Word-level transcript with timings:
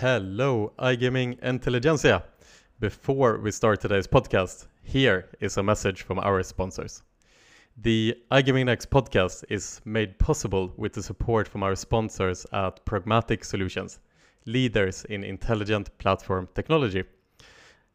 Hello, 0.00 0.72
iGaming 0.78 1.38
Intelligentsia. 1.42 2.24
Before 2.78 3.36
we 3.36 3.50
start 3.50 3.82
today's 3.82 4.06
podcast, 4.06 4.66
here 4.82 5.28
is 5.40 5.58
a 5.58 5.62
message 5.62 6.04
from 6.04 6.18
our 6.20 6.42
sponsors. 6.42 7.02
The 7.76 8.16
iGaming 8.32 8.64
Next 8.64 8.88
podcast 8.88 9.44
is 9.50 9.82
made 9.84 10.18
possible 10.18 10.72
with 10.78 10.94
the 10.94 11.02
support 11.02 11.46
from 11.46 11.62
our 11.62 11.76
sponsors 11.76 12.46
at 12.54 12.82
Pragmatic 12.86 13.44
Solutions, 13.44 13.98
leaders 14.46 15.04
in 15.10 15.22
intelligent 15.22 15.90
platform 15.98 16.48
technology. 16.54 17.04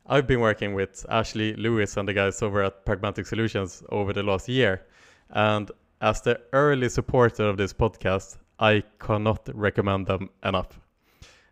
I've 0.05 0.27
been 0.27 0.41
working 0.41 0.75
with 0.75 1.07
Ashley 1.09 1.55
Lewis 1.55 1.97
and 1.97 2.07
the 2.07 2.13
guys 2.13 2.43
over 2.43 2.61
at 2.61 2.85
Pragmatic 2.85 3.25
Solutions 3.25 3.81
over 3.89 4.13
the 4.13 4.21
last 4.21 4.47
year, 4.47 4.85
and 5.31 5.71
as 6.01 6.21
the 6.21 6.39
early 6.53 6.89
supporter 6.89 7.45
of 7.45 7.57
this 7.57 7.73
podcast, 7.73 8.37
I 8.59 8.83
cannot 8.99 9.49
recommend 9.55 10.05
them 10.05 10.29
enough. 10.43 10.79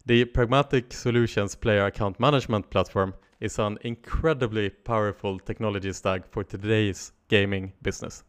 The 0.06 0.26
Pragmatic 0.26 0.92
Solutions 0.92 1.56
player 1.56 1.86
account 1.86 2.20
management 2.20 2.70
platform 2.70 3.14
is 3.40 3.58
an 3.58 3.78
incredibly 3.84 4.70
powerful 4.70 5.40
technology 5.40 5.94
stack 5.94 6.28
for 6.30 6.44
today's 6.44 7.14
gaming 7.30 7.72
business. 7.82 8.26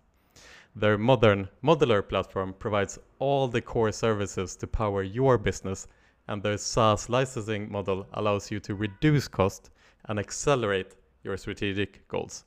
Their 0.77 0.97
modern 0.97 1.49
modular 1.65 2.09
platform 2.09 2.55
provides 2.61 3.01
all 3.19 3.49
the 3.49 3.61
core 3.61 3.91
services 3.91 4.55
to 4.55 4.69
power 4.69 5.03
your 5.03 5.37
business, 5.37 5.89
and 6.29 6.41
their 6.41 6.59
SaaS 6.59 7.09
licensing 7.09 7.73
model 7.73 8.07
allows 8.13 8.53
you 8.53 8.61
to 8.61 8.77
reduce 8.77 9.27
cost 9.27 9.71
and 10.05 10.21
accelerate 10.21 10.95
your 11.25 11.37
strategic 11.37 12.07
goals. 12.07 12.45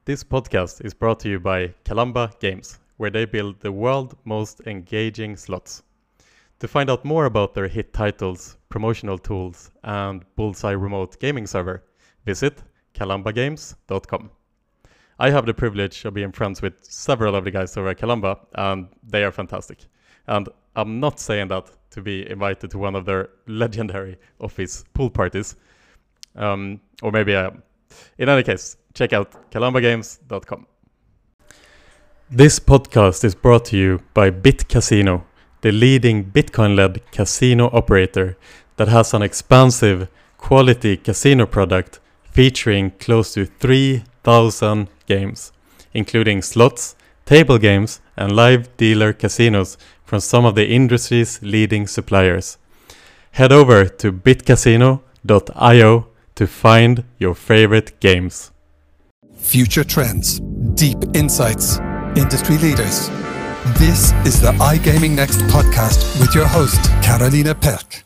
This 0.04 0.24
podcast 0.24 0.84
is 0.84 0.94
brought 0.94 1.20
to 1.20 1.28
you 1.28 1.40
by 1.40 1.74
Kalamba 1.84 2.38
Games, 2.40 2.78
where 2.96 3.10
they 3.10 3.24
build 3.24 3.60
the 3.60 3.72
world's 3.72 4.14
most 4.24 4.60
engaging 4.66 5.36
slots. 5.36 5.82
To 6.60 6.68
find 6.68 6.90
out 6.90 7.04
more 7.04 7.26
about 7.26 7.54
their 7.54 7.68
hit 7.68 7.92
titles, 7.92 8.56
promotional 8.68 9.18
tools, 9.18 9.70
and 9.84 10.24
Bullseye 10.36 10.72
Remote 10.72 11.18
Gaming 11.20 11.46
Server, 11.46 11.84
visit 12.24 12.62
kalambagames.com. 12.94 14.30
I 15.18 15.30
have 15.30 15.46
the 15.46 15.54
privilege 15.54 16.04
of 16.04 16.12
being 16.12 16.32
friends 16.32 16.60
with 16.60 16.74
several 16.84 17.34
of 17.34 17.44
the 17.44 17.50
guys 17.50 17.76
over 17.76 17.88
at 17.88 17.98
Kalamba, 17.98 18.38
and 18.54 18.88
they 19.02 19.24
are 19.24 19.32
fantastic. 19.32 19.78
And 20.26 20.48
I'm 20.74 21.00
not 21.00 21.18
saying 21.18 21.48
that 21.48 21.70
to 21.92 22.02
be 22.02 22.28
invited 22.28 22.70
to 22.72 22.78
one 22.78 22.94
of 22.94 23.06
their 23.06 23.30
legendary 23.46 24.18
office 24.40 24.84
pool 24.92 25.08
parties, 25.08 25.56
um, 26.34 26.80
or 27.02 27.12
maybe 27.12 27.34
I 27.34 27.46
am. 27.46 27.62
In 28.18 28.28
any 28.28 28.42
case, 28.42 28.76
check 28.92 29.14
out 29.14 29.50
kalambagames.com. 29.50 30.66
This 32.30 32.58
podcast 32.58 33.24
is 33.24 33.34
brought 33.34 33.64
to 33.66 33.76
you 33.78 34.02
by 34.12 34.28
Bit 34.28 34.68
Casino, 34.68 35.24
the 35.62 35.72
leading 35.72 36.24
Bitcoin 36.24 36.76
led 36.76 37.00
casino 37.10 37.70
operator 37.72 38.36
that 38.76 38.88
has 38.88 39.14
an 39.14 39.22
expansive 39.22 40.08
quality 40.36 40.98
casino 40.98 41.46
product 41.46 42.00
featuring 42.24 42.90
close 42.98 43.32
to 43.32 43.46
3,000 43.46 44.88
games, 45.06 45.52
including 45.94 46.42
slots, 46.42 46.96
table 47.24 47.58
games, 47.58 48.00
and 48.16 48.34
live 48.34 48.76
dealer 48.76 49.12
casinos 49.12 49.76
from 50.04 50.20
some 50.20 50.44
of 50.44 50.54
the 50.54 50.68
industry's 50.68 51.42
leading 51.42 51.86
suppliers. 51.86 52.58
Head 53.32 53.52
over 53.52 53.86
to 53.86 54.12
bitcasino.io 54.12 56.06
to 56.36 56.46
find 56.46 57.04
your 57.18 57.34
favorite 57.34 57.98
games. 58.00 58.52
Future 59.38 59.84
trends, 59.84 60.40
deep 60.74 60.98
insights, 61.14 61.78
industry 62.16 62.58
leaders. 62.58 63.08
This 63.78 64.12
is 64.24 64.40
the 64.40 64.52
iGaming 64.52 65.16
Next 65.16 65.38
podcast 65.42 66.20
with 66.20 66.34
your 66.34 66.46
host, 66.46 66.80
Karolina 67.02 67.54
Pelc. 67.54 68.05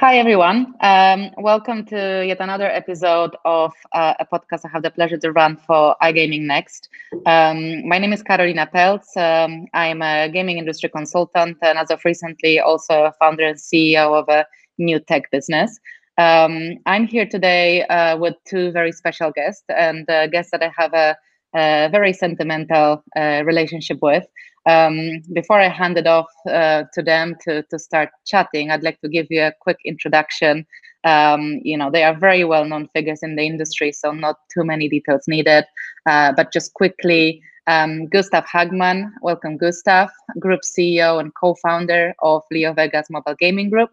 Hi, 0.00 0.16
everyone. 0.18 0.74
Um, 0.80 1.32
welcome 1.38 1.84
to 1.86 2.24
yet 2.24 2.38
another 2.38 2.70
episode 2.70 3.34
of 3.44 3.72
uh, 3.92 4.14
a 4.20 4.24
podcast 4.26 4.60
I 4.64 4.68
have 4.68 4.84
the 4.84 4.92
pleasure 4.92 5.16
to 5.16 5.32
run 5.32 5.56
for 5.56 5.96
iGaming 6.00 6.42
Next. 6.42 6.88
Um, 7.26 7.84
my 7.88 7.98
name 7.98 8.12
is 8.12 8.22
Karolina 8.22 8.70
Pelc. 8.70 9.02
Um, 9.16 9.66
I'm 9.74 10.00
a 10.00 10.28
gaming 10.28 10.58
industry 10.58 10.88
consultant 10.88 11.58
and, 11.62 11.76
as 11.80 11.90
of 11.90 12.04
recently, 12.04 12.60
also 12.60 13.06
a 13.06 13.12
founder 13.18 13.48
and 13.48 13.58
CEO 13.58 14.16
of 14.16 14.28
a 14.28 14.46
new 14.78 15.00
tech 15.00 15.32
business. 15.32 15.76
Um, 16.16 16.76
I'm 16.86 17.08
here 17.08 17.26
today 17.26 17.82
uh, 17.86 18.16
with 18.18 18.36
two 18.46 18.70
very 18.70 18.92
special 18.92 19.32
guests 19.32 19.64
and 19.68 20.08
uh, 20.08 20.28
guests 20.28 20.52
that 20.52 20.62
I 20.62 20.70
have 20.78 20.94
a, 20.94 21.16
a 21.56 21.88
very 21.90 22.12
sentimental 22.12 23.02
uh, 23.16 23.42
relationship 23.44 23.98
with. 24.00 24.24
Um, 24.66 25.22
before 25.32 25.60
I 25.60 25.68
hand 25.68 25.96
it 25.98 26.06
off 26.06 26.26
uh, 26.48 26.84
to 26.92 27.02
them 27.02 27.36
to, 27.44 27.62
to 27.64 27.78
start 27.78 28.10
chatting, 28.26 28.70
I'd 28.70 28.82
like 28.82 29.00
to 29.00 29.08
give 29.08 29.26
you 29.30 29.42
a 29.42 29.52
quick 29.60 29.78
introduction. 29.84 30.66
Um, 31.04 31.60
you 31.62 31.76
know, 31.76 31.90
they 31.90 32.02
are 32.02 32.16
very 32.16 32.44
well 32.44 32.64
known 32.64 32.88
figures 32.88 33.22
in 33.22 33.36
the 33.36 33.46
industry, 33.46 33.92
so 33.92 34.12
not 34.12 34.36
too 34.52 34.64
many 34.64 34.88
details 34.88 35.24
needed. 35.28 35.64
Uh, 36.06 36.32
but 36.32 36.52
just 36.52 36.74
quickly, 36.74 37.40
um, 37.68 38.06
Gustaf 38.08 38.46
Hagman, 38.46 39.10
welcome, 39.22 39.58
Gustaf, 39.58 40.10
Group 40.40 40.60
CEO 40.62 41.20
and 41.20 41.32
co 41.34 41.54
founder 41.54 42.14
of 42.22 42.42
Leo 42.50 42.72
Vegas 42.72 43.08
Mobile 43.10 43.36
Gaming 43.38 43.70
Group. 43.70 43.90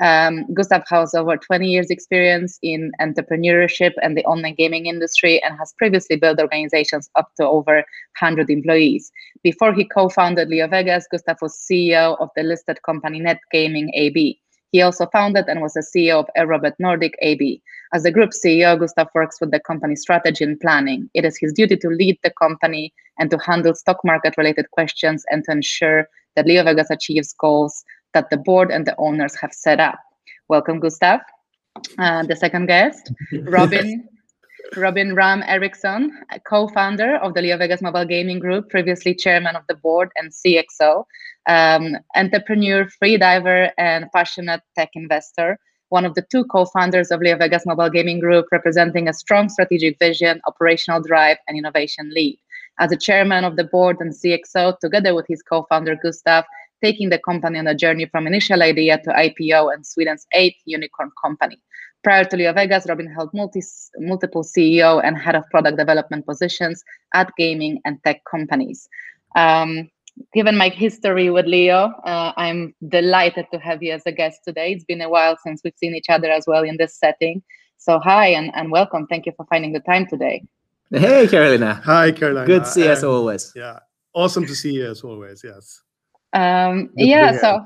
Um, 0.00 0.46
Gustaf 0.54 0.84
has 0.88 1.14
over 1.14 1.36
20 1.36 1.68
years 1.68 1.90
experience 1.90 2.58
in 2.62 2.90
entrepreneurship 3.00 3.92
and 4.02 4.16
the 4.16 4.24
online 4.24 4.54
gaming 4.56 4.86
industry 4.86 5.42
and 5.42 5.56
has 5.58 5.74
previously 5.78 6.16
built 6.16 6.40
organizations 6.40 7.08
up 7.14 7.30
to 7.36 7.46
over 7.46 7.76
100 7.76 8.50
employees. 8.50 9.12
Before 9.42 9.72
he 9.72 9.84
co-founded 9.84 10.48
Leo 10.48 10.66
Vegas, 10.66 11.06
Gustaf 11.12 11.40
was 11.40 11.56
CEO 11.56 12.20
of 12.20 12.30
the 12.34 12.42
listed 12.42 12.82
company 12.82 13.20
Net 13.20 13.40
Gaming 13.52 13.90
AB. 13.94 14.40
He 14.72 14.82
also 14.82 15.06
founded 15.12 15.44
and 15.46 15.60
was 15.60 15.74
the 15.74 15.86
CEO 15.94 16.18
of 16.18 16.28
Eurobet 16.36 16.72
Nordic 16.80 17.14
AB. 17.22 17.62
As 17.92 18.02
the 18.02 18.10
group 18.10 18.30
CEO, 18.30 18.76
Gustaf 18.76 19.06
works 19.14 19.40
with 19.40 19.52
the 19.52 19.60
company 19.60 19.94
strategy 19.94 20.42
and 20.42 20.58
planning. 20.58 21.08
It 21.14 21.24
is 21.24 21.38
his 21.38 21.52
duty 21.52 21.76
to 21.76 21.88
lead 21.88 22.18
the 22.24 22.32
company 22.36 22.92
and 23.20 23.30
to 23.30 23.38
handle 23.38 23.76
stock 23.76 23.98
market 24.04 24.34
related 24.36 24.68
questions 24.72 25.24
and 25.30 25.44
to 25.44 25.52
ensure 25.52 26.08
that 26.34 26.46
Leo 26.46 26.64
Vegas 26.64 26.90
achieves 26.90 27.32
goals 27.34 27.84
that 28.14 28.30
the 28.30 28.36
board 28.38 28.70
and 28.70 28.86
the 28.86 28.94
owners 28.98 29.34
have 29.36 29.52
set 29.52 29.80
up. 29.80 29.98
Welcome, 30.48 30.80
Gustaf. 30.80 31.20
Uh, 31.98 32.22
the 32.24 32.36
second 32.36 32.66
guest, 32.66 33.12
Robin. 33.42 34.08
Robin 34.76 35.14
Ramm-Ericson, 35.14 36.10
co-founder 36.48 37.16
of 37.16 37.34
the 37.34 37.42
Leo 37.42 37.58
Vegas 37.58 37.82
Mobile 37.82 38.06
Gaming 38.06 38.38
Group, 38.38 38.70
previously 38.70 39.14
chairman 39.14 39.54
of 39.54 39.62
the 39.68 39.74
board 39.74 40.10
and 40.16 40.32
CXO, 40.32 41.04
um, 41.46 41.96
entrepreneur, 42.16 42.86
freediver, 42.86 43.70
and 43.78 44.10
passionate 44.12 44.62
tech 44.76 44.90
investor. 44.94 45.58
One 45.90 46.04
of 46.04 46.14
the 46.14 46.22
two 46.22 46.44
co-founders 46.46 47.10
of 47.10 47.20
Leo 47.20 47.36
Vegas 47.36 47.66
Mobile 47.66 47.90
Gaming 47.90 48.18
Group, 48.18 48.46
representing 48.50 49.06
a 49.06 49.12
strong 49.12 49.48
strategic 49.48 49.98
vision, 49.98 50.40
operational 50.46 51.00
drive, 51.02 51.36
and 51.46 51.56
innovation 51.56 52.10
lead. 52.12 52.38
As 52.80 52.90
a 52.90 52.96
chairman 52.96 53.44
of 53.44 53.56
the 53.56 53.64
board 53.64 53.98
and 54.00 54.12
CXO, 54.12 54.78
together 54.80 55.14
with 55.14 55.26
his 55.28 55.42
co-founder 55.42 55.96
Gustaf, 56.04 56.44
taking 56.84 57.08
the 57.08 57.18
company 57.18 57.58
on 57.58 57.66
a 57.66 57.74
journey 57.74 58.06
from 58.12 58.26
initial 58.26 58.62
idea 58.62 58.98
to 59.04 59.10
IPO 59.10 59.72
and 59.72 59.86
Sweden's 59.86 60.26
eighth 60.32 60.60
unicorn 60.66 61.10
company. 61.24 61.58
Prior 62.02 62.24
to 62.24 62.36
LeoVegas, 62.36 62.86
Robin 62.86 63.10
held 63.16 63.30
multi, 63.32 63.62
multiple 63.98 64.44
CEO 64.44 65.00
and 65.02 65.16
head 65.16 65.34
of 65.34 65.44
product 65.50 65.78
development 65.78 66.26
positions 66.26 66.84
at 67.14 67.32
gaming 67.38 67.80
and 67.86 67.96
tech 68.04 68.20
companies. 68.30 68.86
Um, 69.34 69.88
given 70.34 70.56
my 70.58 70.68
history 70.68 71.30
with 71.30 71.46
Leo, 71.46 71.80
uh, 72.04 72.32
I'm 72.36 72.74
delighted 72.88 73.46
to 73.52 73.58
have 73.58 73.82
you 73.82 73.92
as 73.92 74.02
a 74.04 74.12
guest 74.12 74.40
today. 74.44 74.72
It's 74.72 74.84
been 74.84 75.00
a 75.00 75.08
while 75.08 75.38
since 75.42 75.62
we've 75.64 75.80
seen 75.82 75.94
each 75.94 76.10
other 76.10 76.30
as 76.30 76.44
well 76.46 76.64
in 76.64 76.76
this 76.76 76.94
setting. 76.98 77.42
So, 77.78 77.98
hi 77.98 78.26
and, 78.28 78.50
and 78.54 78.70
welcome. 78.70 79.06
Thank 79.06 79.24
you 79.24 79.32
for 79.38 79.46
finding 79.46 79.72
the 79.72 79.80
time 79.80 80.06
today. 80.06 80.44
Hey, 80.90 81.26
Karolina. 81.26 81.82
Hi, 81.82 82.12
Karolina. 82.12 82.46
Good 82.46 82.64
to 82.64 82.70
see 82.70 82.84
you 82.84 82.90
as 82.90 83.02
always. 83.02 83.52
Yeah, 83.56 83.78
awesome 84.12 84.46
to 84.46 84.54
see 84.54 84.74
you 84.74 84.90
as 84.90 85.00
always. 85.00 85.42
Yes. 85.42 85.83
Um, 86.34 86.90
yeah, 86.96 87.32
so 87.32 87.58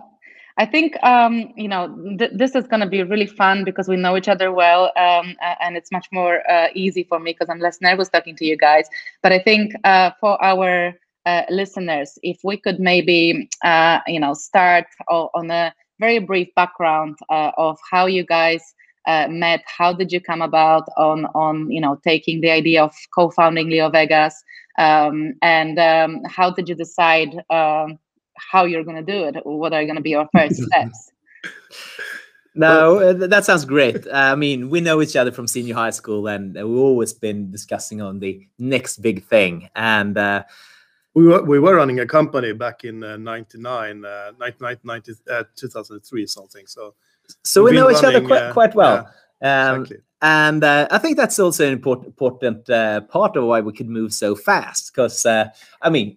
I 0.59 0.67
think 0.67 1.03
um, 1.05 1.53
you 1.57 1.69
know 1.69 1.95
th- 2.19 2.33
this 2.35 2.55
is 2.55 2.67
going 2.67 2.81
to 2.81 2.87
be 2.89 3.03
really 3.03 3.27
fun 3.27 3.65
because 3.65 3.89
we 3.89 3.97
know 3.97 4.17
each 4.17 4.29
other 4.29 4.53
well, 4.53 4.93
um, 4.97 5.37
and 5.61 5.77
it's 5.77 5.93
much 5.93 6.07
more 6.13 6.49
uh, 6.51 6.69
easy 6.75 7.05
for 7.05 7.19
me 7.21 7.33
because 7.33 7.49
I'm 7.51 7.61
less 7.61 7.81
nervous 7.81 8.09
talking 8.09 8.37
to 8.37 8.45
you 8.45 8.57
guys. 8.57 8.89
But 9.23 9.33
I 9.33 9.39
think 9.41 9.73
uh, 9.85 10.11
for 10.21 10.43
our 10.43 10.95
uh, 11.27 11.43
listeners, 11.51 12.19
if 12.23 12.39
we 12.45 12.57
could 12.59 12.81
maybe 12.81 13.49
uh, 13.65 14.01
you 14.07 14.21
know 14.21 14.35
start 14.35 14.87
on 15.09 15.51
a 15.51 15.75
very 16.01 16.19
brief 16.19 16.49
background 16.55 17.17
uh, 17.31 17.53
of 17.57 17.79
how 17.91 18.07
you 18.07 18.25
guys 18.25 18.63
uh, 19.07 19.27
met, 19.29 19.63
how 19.67 19.93
did 19.93 20.13
you 20.13 20.21
come 20.21 20.43
about 20.43 20.85
on 20.97 21.27
on 21.35 21.71
you 21.71 21.81
know 21.81 21.99
taking 22.05 22.41
the 22.41 22.51
idea 22.51 22.83
of 22.83 22.95
co-founding 23.15 23.69
LeoVegas, 23.69 24.33
um, 24.79 25.35
and 25.43 25.79
um, 25.79 26.23
how 26.29 26.51
did 26.51 26.69
you 26.69 26.75
decide? 26.75 27.31
How 28.53 28.65
you're 28.65 28.85
going 28.85 29.05
to 29.05 29.13
do 29.13 29.25
it. 29.25 29.37
What 29.45 29.73
are 29.73 29.85
going 29.85 29.97
to 29.97 30.03
be 30.03 30.11
your 30.11 30.29
first 30.35 30.63
steps? 30.67 31.11
No, 32.55 32.99
uh, 32.99 33.13
that 33.13 33.45
sounds 33.45 33.65
great. 33.65 34.07
I 34.13 34.35
mean, 34.35 34.69
we 34.69 34.81
know 34.81 35.01
each 35.01 35.15
other 35.15 35.31
from 35.31 35.47
senior 35.47 35.75
high 35.75 35.91
school, 35.91 36.27
and 36.27 36.55
we've 36.55 36.65
always 36.67 37.13
been 37.13 37.53
discussing 37.53 38.03
on 38.03 38.19
the 38.19 38.49
next 38.59 38.99
big 38.99 39.25
thing. 39.25 39.69
And 39.77 40.19
uh, 40.19 40.43
we 41.15 41.25
were 41.25 41.43
we 41.43 41.59
were 41.59 41.77
running 41.77 42.01
a 42.01 42.07
company 42.07 42.53
back 42.53 42.85
in 42.85 43.05
uh, 43.05 43.17
99, 43.17 44.05
uh, 44.05 44.33
99 44.39 44.77
90, 44.83 45.13
uh, 45.31 45.45
2003 45.55 46.27
something. 46.27 46.67
So 46.67 46.95
so 47.45 47.63
we 47.63 47.73
know 47.73 47.89
been 47.89 47.97
each 47.97 48.05
other 48.05 48.21
quite, 48.21 48.43
uh, 48.43 48.53
quite 48.53 48.75
well. 48.75 49.09
yeah, 49.41 49.71
Um, 49.71 49.83
exactly. 49.83 50.05
and 50.23 50.65
uh, 50.65 50.89
I 50.91 50.99
think 50.99 51.17
that's 51.17 51.39
also 51.39 51.67
an 51.67 51.73
important 51.73 52.09
important 52.09 52.69
uh, 52.71 53.03
part 53.03 53.37
of 53.37 53.45
why 53.45 53.61
we 53.61 53.73
could 53.73 53.89
move 53.89 54.13
so 54.13 54.35
fast. 54.35 54.93
Because 54.93 55.25
uh, 55.27 55.49
I 55.83 55.91
mean, 55.91 56.17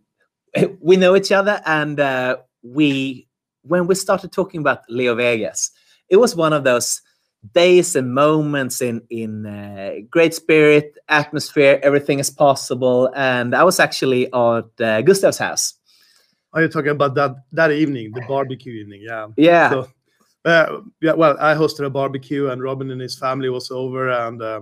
we 0.80 0.98
know 0.98 1.16
each 1.16 1.32
other, 1.32 1.62
and 1.66 2.00
uh, 2.00 2.38
we 2.64 3.28
when 3.64 3.88
we 3.88 3.96
started 3.96 4.32
talking 4.32 4.60
about 4.60 4.80
Leo 4.90 5.16
Vegas, 5.16 5.72
it 6.10 6.18
was 6.18 6.36
one 6.36 6.54
of 6.54 6.64
those 6.64 7.02
days 7.54 7.96
and 7.96 8.14
moments 8.14 8.82
in 8.82 9.02
in 9.10 9.46
uh, 9.46 9.96
great 10.10 10.34
spirit, 10.34 10.98
atmosphere, 11.10 11.80
everything 11.84 12.20
is 12.20 12.30
possible. 12.30 13.12
And 13.16 13.56
I 13.56 13.64
was 13.64 13.80
actually 13.80 14.28
at 14.28 14.82
uh, 14.82 15.02
Gustaf's 15.02 15.38
house. 15.38 15.74
Are 16.54 16.62
you 16.62 16.68
talking 16.68 16.92
about 16.92 17.16
that 17.16 17.36
that 17.54 17.72
evening, 17.72 18.12
the 18.14 18.22
barbecue 18.28 18.74
evening? 18.74 19.02
Yeah. 19.04 19.28
Yeah, 19.38 19.70
So, 19.70 19.88
uh, 20.46 20.82
yeah. 21.02 21.14
Well, 21.14 21.38
I 21.40 21.56
hosted 21.56 21.86
a 21.86 21.90
barbecue, 21.90 22.50
and 22.50 22.62
Robin 22.62 22.92
and 22.92 23.02
his 23.02 23.18
family 23.18 23.50
was 23.50 23.72
over, 23.72 24.10
and 24.10 24.42
uh, 24.42 24.62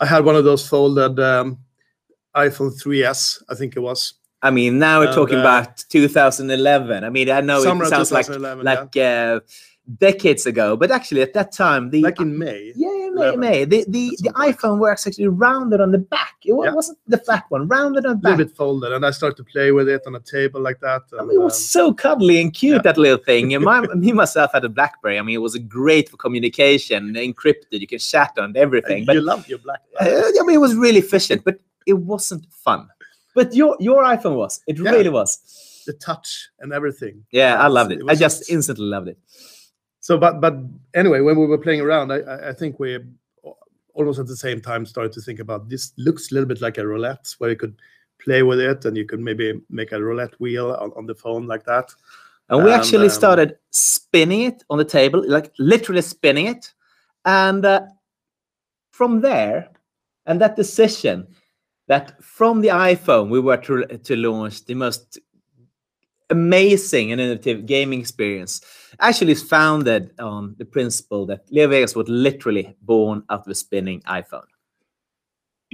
I 0.00 0.06
had 0.06 0.24
one 0.24 0.34
of 0.34 0.44
those 0.44 0.66
folded 0.68 1.20
um, 1.20 1.58
iPhone 2.34 2.72
3s, 2.82 3.42
I 3.48 3.54
think 3.54 3.76
it 3.76 3.80
was. 3.80 4.14
I 4.42 4.50
mean, 4.50 4.78
now 4.78 5.00
we're 5.00 5.06
And, 5.06 5.14
talking 5.14 5.36
uh, 5.36 5.40
about 5.40 5.84
2011. 5.90 7.04
I 7.04 7.10
mean, 7.10 7.30
I 7.30 7.40
know 7.40 7.58
it 7.60 7.64
sounds 7.88 8.10
like 8.10 8.26
2011, 8.26 8.64
like 8.64 8.96
uh, 8.96 9.40
decades 9.98 10.46
ago, 10.46 10.76
but 10.76 10.90
actually 10.90 11.20
at 11.20 11.34
that 11.34 11.52
time, 11.52 11.90
the 11.90 12.00
Like 12.02 12.20
in 12.20 12.38
May. 12.38 12.72
yeah, 12.76 12.88
yeah, 12.88 13.10
May, 13.10 13.34
11. 13.34 13.40
May 13.40 13.64
the 13.64 13.84
the, 13.88 14.16
the 14.22 14.30
iPhone 14.30 14.78
was 14.78 15.06
actually 15.06 15.28
rounded 15.28 15.80
on 15.80 15.90
the 15.92 15.98
back. 15.98 16.36
It 16.44 16.54
Yeah. 16.54 16.72
wasn't 16.72 16.98
the 17.06 17.18
flat 17.18 17.44
one, 17.50 17.68
rounded 17.68 18.06
on 18.06 18.12
A 18.12 18.14
the 18.16 18.22
little 18.30 18.38
back. 18.38 18.46
bit 18.48 18.56
folded, 18.56 18.92
and 18.92 19.04
I 19.04 19.10
started 19.10 19.36
to 19.36 19.44
play 19.44 19.72
with 19.72 19.88
it 19.90 20.02
on 20.06 20.14
a 20.14 20.20
table 20.20 20.60
like 20.62 20.80
that. 20.80 21.02
I 21.18 21.22
mean, 21.24 21.36
it 21.36 21.42
was 21.42 21.56
um, 21.56 21.60
so 21.76 21.92
cuddly 21.92 22.40
and 22.40 22.50
cute 22.54 22.76
yeah. 22.76 22.82
that 22.82 22.96
little 22.96 23.18
thing. 23.22 23.52
And 23.54 23.62
my, 23.64 23.80
me 23.94 24.12
myself 24.12 24.52
had 24.54 24.64
a 24.64 24.70
BlackBerry. 24.70 25.18
I 25.18 25.22
mean, 25.22 25.34
it 25.34 25.42
was 25.42 25.56
great 25.58 26.08
for 26.08 26.16
communication, 26.16 27.12
encrypted. 27.14 27.80
You 27.80 27.86
can 27.86 27.98
chat 27.98 28.32
on 28.38 28.56
everything. 28.56 29.04
But 29.04 29.16
you 29.16 29.20
love 29.20 29.46
your 29.48 29.58
black. 29.58 29.80
uh, 30.00 30.06
I 30.06 30.42
mean, 30.46 30.54
it 30.56 30.60
was 30.60 30.74
really 30.76 31.00
efficient, 31.00 31.44
but 31.44 31.58
it 31.86 31.94
wasn't 31.94 32.46
fun. 32.52 32.88
But 33.34 33.54
your 33.54 33.76
your 33.80 34.02
iPhone 34.04 34.36
was. 34.36 34.60
It 34.66 34.78
Yeah. 34.78 34.90
really 34.90 35.10
was. 35.10 35.38
the 35.86 35.92
touch 35.94 36.50
and 36.60 36.72
everything. 36.72 37.24
Yeah, 37.32 37.56
I 37.56 37.66
loved 37.68 37.90
it. 37.92 38.00
I 38.02 38.04
was 38.12 38.18
just 38.18 38.50
instantly 38.50 38.84
loved 38.84 39.08
it. 39.08 39.18
so. 40.00 40.18
But 40.18 40.40
but 40.40 40.54
anyway, 40.94 41.20
when 41.20 41.38
we 41.38 41.46
were 41.46 41.58
playing 41.58 41.80
around, 41.80 42.12
I 42.12 42.18
I, 42.20 42.48
I 42.50 42.52
think 42.52 42.78
we 42.78 42.98
almost 43.94 44.18
at 44.20 44.26
the 44.26 44.36
same 44.36 44.60
time 44.60 44.84
started 44.86 45.12
to 45.12 45.20
think 45.20 45.40
about 45.40 45.68
this. 45.68 45.92
Looks 45.96 46.30
a 46.30 46.34
little 46.34 46.46
bit 46.48 46.60
like 46.60 46.78
a 46.78 46.86
roulette, 46.86 47.34
where 47.38 47.50
you 47.50 47.56
could 47.56 47.76
play 48.24 48.42
with 48.42 48.60
it, 48.60 48.84
and 48.84 48.96
you 48.96 49.06
could 49.06 49.20
maybe 49.20 49.60
make 49.70 49.92
a 49.92 50.00
roulette 50.02 50.38
wheel 50.38 50.72
on, 50.72 50.92
on 50.96 51.06
the 51.06 51.14
phone 51.14 51.46
like 51.46 51.64
that. 51.64 51.90
And 52.50 52.64
we 52.64 52.72
actually 52.72 53.06
um, 53.06 53.10
started 53.14 53.56
spinning 53.70 54.42
it 54.42 54.62
on 54.68 54.78
the 54.78 54.84
table, 54.84 55.22
like 55.26 55.52
literally 55.58 56.02
spinning 56.02 56.46
it. 56.46 56.72
And 57.24 57.64
uh, 57.64 57.82
from 58.92 59.20
there, 59.22 59.70
and 60.26 60.40
that 60.40 60.56
decision 60.56 61.26
that 61.90 62.22
from 62.22 62.60
the 62.60 62.68
iPhone, 62.68 63.30
we 63.30 63.40
were 63.40 63.56
to, 63.56 63.84
to 63.84 64.14
launch 64.14 64.64
the 64.64 64.74
most 64.74 65.18
amazing 66.30 67.10
and 67.10 67.20
innovative 67.20 67.66
gaming 67.66 67.98
experience 67.98 68.60
actually 69.00 69.32
is 69.32 69.42
founded 69.42 70.12
on 70.20 70.54
the 70.58 70.64
principle 70.64 71.26
that 71.26 71.40
Leo 71.50 71.66
Vegas 71.66 71.96
was 71.96 72.08
literally 72.08 72.76
born 72.82 73.24
out 73.28 73.40
of 73.40 73.48
a 73.48 73.56
spinning 73.56 74.00
iPhone. 74.02 74.46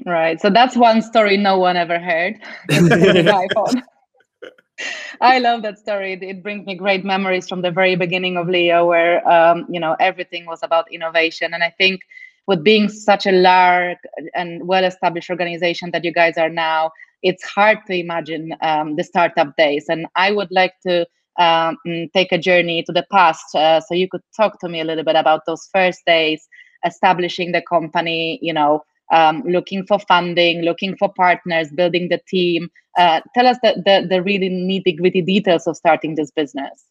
Right. 0.06 0.40
So 0.40 0.48
that's 0.48 0.74
one 0.74 1.02
story 1.02 1.36
no 1.36 1.58
one 1.58 1.76
ever 1.76 1.98
heard. 1.98 2.36
iPhone. 2.70 3.82
I 5.20 5.38
love 5.38 5.60
that 5.64 5.78
story. 5.78 6.14
It- 6.14 6.22
It 6.22 6.42
brings 6.42 6.64
me 6.66 6.76
great 6.76 7.04
memories 7.04 7.46
from 7.46 7.60
the 7.60 7.70
very 7.70 7.94
beginning 7.96 8.38
of 8.38 8.48
Leo, 8.48 8.86
where 8.86 9.26
um, 9.28 9.66
you 9.68 9.80
know 9.80 9.96
everything 10.00 10.46
was 10.46 10.62
about 10.62 10.90
innovation. 10.90 11.52
And 11.52 11.62
I 11.62 11.74
think 11.76 12.00
with 12.46 12.62
being 12.62 12.88
such 12.88 13.26
a 13.26 13.32
large 13.32 13.98
and 14.34 14.66
well-established 14.66 15.30
organization 15.30 15.90
that 15.92 16.04
you 16.04 16.12
guys 16.12 16.36
are 16.36 16.48
now, 16.48 16.90
it's 17.22 17.44
hard 17.44 17.78
to 17.86 17.94
imagine 17.94 18.54
um, 18.62 18.96
the 18.96 19.04
startup 19.04 19.56
days. 19.56 19.86
And 19.88 20.06
I 20.14 20.30
would 20.30 20.50
like 20.50 20.74
to 20.86 21.06
um, 21.38 21.76
take 22.14 22.32
a 22.32 22.38
journey 22.38 22.82
to 22.84 22.92
the 22.92 23.06
past. 23.10 23.54
Uh, 23.54 23.80
so 23.80 23.94
you 23.94 24.08
could 24.08 24.22
talk 24.36 24.60
to 24.60 24.68
me 24.68 24.80
a 24.80 24.84
little 24.84 25.04
bit 25.04 25.16
about 25.16 25.42
those 25.46 25.68
first 25.72 26.00
days, 26.06 26.46
establishing 26.84 27.52
the 27.52 27.62
company. 27.62 28.38
You 28.42 28.52
know, 28.52 28.84
um, 29.12 29.42
looking 29.46 29.84
for 29.86 29.98
funding, 29.98 30.62
looking 30.62 30.96
for 30.96 31.12
partners, 31.12 31.68
building 31.74 32.08
the 32.08 32.20
team. 32.28 32.70
Uh, 32.96 33.20
tell 33.34 33.46
us 33.46 33.58
the, 33.62 33.74
the, 33.84 34.06
the 34.08 34.22
really 34.22 34.48
nitty 34.48 34.96
gritty 34.96 35.20
details 35.20 35.66
of 35.66 35.76
starting 35.76 36.14
this 36.14 36.30
business. 36.30 36.84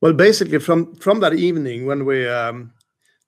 Well, 0.00 0.12
basically, 0.12 0.60
from 0.60 0.94
from 0.96 1.20
that 1.20 1.34
evening 1.34 1.86
when 1.86 2.04
we 2.04 2.28
um, 2.28 2.72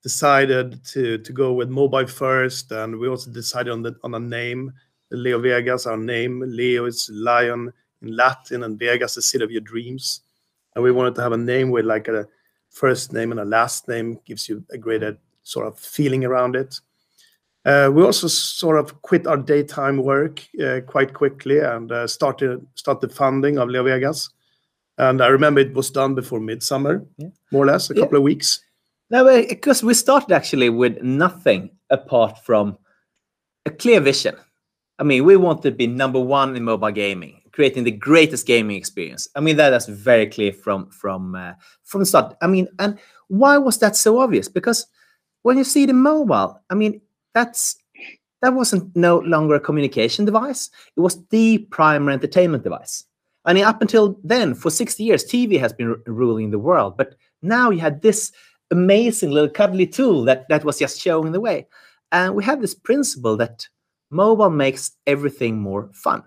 decided 0.03 0.85
to 0.87 1.19
to 1.19 1.33
go 1.33 1.53
with 1.53 1.69
mobile 1.69 2.07
first, 2.07 2.73
and 2.73 2.99
we 2.99 3.09
also 3.09 3.31
decided 3.31 3.73
on 3.73 3.83
the 3.83 3.95
on 4.03 4.15
a 4.15 4.21
name, 4.21 4.73
Leo 5.11 5.39
Vegas, 5.39 5.87
our 5.87 5.97
name. 5.97 6.43
Leo 6.47 6.87
is 6.87 7.11
lion 7.13 7.73
in 8.03 8.17
Latin, 8.17 8.63
and 8.65 8.79
Vegas, 8.79 9.15
the 9.15 9.23
city 9.23 9.45
of 9.45 9.51
your 9.51 9.61
dreams. 9.61 10.23
And 10.75 10.85
we 10.85 10.93
wanted 10.93 11.15
to 11.17 11.23
have 11.23 11.33
a 11.33 11.37
name 11.37 11.71
with 11.71 11.85
like 11.85 12.09
a 12.09 12.27
first 12.71 13.13
name 13.13 13.33
and 13.33 13.41
a 13.41 13.45
last 13.45 13.89
name, 13.89 14.19
gives 14.25 14.49
you 14.49 14.65
a 14.71 14.79
greater 14.79 15.19
sort 15.43 15.67
of 15.67 15.79
feeling 15.79 16.25
around 16.25 16.55
it. 16.57 16.81
Uh, 17.65 17.91
we 17.93 18.03
also 18.03 18.27
sort 18.29 18.79
of 18.79 19.03
quit 19.03 19.27
our 19.27 19.37
daytime 19.37 19.99
work 19.99 20.41
uh, 20.65 20.81
quite 20.87 21.13
quickly 21.13 21.59
and 21.59 21.93
uh, 21.93 22.07
started 22.07 22.65
started 22.75 23.13
funding 23.13 23.59
of 23.59 23.69
Leo 23.69 23.83
Vegas. 23.85 24.31
And 24.97 25.21
I 25.23 25.27
remember 25.29 25.61
it 25.61 25.75
was 25.75 25.91
done 25.91 26.15
before 26.15 26.41
midsummer, 26.41 27.05
Yeah. 27.19 27.29
more 27.51 27.65
or 27.65 27.67
less, 27.67 27.91
a 27.91 27.95
Yeah. 27.95 28.03
couple 28.03 28.17
of 28.19 28.23
weeks. 28.23 28.61
No, 29.11 29.25
because 29.25 29.83
we 29.83 29.95
started 29.95 30.33
actually 30.33 30.71
with 30.71 31.03
nothing 31.03 31.71
apart 31.91 32.39
from 32.45 32.79
a 33.67 33.71
clear 33.71 34.01
vision. 34.01 34.37
I 35.01 35.03
mean, 35.03 35.25
we 35.25 35.37
want 35.37 35.63
to 35.63 35.73
be 35.73 35.87
number 35.87 36.21
one 36.21 36.55
in 36.57 36.63
mobile 36.63 36.93
gaming, 36.93 37.41
creating 37.53 37.85
the 37.85 37.91
greatest 37.91 38.47
gaming 38.47 38.77
experience. 38.77 39.29
I 39.35 39.41
mean, 39.41 39.57
that 39.57 39.73
is 39.73 39.87
very 39.87 40.27
clear 40.27 40.53
from 40.53 40.91
from 40.91 41.35
uh, 41.35 41.55
from 41.83 42.01
the 42.03 42.07
start. 42.07 42.37
I 42.41 42.47
mean, 42.47 42.69
and 42.79 42.99
why 43.29 43.59
was 43.59 43.79
that 43.79 43.97
so 43.97 44.19
obvious? 44.21 44.49
Because 44.49 44.87
when 45.43 45.59
you 45.59 45.65
see 45.65 45.87
the 45.87 45.93
mobile, 45.93 46.61
I 46.71 46.75
mean, 46.75 47.01
that's 47.35 47.77
that 48.43 48.55
wasn't 48.55 48.95
no 48.95 49.19
longer 49.19 49.57
a 49.57 49.61
communication 49.61 50.25
device. 50.25 50.71
It 50.97 51.01
was 51.01 51.25
the 51.29 51.59
primary 51.71 52.15
entertainment 52.15 52.63
device. 52.63 53.05
I 53.45 53.55
mean, 53.55 53.65
up 53.65 53.81
until 53.81 54.19
then, 54.23 54.55
for 54.55 54.71
60 54.71 55.03
years, 55.03 55.25
TV 55.25 55.59
has 55.59 55.73
been 55.73 55.97
ruling 56.07 56.51
the 56.51 56.59
world. 56.59 56.97
But 56.97 57.15
now 57.43 57.71
you 57.71 57.81
had 57.81 58.03
this 58.03 58.33
amazing 58.71 59.31
little 59.31 59.51
cuddly 59.51 59.87
tool 59.87 60.25
that, 60.25 60.49
that 60.49 60.65
was 60.65 60.79
just 60.79 61.01
showing 61.01 61.33
the 61.33 61.41
way. 61.41 61.67
And 62.13 62.35
we 62.35 62.45
have 62.45 62.61
this 62.61 62.75
principle 62.75 63.37
that 63.37 63.67
mobile 64.11 64.51
makes 64.51 64.93
everything 65.07 65.61
more 65.61 65.91
fun. 65.93 66.23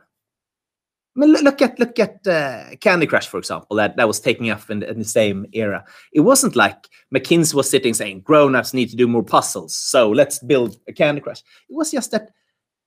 I 1.16 1.20
mean, 1.20 1.32
look, 1.32 1.62
at 1.62 1.78
look 1.78 2.00
at 2.00 2.26
uh, 2.26 2.76
Candy 2.82 3.06
Crush, 3.06 3.28
for 3.28 3.38
example, 3.38 3.76
that, 3.76 3.98
that 3.98 4.08
was 4.08 4.20
taking 4.20 4.50
off 4.50 4.72
in, 4.72 4.82
in 4.82 4.98
the 4.98 5.06
same 5.06 5.46
era. 5.54 5.86
It 6.12 6.22
wasn't 6.22 6.56
like 6.56 6.90
McKinsey 7.14 7.54
was 7.54 7.70
sitting 7.70 7.94
saying 7.94 8.22
grown-ups 8.22 8.74
need 8.74 8.90
to 8.90 8.96
do 8.96 9.08
more 9.08 9.24
puzzles, 9.24 9.76
so 9.76 10.10
let's 10.10 10.40
build 10.40 10.78
a 10.88 10.94
Candy 10.94 11.22
Crush. 11.22 11.42
It 11.70 11.76
was 11.76 11.92
just 11.92 12.10
that 12.12 12.32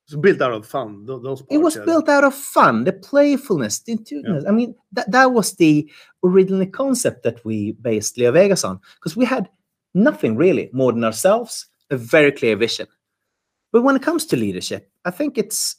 It 0.08 0.14
was 0.14 0.20
built 0.22 0.40
out 0.42 0.52
of 0.52 0.66
fun. 0.66 1.04
tho- 1.04 1.18
Those 1.18 1.42
it 1.50 1.58
was 1.58 1.76
yeah. 1.76 1.84
built 1.84 2.08
out 2.08 2.24
of 2.24 2.34
fun, 2.34 2.84
the 2.84 2.92
playfulness, 2.92 3.80
the 3.80 3.92
intuitiveness. 3.92 4.44
I 4.46 4.52
mean, 4.52 4.74
that, 4.92 5.10
that 5.10 5.32
was 5.32 5.54
the 5.56 5.90
original 6.22 6.66
concept 6.66 7.22
that 7.24 7.44
we 7.44 7.72
based 7.72 8.16
Leo 8.16 8.30
Vegas 8.32 8.62
on, 8.64 8.78
because 8.94 9.16
we 9.16 9.24
had 9.24 9.48
nothing 9.94 10.36
really 10.36 10.70
more 10.72 10.92
than 10.92 11.02
ourselves, 11.04 11.66
a 11.90 11.96
very 11.96 12.30
clear 12.30 12.56
vision. 12.56 12.86
But 13.72 13.82
when 13.82 13.96
it 13.96 14.02
comes 14.02 14.26
to 14.26 14.36
leadership, 14.36 14.88
I 15.04 15.10
think 15.10 15.36
it's, 15.38 15.76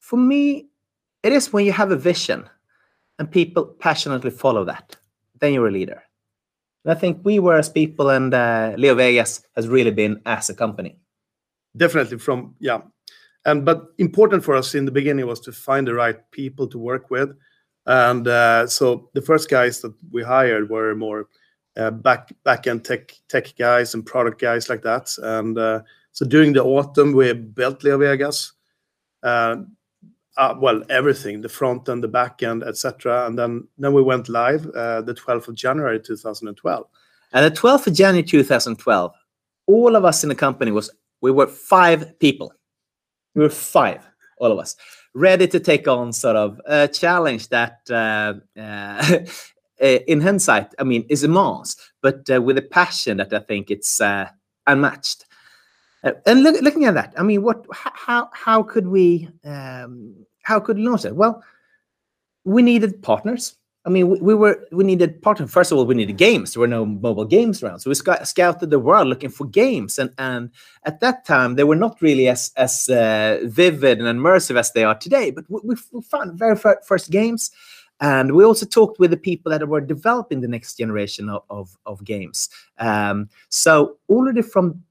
for 0.00 0.16
me, 0.16 0.66
it 1.22 1.32
is 1.32 1.52
when 1.52 1.64
you 1.64 1.72
have 1.72 1.92
a 1.92 1.96
vision 1.96 2.48
and 3.18 3.30
people 3.30 3.64
passionately 3.64 4.30
follow 4.30 4.64
that, 4.64 4.96
then 5.40 5.52
you're 5.54 5.68
a 5.68 5.72
leader. 5.72 6.02
And 6.84 6.96
I 6.96 6.98
think 6.98 7.20
we 7.24 7.38
were 7.38 7.58
as 7.58 7.68
people, 7.68 8.10
and 8.10 8.32
uh, 8.34 8.74
Leo 8.76 8.94
Vegas 8.96 9.42
has 9.54 9.68
really 9.68 9.90
been 9.92 10.20
as 10.26 10.48
a 10.50 10.54
company. 10.54 10.98
definitely 11.76 12.18
from 12.18 12.54
yeah 12.58 12.80
but 13.54 13.86
important 13.98 14.44
for 14.44 14.54
us 14.54 14.74
in 14.74 14.84
the 14.84 14.90
beginning 14.90 15.26
was 15.26 15.40
to 15.40 15.52
find 15.52 15.86
the 15.86 15.94
right 15.94 16.18
people 16.30 16.66
to 16.68 16.78
work 16.78 17.10
with. 17.10 17.36
And 17.86 18.28
uh, 18.28 18.66
so 18.66 19.08
the 19.14 19.22
first 19.22 19.48
guys 19.48 19.80
that 19.80 19.94
we 20.10 20.22
hired 20.22 20.68
were 20.68 20.94
more 20.94 21.28
uh, 21.76 21.90
back 21.90 22.30
back 22.44 22.66
end 22.66 22.84
tech 22.84 23.54
guys 23.58 23.94
and 23.94 24.04
product 24.04 24.40
guys 24.40 24.68
like 24.68 24.82
that. 24.82 25.16
And 25.22 25.56
uh, 25.56 25.82
so 26.18 26.26
during 26.26 26.52
the 26.52 26.64
autumn 26.64 27.12
we 27.12 27.32
built 27.32 27.84
leo 27.84 27.96
vegas 27.96 28.52
uh, 29.22 29.56
well 30.56 30.82
everything 30.90 31.40
the 31.40 31.48
front 31.48 31.88
and 31.88 32.02
the 32.02 32.08
back 32.08 32.42
end 32.42 32.64
etc 32.64 33.26
and 33.26 33.38
then 33.38 33.92
we 33.92 34.02
went 34.02 34.28
live 34.28 34.62
the 34.62 35.16
12th 35.16 35.46
of 35.46 35.54
january 35.54 36.00
2012 36.00 36.86
and 37.32 37.44
the 37.44 37.56
12th 37.56 37.86
of 37.86 37.94
january 37.94 38.24
2012 38.24 39.12
all 39.66 39.94
of 39.94 40.04
us 40.04 40.24
in 40.24 40.28
the 40.28 40.34
company 40.34 40.72
was 40.72 40.90
we 41.20 41.30
were 41.30 41.46
five 41.46 42.18
people 42.18 42.52
we 43.34 43.42
were 43.42 43.50
five 43.50 44.06
all 44.38 44.52
of 44.52 44.58
us 44.58 44.76
ready 45.14 45.46
to 45.46 45.58
take 45.58 45.88
on 45.88 46.12
sort 46.12 46.36
of 46.36 46.60
a 46.66 46.86
challenge 46.88 47.48
that 47.48 47.80
uh, 47.90 48.34
uh, 48.60 49.18
in 49.80 50.20
hindsight 50.20 50.74
i 50.78 50.84
mean 50.84 51.04
is 51.08 51.24
immense 51.24 51.76
but 52.02 52.28
uh, 52.30 52.40
with 52.40 52.58
a 52.58 52.62
passion 52.62 53.16
that 53.18 53.32
i 53.32 53.38
think 53.38 53.70
it's 53.70 54.00
unmatched 54.66 55.24
uh, 56.04 56.12
and 56.26 56.42
look, 56.42 56.60
looking 56.62 56.84
at 56.84 56.94
that, 56.94 57.14
I 57.16 57.22
mean, 57.22 57.42
what, 57.42 57.66
how, 57.72 58.30
how 58.32 58.62
could 58.62 58.86
we, 58.86 59.28
um, 59.44 60.14
how 60.42 60.60
could 60.60 60.76
we 60.76 60.84
launch 60.84 61.04
it? 61.04 61.16
Well, 61.16 61.42
we 62.44 62.62
needed 62.62 63.02
partners. 63.02 63.56
I 63.88 63.90
mean, 63.90 64.10
we, 64.10 64.20
we, 64.20 64.34
were, 64.34 64.68
we 64.70 64.84
needed 64.84 65.22
partners. 65.22 65.50
First 65.50 65.72
of 65.72 65.78
all, 65.78 65.86
we 65.86 65.94
needed 65.94 66.18
games. 66.18 66.52
There 66.52 66.60
were 66.60 66.66
no 66.66 66.84
mobile 66.84 67.24
games 67.24 67.62
around, 67.62 67.80
so 67.80 67.88
we 67.88 67.94
sc- 67.94 68.22
scouted 68.24 68.68
the 68.68 68.78
world 68.78 69.08
looking 69.08 69.30
for 69.30 69.46
games. 69.46 69.98
And 69.98 70.10
and 70.18 70.50
at 70.84 71.00
that 71.00 71.24
time, 71.24 71.54
they 71.54 71.64
were 71.64 71.74
not 71.74 72.02
really 72.02 72.28
as 72.28 72.52
as 72.56 72.90
uh, 72.90 73.38
vivid 73.44 73.98
and 73.98 74.20
immersive 74.20 74.58
as 74.58 74.72
they 74.72 74.84
are 74.84 74.94
today. 74.94 75.30
But 75.30 75.46
we, 75.48 75.74
we 75.90 76.02
found 76.02 76.38
very 76.38 76.54
first 76.54 77.10
games. 77.10 77.50
And 78.00 78.34
we 78.36 78.44
also 78.44 78.66
talked 78.66 79.00
with 79.00 79.10
the 79.10 79.16
people 79.16 79.50
that 79.50 79.66
were 79.66 79.80
developing 79.80 80.42
the 80.42 80.48
next 80.48 80.76
generation 80.76 81.30
of, 81.30 81.42
of, 81.48 81.76
of 81.86 82.04
games. 82.04 82.48
Um, 82.78 83.30
so 83.48 83.96
already 84.10 84.42
from 84.42 84.82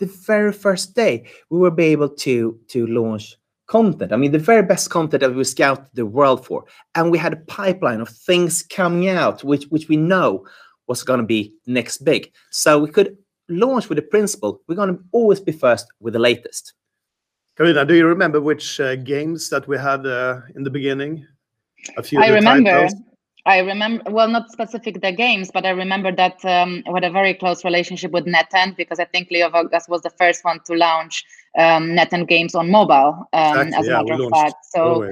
the 0.00 0.06
very 0.06 0.52
first 0.52 0.94
day 0.94 1.24
we 1.48 1.58
will 1.58 1.70
be 1.70 1.86
able 1.86 2.10
to 2.10 2.58
to 2.68 2.86
launch 2.88 3.36
content 3.66 4.12
i 4.12 4.16
mean 4.16 4.32
the 4.32 4.38
very 4.38 4.62
best 4.62 4.90
content 4.90 5.20
that 5.20 5.34
we 5.34 5.44
scout 5.44 5.88
the 5.94 6.04
world 6.04 6.44
for 6.44 6.64
and 6.94 7.10
we 7.10 7.18
had 7.18 7.32
a 7.32 7.44
pipeline 7.48 8.00
of 8.00 8.08
things 8.08 8.62
coming 8.62 9.08
out 9.08 9.42
which 9.42 9.64
which 9.66 9.88
we 9.88 9.96
know 9.96 10.44
was 10.86 11.02
going 11.02 11.20
to 11.20 11.26
be 11.26 11.52
next 11.66 11.98
big 11.98 12.30
so 12.50 12.78
we 12.78 12.90
could 12.90 13.16
launch 13.48 13.88
with 13.88 13.96
the 13.96 14.02
principle 14.02 14.60
we're 14.68 14.74
going 14.74 14.94
to 14.94 15.02
always 15.12 15.40
be 15.40 15.52
first 15.52 15.86
with 16.00 16.12
the 16.12 16.18
latest 16.18 16.74
Karina, 17.56 17.84
do 17.84 17.94
you 17.94 18.06
remember 18.06 18.40
which 18.40 18.80
uh, 18.80 18.96
games 18.96 19.48
that 19.50 19.68
we 19.68 19.78
had 19.78 20.04
uh, 20.06 20.40
in 20.56 20.64
the 20.64 20.70
beginning? 20.70 21.24
A 21.96 22.02
few 22.02 22.20
I 22.20 22.28
remember. 22.28 22.70
Titles? 22.70 22.94
I 23.46 23.58
remember, 23.58 24.10
well, 24.10 24.26
not 24.26 24.50
specific 24.50 25.02
the 25.02 25.12
games, 25.12 25.50
but 25.52 25.66
I 25.66 25.70
remember 25.70 26.10
that 26.10 26.42
um, 26.44 26.82
we 26.86 26.94
had 26.94 27.04
a 27.04 27.10
very 27.10 27.34
close 27.34 27.64
relationship 27.64 28.10
with 28.10 28.24
NetEnt 28.24 28.76
because 28.76 28.98
I 28.98 29.04
think 29.04 29.30
Leo 29.30 29.50
LeoVegas 29.50 29.88
was 29.88 30.00
the 30.00 30.10
first 30.10 30.44
one 30.44 30.60
to 30.64 30.74
launch 30.74 31.24
um, 31.58 31.98
and 31.98 32.28
games 32.28 32.54
on 32.54 32.70
mobile, 32.70 33.28
um, 33.32 33.68
exactly, 33.68 33.76
as 33.76 33.86
a 33.86 34.04
matter 34.04 34.24
of 34.24 34.30
fact. 34.30 34.56
So, 34.70 35.10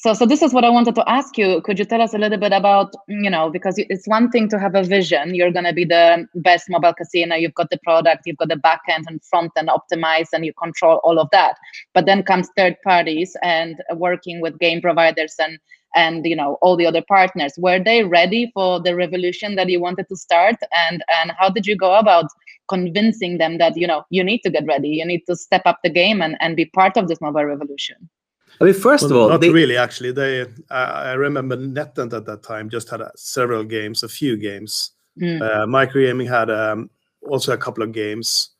so, 0.00 0.14
so 0.14 0.26
this 0.26 0.42
is 0.42 0.52
what 0.52 0.64
I 0.64 0.70
wanted 0.70 0.94
to 0.94 1.08
ask 1.10 1.36
you. 1.36 1.60
Could 1.62 1.78
you 1.78 1.84
tell 1.84 2.00
us 2.00 2.14
a 2.14 2.18
little 2.18 2.38
bit 2.38 2.52
about, 2.52 2.94
you 3.08 3.28
know, 3.28 3.50
because 3.50 3.74
it's 3.78 4.06
one 4.06 4.30
thing 4.30 4.48
to 4.50 4.58
have 4.58 4.76
a 4.76 4.84
vision. 4.84 5.34
You're 5.34 5.50
going 5.50 5.64
to 5.64 5.72
be 5.72 5.84
the 5.84 6.28
best 6.36 6.70
mobile 6.70 6.94
casino. 6.94 7.34
You've 7.34 7.54
got 7.54 7.70
the 7.70 7.80
product, 7.82 8.22
you've 8.24 8.36
got 8.36 8.48
the 8.48 8.56
back 8.56 8.82
end 8.88 9.06
and 9.08 9.20
front 9.24 9.50
end 9.56 9.68
optimized, 9.68 10.28
and 10.32 10.46
you 10.46 10.52
control 10.54 11.00
all 11.02 11.18
of 11.18 11.28
that. 11.32 11.56
But 11.94 12.06
then 12.06 12.22
comes 12.22 12.48
third 12.56 12.76
parties 12.84 13.36
and 13.42 13.82
working 13.96 14.40
with 14.40 14.58
game 14.60 14.80
providers 14.80 15.34
and 15.40 15.58
and 15.94 16.26
you 16.26 16.36
know 16.36 16.58
all 16.60 16.76
the 16.76 16.86
other 16.86 17.02
partners 17.08 17.54
were 17.56 17.82
they 17.82 18.04
ready 18.04 18.50
for 18.52 18.80
the 18.80 18.94
revolution 18.94 19.54
that 19.54 19.68
you 19.68 19.80
wanted 19.80 20.06
to 20.08 20.16
start 20.16 20.56
and 20.70 21.02
and 21.20 21.32
how 21.38 21.48
did 21.48 21.66
you 21.66 21.76
go 21.76 21.94
about 21.94 22.26
convincing 22.68 23.38
them 23.38 23.58
that 23.58 23.76
you 23.76 23.86
know 23.86 24.04
you 24.10 24.22
need 24.22 24.40
to 24.40 24.50
get 24.50 24.64
ready 24.66 24.88
you 24.88 25.04
need 25.04 25.24
to 25.26 25.36
step 25.36 25.62
up 25.64 25.78
the 25.82 25.90
game 25.90 26.20
and, 26.22 26.36
and 26.40 26.56
be 26.56 26.64
part 26.66 26.96
of 26.96 27.08
this 27.08 27.20
mobile 27.20 27.44
revolution 27.44 28.08
I 28.60 28.64
mean, 28.64 28.74
first 28.74 29.04
well, 29.04 29.12
of 29.12 29.16
all, 29.18 29.28
not 29.28 29.40
they... 29.40 29.50
really. 29.50 29.76
Actually, 29.76 30.10
they. 30.10 30.44
I 30.70 31.12
remember 31.12 31.56
NetEnt 31.56 32.12
at 32.12 32.26
that 32.26 32.42
time 32.42 32.68
just 32.68 32.90
had 32.90 33.00
uh, 33.00 33.10
several 33.14 33.62
games, 33.62 34.02
a 34.02 34.08
few 34.08 34.36
games. 34.36 34.92
Mm. 35.20 35.42
Uh, 35.42 35.66
Microgaming 35.66 36.28
had 36.28 36.50
um, 36.50 36.90
also 37.22 37.52
a 37.52 37.58
couple 37.58 37.82
of 37.82 37.92
games. 37.92 38.50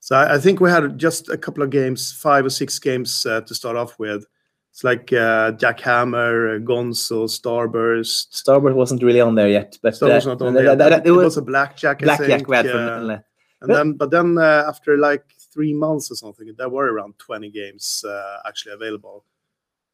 So 0.00 0.16
I, 0.16 0.34
I, 0.34 0.38
think 0.38 0.60
we 0.60 0.70
had 0.70 0.98
just 0.98 1.28
a 1.30 1.38
couple 1.38 1.62
of 1.62 1.70
games, 1.70 2.12
five 2.12 2.44
or 2.44 2.50
six 2.50 2.78
games 2.78 3.26
uh, 3.26 3.40
to 3.42 3.54
start 3.54 3.76
off 3.76 3.98
with. 3.98 4.26
It's 4.72 4.84
like 4.84 5.12
uh, 5.12 5.52
Jackhammer, 5.52 6.56
uh, 6.56 6.58
Gonzo, 6.60 7.24
Starburst. 7.24 8.30
Starburst 8.30 8.74
wasn't 8.74 9.02
really 9.02 9.20
on 9.20 9.34
there 9.34 9.48
yet, 9.48 9.78
but 9.82 9.94
Starburst 9.94 10.26
uh, 10.26 10.28
not 10.30 10.42
on 10.42 10.54
there. 10.54 10.76
That, 10.76 10.90
that, 10.90 11.06
it, 11.06 11.10
was, 11.10 11.24
was 11.24 11.36
a 11.38 11.42
Blackjack. 11.42 12.00
Blackjack 12.00 12.46
we 12.46 12.56
had 12.56 12.70
from, 12.70 13.10
uh, 13.10 13.18
and 13.60 13.70
then, 13.70 13.92
but 13.94 14.10
then 14.10 14.36
uh, 14.38 14.64
after 14.68 14.96
like 14.98 15.24
three 15.52 15.72
months 15.72 16.10
or 16.10 16.14
something, 16.14 16.52
there 16.56 16.68
were 16.68 16.92
around 16.92 17.18
20 17.18 17.50
games 17.50 18.04
uh, 18.06 18.38
actually 18.46 18.72
available. 18.72 19.24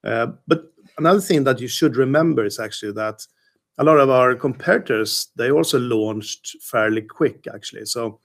Uh, 0.04 0.28
but 0.49 0.73
another 0.99 1.21
thing 1.21 1.45
that 1.45 1.61
you 1.61 1.69
should 1.69 1.97
remember 1.97 2.45
is 2.45 2.59
actually 2.59 2.92
that 2.92 3.25
a 3.78 3.85
lot 3.85 3.99
of 3.99 4.11
our 4.11 4.35
competitors 4.35 5.28
they 5.37 5.50
also 5.50 5.78
launched 5.78 6.57
fairly 6.61 7.02
quick 7.02 7.47
actually. 7.54 7.85
So 7.87 8.19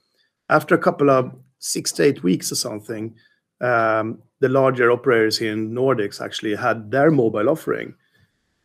after 0.48 0.74
a 0.74 0.78
couple 0.78 1.10
of 1.10 1.32
six 1.58 1.92
to 1.92 2.04
eight 2.04 2.22
weeks 2.22 2.50
or 2.50 2.56
something, 2.56 3.14
um, 3.60 4.22
the 4.40 4.48
larger 4.48 4.90
operators 4.90 5.38
here 5.38 5.52
in 5.52 5.72
Nordics 5.72 6.20
actually 6.20 6.54
had 6.54 6.90
their 6.90 7.10
mobile 7.10 7.48
offering, 7.48 7.94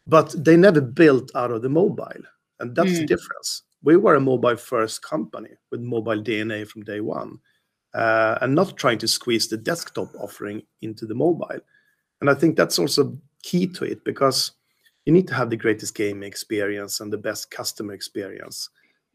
but 0.08 0.34
they 0.38 0.58
never 0.58 0.82
built 0.82 1.32
out 1.36 1.52
of 1.52 1.62
the 1.62 1.70
mobile, 1.70 2.24
and 2.60 2.76
that's 2.76 2.92
mm. 2.92 2.98
the 2.98 3.06
difference. 3.06 3.64
We 3.84 3.98
were 3.98 4.16
a 4.16 4.22
mobile 4.22 4.56
first 4.56 5.02
company 5.02 5.52
with 5.72 5.82
mobile 5.82 6.22
DNA 6.22 6.68
from 6.68 6.84
day 6.84 7.02
one, 7.02 7.40
uh, 7.94 8.38
and 8.42 8.56
not 8.56 8.78
trying 8.78 8.98
to 9.00 9.08
squeeze 9.08 9.48
the 9.48 9.58
desktop 9.58 10.10
offering 10.16 10.64
into 10.82 11.06
the 11.06 11.16
mobile. 11.16 11.60
And 12.22 12.30
I 12.30 12.34
think 12.34 12.56
that's 12.56 12.80
also 12.80 13.18
key 13.44 13.68
to 13.68 13.86
it 13.86 14.04
because 14.06 14.52
you 15.06 15.12
need 15.12 15.28
to 15.28 15.34
have 15.36 15.50
the 15.50 15.58
greatest 15.58 15.96
gaming 15.96 16.28
experience 16.28 17.02
and 17.02 17.12
the 17.12 17.18
best 17.18 17.52
customer 17.52 17.94
experience. 17.94 18.70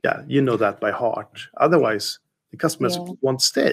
Yeah, 0.05 0.23
you 0.29 0.43
know 0.43 0.57
that 0.59 0.81
by 0.81 0.91
heart. 0.91 1.41
Otherwise, 1.57 2.19
the 2.51 2.57
customers 2.57 2.97
yeah. 2.97 3.13
won't 3.21 3.43
stay. 3.43 3.73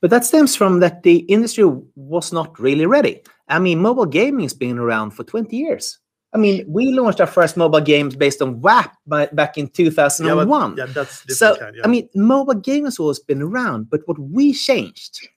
But 0.00 0.10
that 0.10 0.24
stems 0.24 0.54
from 0.54 0.80
that 0.80 1.02
the 1.02 1.18
industry 1.18 1.64
was 1.94 2.32
not 2.32 2.58
really 2.60 2.84
ready. 2.84 3.22
I 3.48 3.58
mean, 3.58 3.78
mobile 3.78 4.06
gaming 4.06 4.44
has 4.44 4.52
been 4.52 4.78
around 4.78 5.12
for 5.12 5.24
20 5.24 5.56
years. 5.56 5.98
I 6.34 6.38
mean, 6.38 6.64
we 6.66 6.92
launched 6.92 7.20
our 7.20 7.28
first 7.28 7.56
mobile 7.56 7.80
games 7.80 8.16
based 8.16 8.42
on 8.42 8.60
WAP 8.60 8.96
by, 9.06 9.26
back 9.26 9.56
in 9.56 9.68
2001. 9.68 10.76
Yeah, 10.76 10.84
yeah 10.84 10.92
that's 10.92 11.38
so. 11.38 11.56
Kind, 11.56 11.76
yeah. 11.76 11.82
I 11.84 11.88
mean, 11.88 12.08
mobile 12.14 12.54
gaming 12.54 12.86
has 12.86 12.98
always 12.98 13.20
been 13.20 13.40
around, 13.40 13.88
but 13.88 14.00
what 14.06 14.18
we 14.18 14.52
changed 14.52 15.28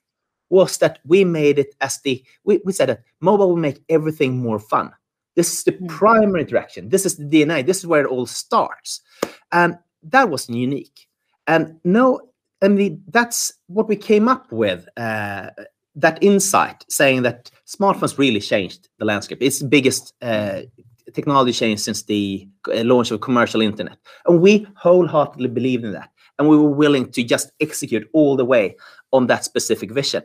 was 0.50 0.78
that 0.78 0.98
we 1.04 1.24
made 1.24 1.58
it 1.58 1.74
as 1.80 2.00
the 2.00 2.24
we, 2.44 2.60
we 2.64 2.72
said 2.72 2.88
that 2.88 3.02
mobile 3.20 3.50
will 3.50 3.56
make 3.56 3.82
everything 3.88 4.38
more 4.38 4.58
fun. 4.58 4.92
This 5.36 5.52
is 5.52 5.62
the 5.62 5.72
mm. 5.72 5.88
primary 5.88 6.40
interaction. 6.40 6.88
This 6.88 7.06
is 7.06 7.16
the 7.16 7.24
DNA. 7.24 7.64
This 7.64 7.78
is 7.78 7.86
where 7.86 8.04
it 8.04 8.08
all 8.08 8.26
starts, 8.26 9.00
and 9.52 9.78
that 10.02 10.28
was 10.28 10.48
unique. 10.48 11.06
And 11.46 11.78
no 11.84 12.28
I 12.60 12.68
mean, 12.68 13.04
that's 13.08 13.52
what 13.68 13.88
we 13.88 13.96
came 13.96 14.28
up 14.28 14.50
with. 14.50 14.88
Uh, 14.96 15.50
that 15.94 16.22
insight, 16.22 16.84
saying 16.88 17.22
that 17.22 17.50
smartphones 17.66 18.18
really 18.18 18.40
changed 18.40 18.88
the 18.98 19.04
landscape. 19.04 19.38
It's 19.40 19.58
the 19.58 19.66
biggest 19.66 20.14
uh, 20.22 20.62
technology 21.14 21.52
change 21.52 21.80
since 21.80 22.02
the 22.02 22.48
uh, 22.72 22.82
launch 22.82 23.10
of 23.10 23.20
commercial 23.20 23.60
internet, 23.60 23.98
and 24.26 24.40
we 24.40 24.66
wholeheartedly 24.76 25.48
believed 25.48 25.84
in 25.84 25.92
that, 25.92 26.10
and 26.38 26.48
we 26.48 26.56
were 26.56 26.70
willing 26.70 27.10
to 27.12 27.22
just 27.22 27.52
execute 27.60 28.08
all 28.12 28.36
the 28.36 28.44
way 28.44 28.76
on 29.12 29.26
that 29.26 29.44
specific 29.44 29.90
vision. 29.90 30.22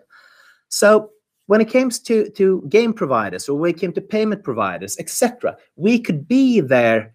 So 0.70 1.12
when 1.48 1.62
it 1.62 1.72
comes 1.72 2.00
to 2.00 2.30
to 2.32 2.63
game 2.70 2.94
providers 2.94 3.50
or 3.50 3.58
when 3.58 3.72
it 3.72 3.80
came 3.80 3.94
to 3.94 4.02
payment 4.02 4.44
providers, 4.44 4.98
etc., 5.00 5.58
we 5.75 6.00
could 6.00 6.28
be 6.28 6.60
their 6.60 7.13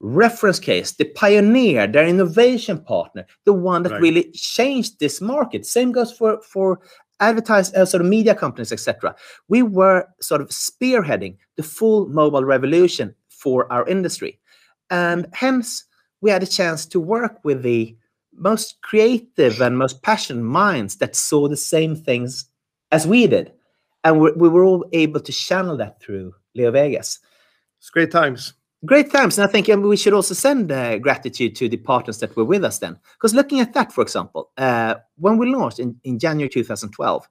reference 0.00 0.58
case, 0.58 0.92
the 0.92 1.04
pioneer, 1.04 1.86
their 1.86 2.06
innovation 2.06 2.78
partner, 2.78 3.26
the 3.44 3.52
one 3.52 3.82
that 3.82 3.92
right. 3.92 4.00
really 4.00 4.30
changed 4.32 4.98
this 4.98 5.20
market. 5.20 5.66
Same 5.66 5.92
goes 5.92 6.12
for 6.12 6.40
for 6.42 6.80
advertise 7.20 7.72
uh, 7.74 7.84
sort 7.84 8.00
of 8.00 8.08
media 8.08 8.34
companies, 8.34 8.72
etc. 8.72 9.14
We 9.48 9.62
were 9.62 10.06
sort 10.20 10.40
of 10.40 10.48
spearheading 10.48 11.36
the 11.56 11.62
full 11.62 12.08
mobile 12.08 12.44
revolution 12.44 13.14
for 13.28 13.70
our 13.72 13.86
industry, 13.88 14.38
and 14.90 15.26
hence 15.32 15.84
we 16.20 16.30
had 16.30 16.42
a 16.42 16.46
chance 16.46 16.86
to 16.86 17.00
work 17.00 17.44
with 17.44 17.62
the 17.62 17.96
most 18.34 18.80
creative 18.82 19.60
and 19.60 19.76
most 19.76 20.02
passionate 20.02 20.42
minds 20.42 20.96
that 20.96 21.16
saw 21.16 21.48
the 21.48 21.56
same 21.56 21.96
things 21.96 22.46
as 22.92 23.06
we 23.06 23.26
did, 23.26 23.52
and 24.04 24.20
we, 24.20 24.32
we 24.32 24.48
were 24.48 24.64
all 24.64 24.84
able 24.92 25.20
to 25.20 25.32
channel 25.32 25.76
that 25.76 26.00
through 26.00 26.34
Leo 26.54 26.70
Vegas. 26.70 27.18
It's 27.78 27.90
great 27.90 28.10
times 28.10 28.54
great 28.86 29.10
times 29.12 29.38
and 29.38 29.46
i 29.46 29.50
think 29.50 29.66
we 29.68 29.96
should 29.96 30.12
also 30.12 30.34
send 30.34 30.72
uh, 30.72 30.98
gratitude 30.98 31.54
to 31.54 31.68
the 31.68 31.76
partners 31.76 32.18
that 32.18 32.34
were 32.36 32.44
with 32.44 32.64
us 32.64 32.78
then 32.78 32.98
because 33.14 33.34
looking 33.34 33.60
at 33.60 33.72
that 33.74 33.92
for 33.92 34.02
example 34.02 34.50
uh, 34.56 34.94
when 35.16 35.36
we 35.38 35.52
launched 35.54 35.78
in, 35.78 35.98
in 36.04 36.18
january 36.18 36.48
2012 36.48 37.28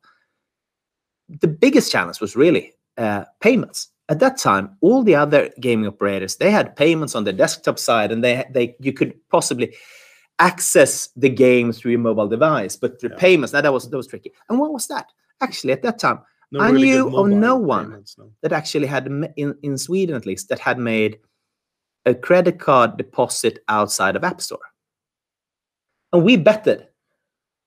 the 1.41 1.47
biggest 1.47 1.91
challenge 1.91 2.19
was 2.19 2.35
really 2.35 2.73
uh, 2.97 3.23
payments 3.39 3.89
at 4.09 4.19
that 4.19 4.37
time 4.37 4.77
all 4.81 5.03
the 5.03 5.15
other 5.15 5.49
gaming 5.59 5.87
operators 5.87 6.35
they 6.35 6.51
had 6.51 6.75
payments 6.75 7.15
on 7.15 7.23
the 7.23 7.33
desktop 7.33 7.79
side 7.79 8.11
and 8.11 8.23
they, 8.23 8.45
they 8.51 8.75
you 8.79 8.93
could 8.93 9.13
possibly 9.29 9.73
access 10.39 11.09
the 11.15 11.29
game 11.29 11.71
through 11.71 11.91
your 11.91 11.99
mobile 11.99 12.27
device 12.27 12.75
but 12.75 12.99
the 12.99 13.09
yeah. 13.09 13.15
payments 13.17 13.53
now 13.53 13.61
that 13.61 13.73
was 13.73 13.89
that 13.89 13.97
was 13.97 14.07
tricky 14.07 14.31
and 14.49 14.59
what 14.59 14.71
was 14.71 14.87
that 14.87 15.07
actually 15.41 15.73
at 15.73 15.81
that 15.81 15.99
time 15.99 16.19
no 16.51 16.59
I 16.59 16.69
really 16.69 16.91
knew 16.91 17.15
of 17.15 17.27
no 17.27 17.55
one. 17.55 17.85
payments, 17.85 18.17
no. 18.17 18.31
that 18.41 18.51
actually 18.51 18.87
had 18.87 19.05
in, 19.07 19.55
in 19.61 19.77
Sweden 19.77 20.15
at 20.15 20.25
least 20.25 20.49
that 20.49 20.59
had 20.59 20.79
made 20.79 21.19
a 22.05 22.15
credit 22.15 22.59
card 22.59 22.97
deposit 22.97 23.59
outside 23.67 24.15
of 24.15 24.23
App 24.23 24.41
Store. 24.41 24.59
And 26.13 26.23
we 26.23 26.37
betted 26.37 26.87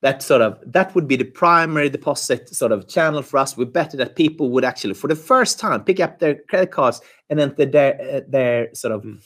that 0.01 0.21
sort 0.23 0.43
of 0.43 0.59
that 0.67 0.95
would 0.95 1.07
be 1.07 1.15
the 1.17 1.25
primary 1.25 1.89
deposit 1.89 2.49
sort 2.49 2.73
of 2.73 2.89
channel 2.89 3.23
for 3.23 3.39
us. 3.39 3.57
We 3.57 3.65
betted 3.65 4.01
that 4.01 4.17
people 4.17 4.51
would 4.51 4.65
actually 4.65 4.95
for 4.95 5.07
the 5.07 5.15
first 5.15 5.61
time 5.61 5.85
pick 5.85 6.01
up 6.01 6.19
their 6.19 6.35
credit 6.49 6.73
cards 6.73 7.01
and 7.31 7.39
enter 7.39 7.67
their 7.67 8.01
uh, 8.01 8.21
their 8.29 8.75
sort 8.75 8.95
of 8.95 9.03
Mm. 9.05 9.23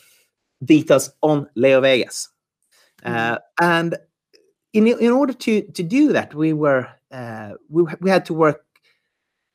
details 0.64 1.10
on 1.22 1.48
Leo 1.54 1.80
Vegas. 1.80 2.28
Uh, 3.04 3.38
and 3.60 3.96
in 4.72 4.86
in 4.86 5.12
order 5.12 5.32
to 5.32 5.62
to 5.62 5.82
do 5.82 6.12
that, 6.12 6.34
we 6.34 6.52
were 6.52 6.88
uh, 7.10 7.52
we 7.70 7.84
we 8.00 8.10
had 8.10 8.24
to 8.26 8.34
work 8.34 8.65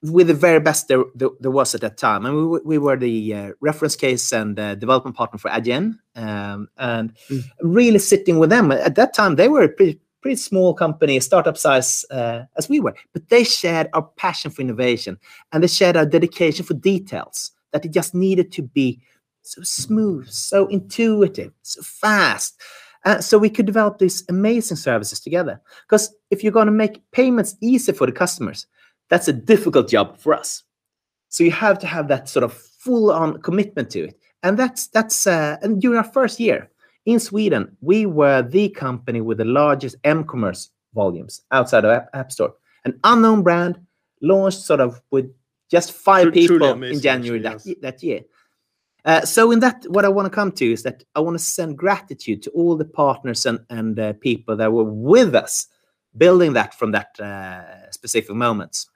with 0.03 0.27
the 0.27 0.33
very 0.33 0.59
best 0.59 0.87
there, 0.87 1.03
there, 1.13 1.29
there 1.39 1.51
was 1.51 1.75
at 1.75 1.81
that 1.81 1.97
time. 1.97 2.25
And 2.25 2.49
we, 2.49 2.59
we 2.65 2.77
were 2.77 2.97
the 2.97 3.33
uh, 3.33 3.51
reference 3.61 3.95
case 3.95 4.31
and 4.31 4.59
uh, 4.59 4.75
development 4.75 5.15
partner 5.15 5.37
for 5.37 5.51
Adyen. 5.51 5.99
Um, 6.15 6.69
and 6.77 7.13
Mm. 7.29 7.43
really 7.61 7.99
sitting 7.99 8.39
with 8.39 8.49
them. 8.49 8.71
At 8.71 8.95
that 8.95 9.13
time, 9.13 9.35
they 9.35 9.47
were 9.47 9.63
a 9.63 9.69
pretty, 9.69 9.99
pretty 10.21 10.37
small 10.37 10.73
company, 10.73 11.19
startup 11.19 11.57
size 11.57 12.03
uh, 12.11 12.43
as 12.57 12.67
we 12.67 12.79
were. 12.79 12.95
But 13.13 13.29
they 13.29 13.43
shared 13.43 13.89
our 13.93 14.03
passion 14.17 14.51
for 14.51 14.61
innovation 14.61 15.17
and 15.51 15.63
they 15.63 15.67
shared 15.67 15.97
our 15.97 16.05
dedication 16.05 16.65
for 16.65 16.73
details, 16.73 17.51
that 17.71 17.85
it 17.85 17.91
just 17.93 18.15
needed 18.15 18.51
to 18.53 18.63
be 18.63 18.99
so 19.43 19.61
smooth, 19.63 20.27
so 20.29 20.67
intuitive, 20.67 21.51
so 21.61 21.81
fast. 21.81 22.59
Uh, 23.05 23.19
so 23.19 23.37
we 23.37 23.49
could 23.49 23.65
develop 23.65 23.97
these 23.97 24.23
amazing 24.29 24.77
services 24.77 25.19
together. 25.19 25.59
Because 25.87 26.13
if 26.29 26.43
you're 26.43 26.51
going 26.51 26.67
to 26.67 26.71
make 26.71 27.01
payments 27.11 27.55
easy 27.61 27.91
for 27.91 28.05
the 28.05 28.11
customers, 28.11 28.67
that's 29.11 29.27
a 29.27 29.33
difficult 29.33 29.87
job 29.87 30.17
for 30.17 30.33
us. 30.33 30.63
So 31.29 31.43
you 31.43 31.51
have 31.51 31.77
to 31.79 31.87
have 31.87 32.07
that 32.07 32.27
sort 32.27 32.43
of 32.43 32.53
full-on 32.53 33.41
commitment 33.41 33.91
to 33.91 34.05
it, 34.05 34.15
and 34.41 34.57
that's 34.57 34.87
that's 34.87 35.27
uh, 35.27 35.57
and 35.61 35.79
during 35.79 35.97
our 35.97 36.11
first 36.11 36.39
year 36.39 36.71
in 37.05 37.19
Sweden, 37.19 37.77
we 37.81 38.05
were 38.05 38.41
the 38.41 38.69
company 38.69 39.21
with 39.21 39.37
the 39.37 39.45
largest 39.45 39.95
m-commerce 40.03 40.71
volumes 40.93 41.41
outside 41.51 41.85
of 41.85 41.91
App, 41.91 42.09
App 42.13 42.31
Store. 42.31 42.53
An 42.85 42.99
unknown 43.03 43.43
brand 43.43 43.79
launched 44.21 44.61
sort 44.61 44.79
of 44.79 45.01
with 45.11 45.31
just 45.69 45.93
five 45.93 46.25
truly 46.25 46.47
people 46.47 46.63
amazing, 46.67 46.95
in 46.95 47.01
January 47.01 47.45
actually, 47.45 47.73
that, 47.73 47.81
that 47.81 48.03
year. 48.03 48.21
Uh, 49.03 49.21
so 49.21 49.51
in 49.51 49.59
that, 49.61 49.83
what 49.87 50.05
I 50.05 50.09
want 50.09 50.27
to 50.27 50.29
come 50.29 50.51
to 50.51 50.71
is 50.71 50.83
that 50.83 51.03
I 51.15 51.21
want 51.21 51.35
to 51.37 51.43
send 51.43 51.77
gratitude 51.77 52.43
to 52.43 52.51
all 52.51 52.75
the 52.75 52.85
partners 52.85 53.45
and 53.45 53.59
and 53.69 53.99
uh, 53.99 54.13
people 54.13 54.55
that 54.57 54.71
were 54.71 54.83
with 54.83 55.33
us, 55.33 55.67
building 56.17 56.53
that 56.53 56.75
from 56.75 56.91
that 56.91 57.19
uh, 57.19 57.89
specific 57.91 58.35
moments. 58.35 58.90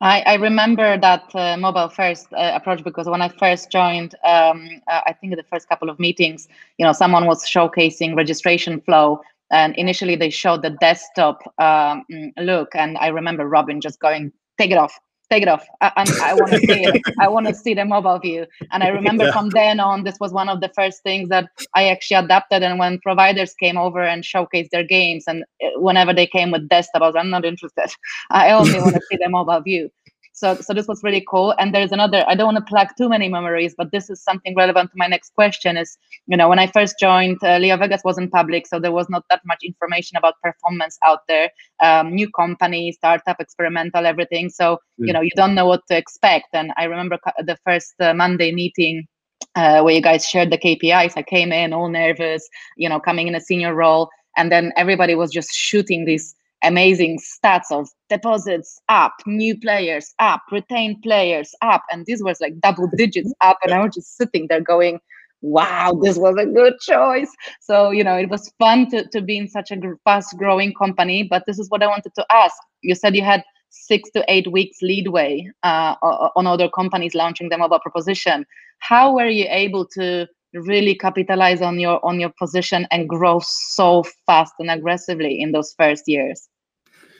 I, 0.00 0.20
I 0.26 0.34
remember 0.34 0.98
that 0.98 1.34
uh, 1.34 1.56
mobile 1.56 1.88
first 1.88 2.26
uh, 2.32 2.52
approach 2.54 2.84
because 2.84 3.06
when 3.08 3.22
I 3.22 3.28
first 3.28 3.70
joined, 3.72 4.14
um, 4.24 4.68
uh, 4.88 5.00
I 5.06 5.14
think 5.14 5.34
the 5.36 5.42
first 5.44 5.68
couple 5.68 5.88
of 5.88 5.98
meetings, 5.98 6.48
you 6.76 6.84
know, 6.84 6.92
someone 6.92 7.26
was 7.26 7.44
showcasing 7.48 8.14
registration 8.14 8.80
flow, 8.82 9.20
and 9.50 9.74
initially 9.76 10.14
they 10.16 10.28
showed 10.28 10.62
the 10.62 10.70
desktop 10.70 11.40
um, 11.58 12.04
look, 12.38 12.68
and 12.74 12.98
I 12.98 13.08
remember 13.08 13.48
Robin 13.48 13.80
just 13.80 13.98
going, 13.98 14.32
"Take 14.58 14.70
it 14.70 14.76
off, 14.76 14.98
take 15.30 15.42
it 15.42 15.48
off. 15.48 15.66
I, 15.80 15.92
I, 15.96 16.30
I 16.30 16.34
want 16.34 16.52
to 16.52 16.60
see 16.60 16.84
it. 16.84 17.02
I 17.20 17.28
want 17.28 17.46
to 17.46 17.54
see 17.54 17.74
the 17.74 17.84
mobile 17.84 18.18
view." 18.18 18.46
And 18.72 18.82
I 18.82 18.88
remember 18.88 19.24
Yeah. 19.24 19.32
from 19.32 19.50
then 19.50 19.80
on, 19.80 20.04
this 20.04 20.18
was 20.20 20.32
one 20.32 20.48
of 20.48 20.60
the 20.60 20.70
first 20.74 21.02
things 21.02 21.28
that 21.30 21.48
I 21.74 21.88
actually 21.88 22.16
adapted. 22.16 22.62
And 22.62 22.78
when 22.78 22.98
providers 23.00 23.54
came 23.54 23.76
over 23.76 24.02
and 24.02 24.22
showcased 24.22 24.70
their 24.70 24.84
games, 24.84 25.24
and 25.26 25.44
uh, 25.64 25.78
whenever 25.80 26.12
they 26.14 26.26
came 26.26 26.50
with 26.50 26.68
desktop, 26.68 27.02
I 27.02 27.06
was, 27.06 27.16
"I'm 27.16 27.30
not 27.30 27.44
interested. 27.44 27.90
I 28.30 28.50
only 28.52 28.80
want 28.80 28.94
to 28.96 29.02
see 29.10 29.18
the 29.20 29.28
mobile 29.28 29.60
view." 29.60 29.90
So, 30.36 30.54
so 30.56 30.74
this 30.74 30.86
was 30.86 31.02
really 31.02 31.24
cool. 31.28 31.54
And 31.58 31.74
there's 31.74 31.92
another. 31.92 32.22
I 32.28 32.34
don't 32.34 32.52
want 32.52 32.58
to 32.58 32.70
plug 32.70 32.88
too 32.98 33.08
many 33.08 33.28
memories, 33.28 33.74
but 33.76 33.90
this 33.90 34.10
is 34.10 34.22
something 34.22 34.54
relevant 34.54 34.90
to 34.90 34.96
my 34.98 35.06
next 35.06 35.34
question. 35.34 35.78
Is 35.78 35.96
you 36.26 36.36
know 36.36 36.48
when 36.48 36.58
I 36.58 36.66
first 36.66 36.96
joined, 37.00 37.38
uh, 37.42 37.56
Leo 37.56 37.76
Vegas 37.78 38.02
wasn't 38.04 38.30
public, 38.32 38.66
so 38.66 38.78
there 38.78 38.92
was 38.92 39.08
not 39.08 39.24
that 39.30 39.40
much 39.46 39.60
information 39.64 40.18
about 40.18 40.34
performance 40.42 40.98
out 41.06 41.20
there. 41.26 41.50
Um, 41.82 42.14
new 42.14 42.30
company, 42.30 42.92
startup, 42.92 43.40
experimental, 43.40 44.04
everything. 44.06 44.50
So 44.50 44.78
you 45.02 45.12
Mm. 45.12 45.16
know 45.16 45.20
you 45.22 45.30
don't 45.36 45.54
know 45.54 45.66
what 45.66 45.82
to 45.88 45.96
expect. 45.96 46.48
And 46.52 46.72
I 46.76 46.84
remember 46.84 47.18
the 47.38 47.56
first 47.64 47.94
uh, 48.00 48.12
Monday 48.12 48.52
meeting 48.52 49.06
uh, 49.54 49.80
where 49.82 49.94
you 49.94 50.02
guys 50.02 50.28
shared 50.28 50.50
the 50.50 50.58
KPIs. 50.58 51.14
I 51.16 51.22
came 51.22 51.50
in 51.52 51.72
all 51.72 51.88
nervous, 51.88 52.46
you 52.76 52.88
know, 52.90 53.00
coming 53.00 53.26
in 53.26 53.34
a 53.34 53.40
senior 53.40 53.74
role, 53.74 54.10
and 54.36 54.52
then 54.52 54.72
everybody 54.76 55.14
was 55.14 55.30
just 55.32 55.50
shooting 55.54 56.04
these 56.04 56.34
amazing 56.66 57.18
stats 57.18 57.70
of 57.70 57.88
deposits 58.10 58.80
up, 58.88 59.14
new 59.26 59.58
players 59.58 60.14
up, 60.18 60.42
retained 60.50 61.02
players 61.02 61.54
up, 61.62 61.82
and 61.90 62.04
this 62.06 62.20
was 62.22 62.40
like 62.40 62.58
double 62.60 62.88
digits 62.96 63.32
up, 63.40 63.58
and 63.62 63.72
I 63.72 63.82
was 63.82 63.94
just 63.94 64.16
sitting 64.16 64.46
there 64.48 64.60
going. 64.60 65.00
Wow, 65.42 66.00
this 66.02 66.16
was 66.16 66.34
a 66.38 66.46
good 66.46 66.72
choice. 66.80 67.30
So, 67.60 67.90
you 67.90 68.02
know, 68.02 68.16
it 68.16 68.30
was 68.30 68.50
fun 68.58 68.90
to, 68.90 69.06
to 69.08 69.20
be 69.20 69.36
in 69.36 69.48
such 69.48 69.70
a 69.70 69.76
fast 70.02 70.36
growing 70.38 70.72
company. 70.74 71.24
But 71.24 71.44
this 71.46 71.58
is 71.58 71.68
what 71.68 71.82
I 71.82 71.86
wanted 71.86 72.14
to 72.14 72.26
ask. 72.32 72.56
You 72.80 72.94
said 72.94 73.14
you 73.14 73.22
had 73.22 73.44
six 73.68 74.10
to 74.12 74.24
eight 74.28 74.50
weeks 74.50 74.78
leadway 74.82 75.48
uh, 75.62 75.94
on 76.02 76.46
other 76.46 76.68
companies 76.68 77.14
launching 77.14 77.50
the 77.50 77.58
mobile 77.58 77.78
proposition. 77.80 78.46
How 78.78 79.14
were 79.14 79.28
you 79.28 79.46
able 79.48 79.86
to 79.98 80.26
really 80.54 80.94
capitalize 80.94 81.60
on 81.60 81.78
your 81.78 82.04
on 82.04 82.18
your 82.18 82.32
position 82.38 82.86
and 82.90 83.08
grow 83.08 83.40
so 83.44 84.04
fast 84.26 84.54
and 84.58 84.70
aggressively 84.70 85.40
in 85.40 85.52
those 85.52 85.74
first 85.78 86.04
years? 86.06 86.48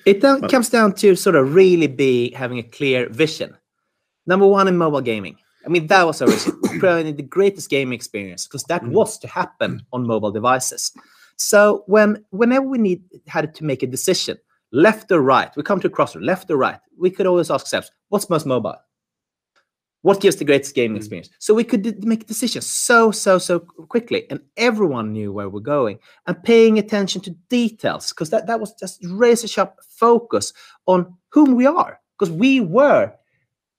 It 0.07 0.23
Well- 0.23 0.41
comes 0.49 0.71
down 0.71 0.95
to 1.03 1.17
sort 1.17 1.37
of 1.37 1.55
really 1.55 1.89
be 1.89 2.31
having 2.33 2.59
a 2.59 2.63
clear 2.63 3.09
vision. 3.11 3.57
Number 4.27 4.47
one 4.47 4.69
in 4.69 4.77
mobile 4.77 5.01
gaming. 5.03 5.37
I 5.65 5.69
mean, 5.69 5.89
that 5.89 6.05
was 6.07 6.23
our 6.23 6.29
vision. 6.29 6.53
providing 6.79 7.17
the 7.17 7.23
greatest 7.23 7.69
gaming 7.71 7.95
experience 7.95 8.47
because 8.47 8.63
that 8.65 8.83
Mm. 8.83 8.93
was 8.93 9.19
to 9.19 9.27
happen 9.27 9.83
on 9.93 10.07
mobile 10.07 10.31
devices. 10.31 10.93
So 11.37 11.83
when 11.87 12.25
whenever 12.31 12.67
we 12.67 12.79
need 12.79 13.03
had 13.27 13.55
to 13.57 13.65
make 13.65 13.83
a 13.83 13.87
decision, 13.87 14.37
left 14.73 15.11
or 15.11 15.21
right, 15.21 15.51
we 15.57 15.63
come 15.63 15.81
to 15.81 15.89
a 15.89 15.91
crossroad, 15.91 16.25
left 16.25 16.51
or 16.51 16.57
right, 16.57 16.79
we 16.99 17.11
could 17.11 17.27
always 17.27 17.51
ask 17.51 17.65
ourselves, 17.67 17.91
what's 18.11 18.31
most 18.31 18.47
mobile? 18.47 18.77
What 20.03 20.21
gives 20.21 20.37
the 20.37 20.45
greatest 20.45 20.75
gaming 20.75 20.97
Mm. 20.97 21.01
experience? 21.01 21.31
So 21.39 21.53
we 21.55 21.65
could 21.65 22.05
make 22.05 22.27
decisions 22.27 22.67
so, 22.67 23.11
so, 23.11 23.39
so 23.39 23.61
quickly, 23.61 24.31
and 24.31 24.41
everyone 24.57 25.13
knew 25.13 25.33
where 25.33 25.49
we're 25.49 25.61
going 25.61 25.99
and 26.27 26.43
paying 26.45 26.79
attention 26.79 27.21
to 27.23 27.31
details 27.49 28.11
because 28.11 28.31
that, 28.31 28.47
that 28.47 28.61
was 28.61 28.73
just 28.75 29.05
razor 29.11 29.49
sharp 29.49 29.75
focus 29.89 30.53
on 30.87 31.13
whom 31.31 31.57
we 31.57 31.67
are 31.67 32.01
because 32.19 32.33
we 32.33 32.61
were 32.61 33.13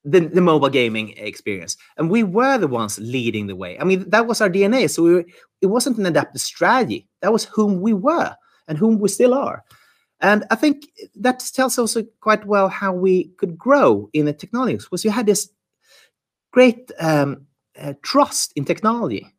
the, 0.04 0.22
the 0.22 0.42
mobile 0.42 0.70
gaming 0.70 1.14
experience 1.18 1.76
and 1.98 2.10
we 2.10 2.24
were 2.24 2.58
the 2.58 2.68
ones 2.68 2.98
leading 3.00 3.48
the 3.48 3.56
way 3.56 3.78
i 3.80 3.84
mean 3.84 4.10
that 4.10 4.26
was 4.26 4.40
our 4.42 4.50
dna 4.50 4.90
so 4.90 5.04
we 5.04 5.14
were, 5.16 5.26
it 5.62 5.66
wasn't 5.66 5.98
an 5.98 6.06
adaptive 6.06 6.42
strategy 6.42 7.08
that 7.22 7.34
was 7.34 7.44
whom 7.46 7.82
we 7.82 7.94
were 7.94 8.34
and 8.68 8.78
whom 8.78 9.00
we 9.00 9.10
still 9.10 9.34
are 9.34 9.64
and 10.22 10.46
i 10.50 10.56
think 10.56 10.88
that 11.16 11.40
tells 11.54 11.78
also 11.78 12.04
quite 12.22 12.46
well 12.46 12.70
how 12.70 12.94
we 12.94 13.26
could 13.38 13.58
grow 13.58 14.10
in 14.14 14.26
the 14.26 14.34
technologies 14.34 14.86
because 14.86 15.04
we 15.04 15.10
had 15.10 15.26
this 15.26 15.50
great 16.52 16.92
um, 17.00 17.46
uh, 17.80 17.94
trust 18.02 18.54
in 18.56 18.66
technology 18.66 19.32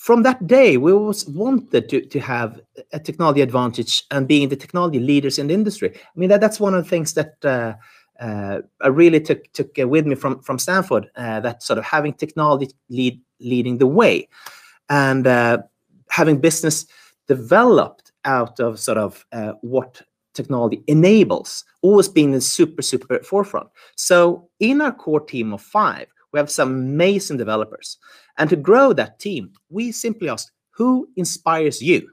from 0.00 0.22
that 0.22 0.46
day, 0.46 0.78
we 0.78 0.92
always 0.92 1.26
wanted 1.26 1.90
to, 1.90 2.00
to 2.00 2.20
have 2.20 2.58
a 2.94 2.98
technology 2.98 3.42
advantage 3.42 4.04
and 4.10 4.26
being 4.26 4.48
the 4.48 4.56
technology 4.56 4.98
leaders 4.98 5.38
in 5.38 5.48
the 5.48 5.52
industry. 5.52 5.92
I 5.94 6.18
mean, 6.18 6.30
that, 6.30 6.40
that's 6.40 6.58
one 6.58 6.74
of 6.74 6.82
the 6.82 6.88
things 6.88 7.12
that 7.12 7.34
uh, 7.44 7.74
uh, 8.18 8.60
I 8.80 8.88
really 8.88 9.20
took 9.20 9.52
took 9.52 9.78
uh, 9.78 9.86
with 9.86 10.06
me 10.06 10.14
from 10.14 10.40
from 10.40 10.58
Stanford. 10.58 11.10
Uh, 11.16 11.40
that 11.40 11.62
sort 11.62 11.78
of 11.78 11.84
having 11.84 12.14
technology 12.14 12.70
lead 12.88 13.20
leading 13.40 13.76
the 13.76 13.86
way, 13.86 14.26
and 14.88 15.26
uh, 15.26 15.58
having 16.08 16.40
business 16.40 16.86
developed 17.28 18.12
out 18.24 18.58
of 18.58 18.80
sort 18.80 18.96
of 18.96 19.26
what 19.60 20.00
technology 20.32 20.82
enables, 20.86 21.64
always 21.82 22.08
being 22.08 22.32
the 22.32 22.40
super 22.40 22.80
super 22.80 23.18
forefront. 23.18 23.68
So 23.96 24.48
in 24.60 24.80
our 24.80 24.92
core 24.92 25.20
team 25.20 25.52
of 25.52 25.60
five, 25.60 26.06
we 26.32 26.38
have 26.38 26.50
some 26.50 26.68
amazing 26.70 27.36
developers. 27.36 27.98
And 28.38 28.48
to 28.50 28.56
grow 28.56 28.92
that 28.92 29.18
team, 29.18 29.52
we 29.68 29.92
simply 29.92 30.28
asked, 30.28 30.52
who 30.70 31.08
inspires 31.16 31.82
you? 31.82 32.08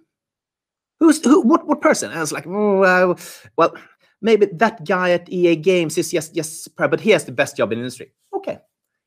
Who's 1.00 1.24
who? 1.24 1.42
What 1.42 1.68
what 1.68 1.82
person? 1.82 2.10
And 2.10 2.18
I 2.18 2.22
was 2.22 2.32
like, 2.32 2.48
oh, 2.48 3.16
well, 3.56 3.76
maybe 4.22 4.48
that 4.54 4.84
guy 4.86 5.12
at 5.12 5.30
EA 5.30 5.56
Games 5.56 5.98
is 5.98 6.12
just 6.12 6.34
just 6.34 6.64
superb, 6.64 6.90
but 6.92 7.00
he 7.02 7.12
has 7.12 7.24
the 7.26 7.32
best 7.32 7.56
job 7.56 7.72
in 7.72 7.78
the 7.78 7.84
industry. 7.84 8.12
Okay, 8.34 8.58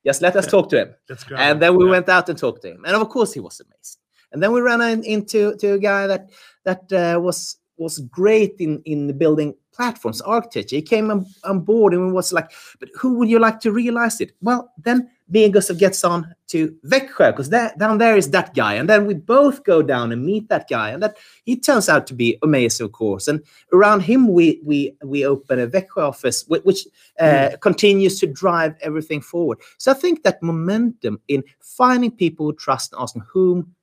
just 0.07 0.23
let 0.23 0.37
us 0.37 0.45
Yeah. 0.47 0.51
talk 0.51 0.69
to 0.71 0.77
him. 0.83 0.95
That's 1.09 1.25
great. 1.25 1.41
And 1.41 1.61
then 1.61 1.77
we 1.77 1.85
Yeah. 1.85 1.91
went 1.91 2.09
out 2.09 2.29
and 2.29 2.39
talked 2.39 2.63
to 2.63 2.71
him, 2.71 2.85
and 2.85 2.95
of 2.95 3.09
course 3.09 3.33
he 3.33 3.41
was 3.41 3.61
amazing. 3.61 4.01
And 4.33 4.41
then 4.41 4.53
we 4.53 4.61
ran 4.61 4.81
into 5.03 5.57
to 5.57 5.73
a 5.75 5.79
guy 5.79 6.07
that 6.07 6.31
that 6.65 6.93
uh, 6.93 7.21
was 7.21 7.57
was 7.81 7.99
great 7.99 8.55
in 8.61 8.83
in 8.85 9.17
building 9.19 9.55
platforms, 9.73 10.21
architecture. 10.21 10.77
He 10.77 10.83
came 10.83 11.11
on, 11.11 11.27
on 11.45 11.61
board 11.61 11.95
and 11.95 12.13
was 12.13 12.33
like, 12.33 12.51
"But 12.79 12.91
who 12.95 13.15
would 13.15 13.31
you 13.31 13.39
like 13.39 13.61
to 13.61 13.73
realize 13.73 14.21
it?" 14.21 14.33
Well, 14.43 14.73
then 14.79 15.11
me 15.29 15.45
and 15.45 15.55
Gustaf 15.55 15.79
gets 15.79 16.05
on 16.05 16.35
to 16.49 16.77
Växjö 16.87 17.31
because 17.31 17.49
down 17.49 17.99
there 17.99 18.17
is 18.17 18.31
that 18.31 18.55
guy, 18.55 18.75
and 18.75 18.89
then 18.89 19.07
we 19.07 19.15
both 19.15 19.65
go 19.65 19.81
down 19.83 20.13
and 20.13 20.25
meet 20.25 20.49
that 20.49 20.69
guy, 20.69 20.91
and 20.91 21.03
that 21.03 21.17
he 21.45 21.57
turns 21.57 21.89
out 21.89 22.07
to 22.09 22.15
be 22.15 22.39
amazing, 22.43 22.85
of 22.87 22.93
course. 22.93 23.27
And 23.27 23.43
around 23.73 24.01
him, 24.01 24.29
we 24.29 24.61
we 24.63 24.95
we 25.03 25.25
open 25.25 25.59
a 25.59 25.67
Växjö 25.67 26.03
office, 26.09 26.45
which, 26.47 26.63
which 26.65 26.87
uh, 27.19 27.25
mm. 27.25 27.61
continues 27.61 28.21
to 28.21 28.27
drive 28.27 28.75
everything 28.83 29.23
forward. 29.23 29.59
So 29.79 29.91
I 29.91 29.95
think 29.95 30.23
that 30.23 30.43
momentum 30.43 31.21
in 31.29 31.43
finding 31.61 32.11
people 32.11 32.47
who 32.47 32.53
trust 32.53 32.93
and 32.93 33.03
asking 33.03 33.25
whom 33.33 33.75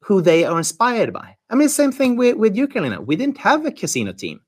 who 0.00 0.22
they 0.22 0.44
are 0.44 0.56
inspired 0.56 1.12
by. 1.12 1.37
I 1.50 1.54
mean, 1.54 1.68
same 1.68 1.92
thing 1.92 2.16
with 2.16 2.36
with 2.36 2.56
you, 2.56 2.68
Karolina. 2.68 3.04
We 3.04 3.16
didn't 3.16 3.38
have 3.38 3.66
a 3.66 3.72
casino 3.72 4.12
team 4.12 4.40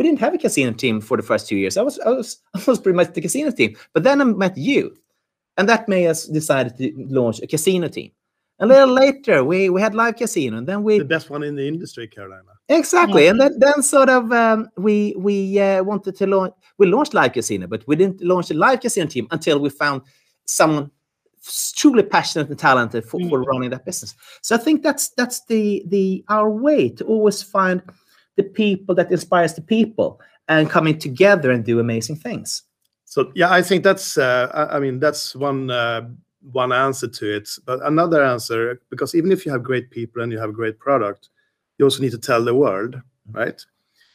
we 0.00 0.04
didn't 0.04 0.20
have 0.20 0.32
a 0.32 0.38
casino 0.38 0.72
team 0.72 0.98
for 1.02 1.18
the 1.18 1.22
first 1.22 1.46
two 1.46 1.56
years. 1.56 1.76
I 1.76 1.82
was, 1.82 1.98
I 2.00 2.08
was, 2.08 2.38
I 2.54 2.62
was 2.66 2.78
pretty 2.78 2.96
much 2.96 3.12
the 3.12 3.20
casino 3.20 3.50
team. 3.50 3.76
But 3.92 4.02
then 4.02 4.22
I 4.22 4.24
met 4.24 4.56
you, 4.56 4.96
and 5.58 5.68
that 5.68 5.90
made 5.90 6.06
us 6.06 6.24
decide 6.24 6.74
to 6.78 6.92
launch 6.96 7.40
a 7.42 7.46
casino 7.46 7.88
team. 7.88 8.10
A 8.60 8.66
little 8.66 8.94
later, 8.94 9.44
we 9.44 9.68
we 9.68 9.80
had 9.80 9.94
live 9.94 10.16
casino, 10.16 10.56
and 10.56 10.66
then 10.66 10.82
we 10.82 10.98
the 10.98 11.04
best 11.04 11.28
one 11.28 11.42
in 11.42 11.54
the 11.54 11.68
industry, 11.68 12.08
Karolina. 12.08 12.54
Exactly, 12.70 13.26
and 13.26 13.38
then 13.38 13.58
then 13.58 13.82
sort 13.82 14.08
of 14.08 14.32
um, 14.32 14.68
we 14.78 15.14
we 15.18 15.58
uh, 15.60 15.82
wanted 15.82 16.16
to 16.16 16.26
launch. 16.26 16.54
We 16.78 16.86
launched 16.86 17.12
live 17.12 17.34
casino, 17.34 17.66
but 17.66 17.86
we 17.86 17.94
didn't 17.96 18.22
launch 18.22 18.50
a 18.50 18.54
live 18.54 18.80
casino 18.80 19.06
team 19.06 19.28
until 19.30 19.58
we 19.58 19.68
found 19.68 20.00
someone 20.46 20.90
truly 21.76 22.02
passionate 22.02 22.48
and 22.48 22.58
talented 22.58 23.04
for, 23.04 23.18
mm. 23.18 23.28
for 23.28 23.42
running 23.42 23.70
that 23.70 23.84
business. 23.84 24.14
So 24.42 24.54
I 24.54 24.58
think 24.58 24.82
that's 24.82 25.10
that's 25.10 25.44
the 25.46 25.82
the 25.86 26.24
our 26.28 26.50
way 26.50 26.88
to 26.90 27.04
always 27.04 27.42
find 27.42 27.82
the 28.36 28.42
people 28.42 28.94
that 28.94 29.10
inspires 29.10 29.54
the 29.54 29.62
people 29.62 30.20
and 30.48 30.68
coming 30.68 30.98
together 30.98 31.50
and 31.50 31.64
do 31.64 31.80
amazing 31.80 32.16
things. 32.16 32.62
So 33.04 33.32
yeah, 33.34 33.50
I 33.50 33.62
think 33.62 33.84
that's 33.84 34.18
uh, 34.18 34.68
I 34.70 34.78
mean 34.78 35.00
that's 35.00 35.34
one 35.34 35.70
uh, 35.70 36.08
one 36.52 36.72
answer 36.72 37.08
to 37.08 37.36
it. 37.36 37.48
But 37.64 37.82
another 37.82 38.22
answer 38.22 38.80
because 38.90 39.14
even 39.14 39.32
if 39.32 39.44
you 39.44 39.52
have 39.52 39.62
great 39.62 39.90
people 39.90 40.22
and 40.22 40.32
you 40.32 40.38
have 40.38 40.50
a 40.50 40.60
great 40.60 40.78
product, 40.78 41.30
you 41.78 41.84
also 41.84 42.02
need 42.02 42.12
to 42.12 42.18
tell 42.18 42.44
the 42.44 42.54
world, 42.54 43.00
right? 43.32 43.64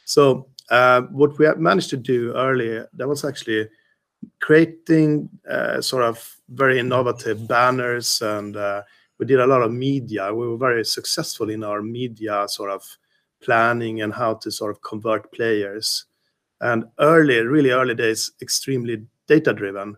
So 0.05 0.47
uh, 0.69 1.01
what 1.11 1.37
we 1.37 1.45
have 1.45 1.59
managed 1.59 1.89
to 1.91 1.97
do 1.97 2.33
earlier 2.35 2.87
that 2.93 3.07
was 3.07 3.25
actually 3.25 3.67
creating 4.39 5.29
uh, 5.49 5.81
sort 5.81 6.03
of 6.03 6.37
very 6.49 6.79
innovative 6.79 7.47
banners 7.47 8.21
and 8.21 8.55
uh, 8.55 8.81
we 9.17 9.25
did 9.25 9.39
a 9.39 9.47
lot 9.47 9.61
of 9.61 9.71
media. 9.71 10.33
We 10.33 10.47
were 10.47 10.57
very 10.57 10.83
successful 10.85 11.49
in 11.49 11.63
our 11.63 11.81
media 11.81 12.45
sort 12.47 12.71
of 12.71 12.83
planning 13.41 14.01
and 14.01 14.13
how 14.13 14.35
to 14.35 14.51
sort 14.51 14.71
of 14.71 14.81
convert 14.81 15.31
players. 15.31 16.05
And 16.61 16.85
early, 16.99 17.39
really 17.39 17.71
early 17.71 17.95
days, 17.95 18.31
extremely 18.41 19.05
data 19.27 19.53
driven. 19.53 19.95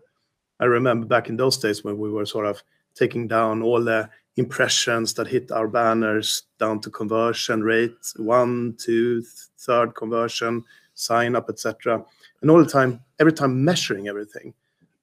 I 0.60 0.64
remember 0.64 1.06
back 1.06 1.28
in 1.28 1.36
those 1.36 1.56
days 1.56 1.84
when 1.84 1.98
we 1.98 2.10
were 2.10 2.26
sort 2.26 2.46
of 2.46 2.62
taking 2.94 3.28
down 3.28 3.62
all 3.62 3.82
the 3.82 4.08
impressions 4.36 5.14
that 5.14 5.26
hit 5.26 5.50
our 5.50 5.68
banners 5.68 6.44
down 6.58 6.80
to 6.80 6.90
conversion 6.90 7.62
rate, 7.62 8.12
one, 8.16 8.74
two, 8.78 9.22
third 9.58 9.94
conversion, 9.94 10.64
sign 10.94 11.36
up, 11.36 11.48
etc. 11.48 12.04
And 12.40 12.50
all 12.50 12.62
the 12.62 12.70
time, 12.70 13.00
every 13.18 13.32
time 13.32 13.64
measuring 13.64 14.08
everything, 14.08 14.54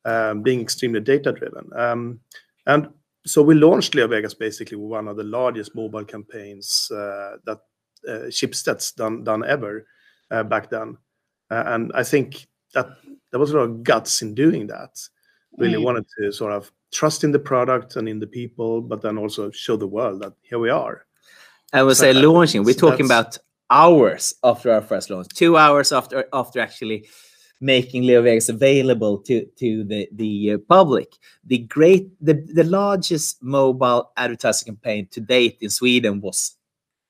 um, 0.05 0.41
being 0.41 0.61
extremely 0.61 1.01
data 1.01 1.31
driven. 1.31 1.69
Um, 1.75 2.19
and 2.65 2.89
so 3.25 3.41
we 3.41 3.55
launched 3.55 3.93
LeoVegas 3.93 4.37
basically 4.37 4.77
with 4.77 4.89
one 4.89 5.07
of 5.07 5.17
the 5.17 5.23
largest 5.23 5.75
mobile 5.75 6.05
campaigns 6.05 6.89
uh, 6.91 7.37
that 7.45 7.59
uh, 8.07 8.87
done 8.97 9.23
done 9.23 9.43
ever 9.45 9.87
uh, 10.29 10.43
back 10.43 10.69
then, 10.69 10.97
uh, 11.49 11.63
and 11.67 11.91
I 11.95 12.03
think 12.03 12.47
that 12.73 12.87
there 13.31 13.39
was 13.39 13.51
a 13.51 13.57
lot 13.57 13.63
of 13.63 13.83
guts 13.83 14.21
in 14.21 14.35
doing 14.35 14.67
that. 14.67 14.99
Really 15.57 15.79
mm. 15.79 15.83
wanted 15.83 16.05
to 16.19 16.31
sort 16.31 16.53
of 16.53 16.71
trust 16.91 17.23
in 17.23 17.31
the 17.31 17.39
product 17.39 17.95
and 17.95 18.07
in 18.07 18.19
the 18.19 18.27
people, 18.27 18.81
but 18.81 19.01
then 19.01 19.17
also 19.17 19.49
show 19.51 19.75
the 19.75 19.87
world 19.87 20.21
that 20.21 20.33
here 20.43 20.59
we 20.59 20.69
are. 20.69 21.05
I 21.73 21.81
would 21.81 21.97
say 21.97 22.13
launching. 22.13 22.63
We're 22.63 22.75
talking 22.75 23.05
about 23.05 23.37
hours 23.69 24.35
after 24.43 24.71
our 24.71 24.81
first 24.81 25.09
launch, 25.09 25.29
two 25.33 25.57
hours 25.57 25.91
after 25.91 26.25
after 26.31 26.59
actually 26.59 27.07
making 27.61 28.03
LeoVegas 28.03 28.49
available 28.49 29.17
to 29.19 29.45
to 29.57 29.83
the 29.83 30.07
the 30.11 30.53
uh, 30.53 30.57
public. 30.69 31.13
The 31.45 31.59
great 31.59 32.09
the 32.21 32.33
the 32.53 32.63
largest 32.63 33.41
mobile 33.41 34.11
advertising 34.17 34.67
campaign 34.73 35.07
to 35.11 35.21
date 35.21 35.57
in 35.61 35.69
Sweden 35.69 36.21
was 36.21 36.57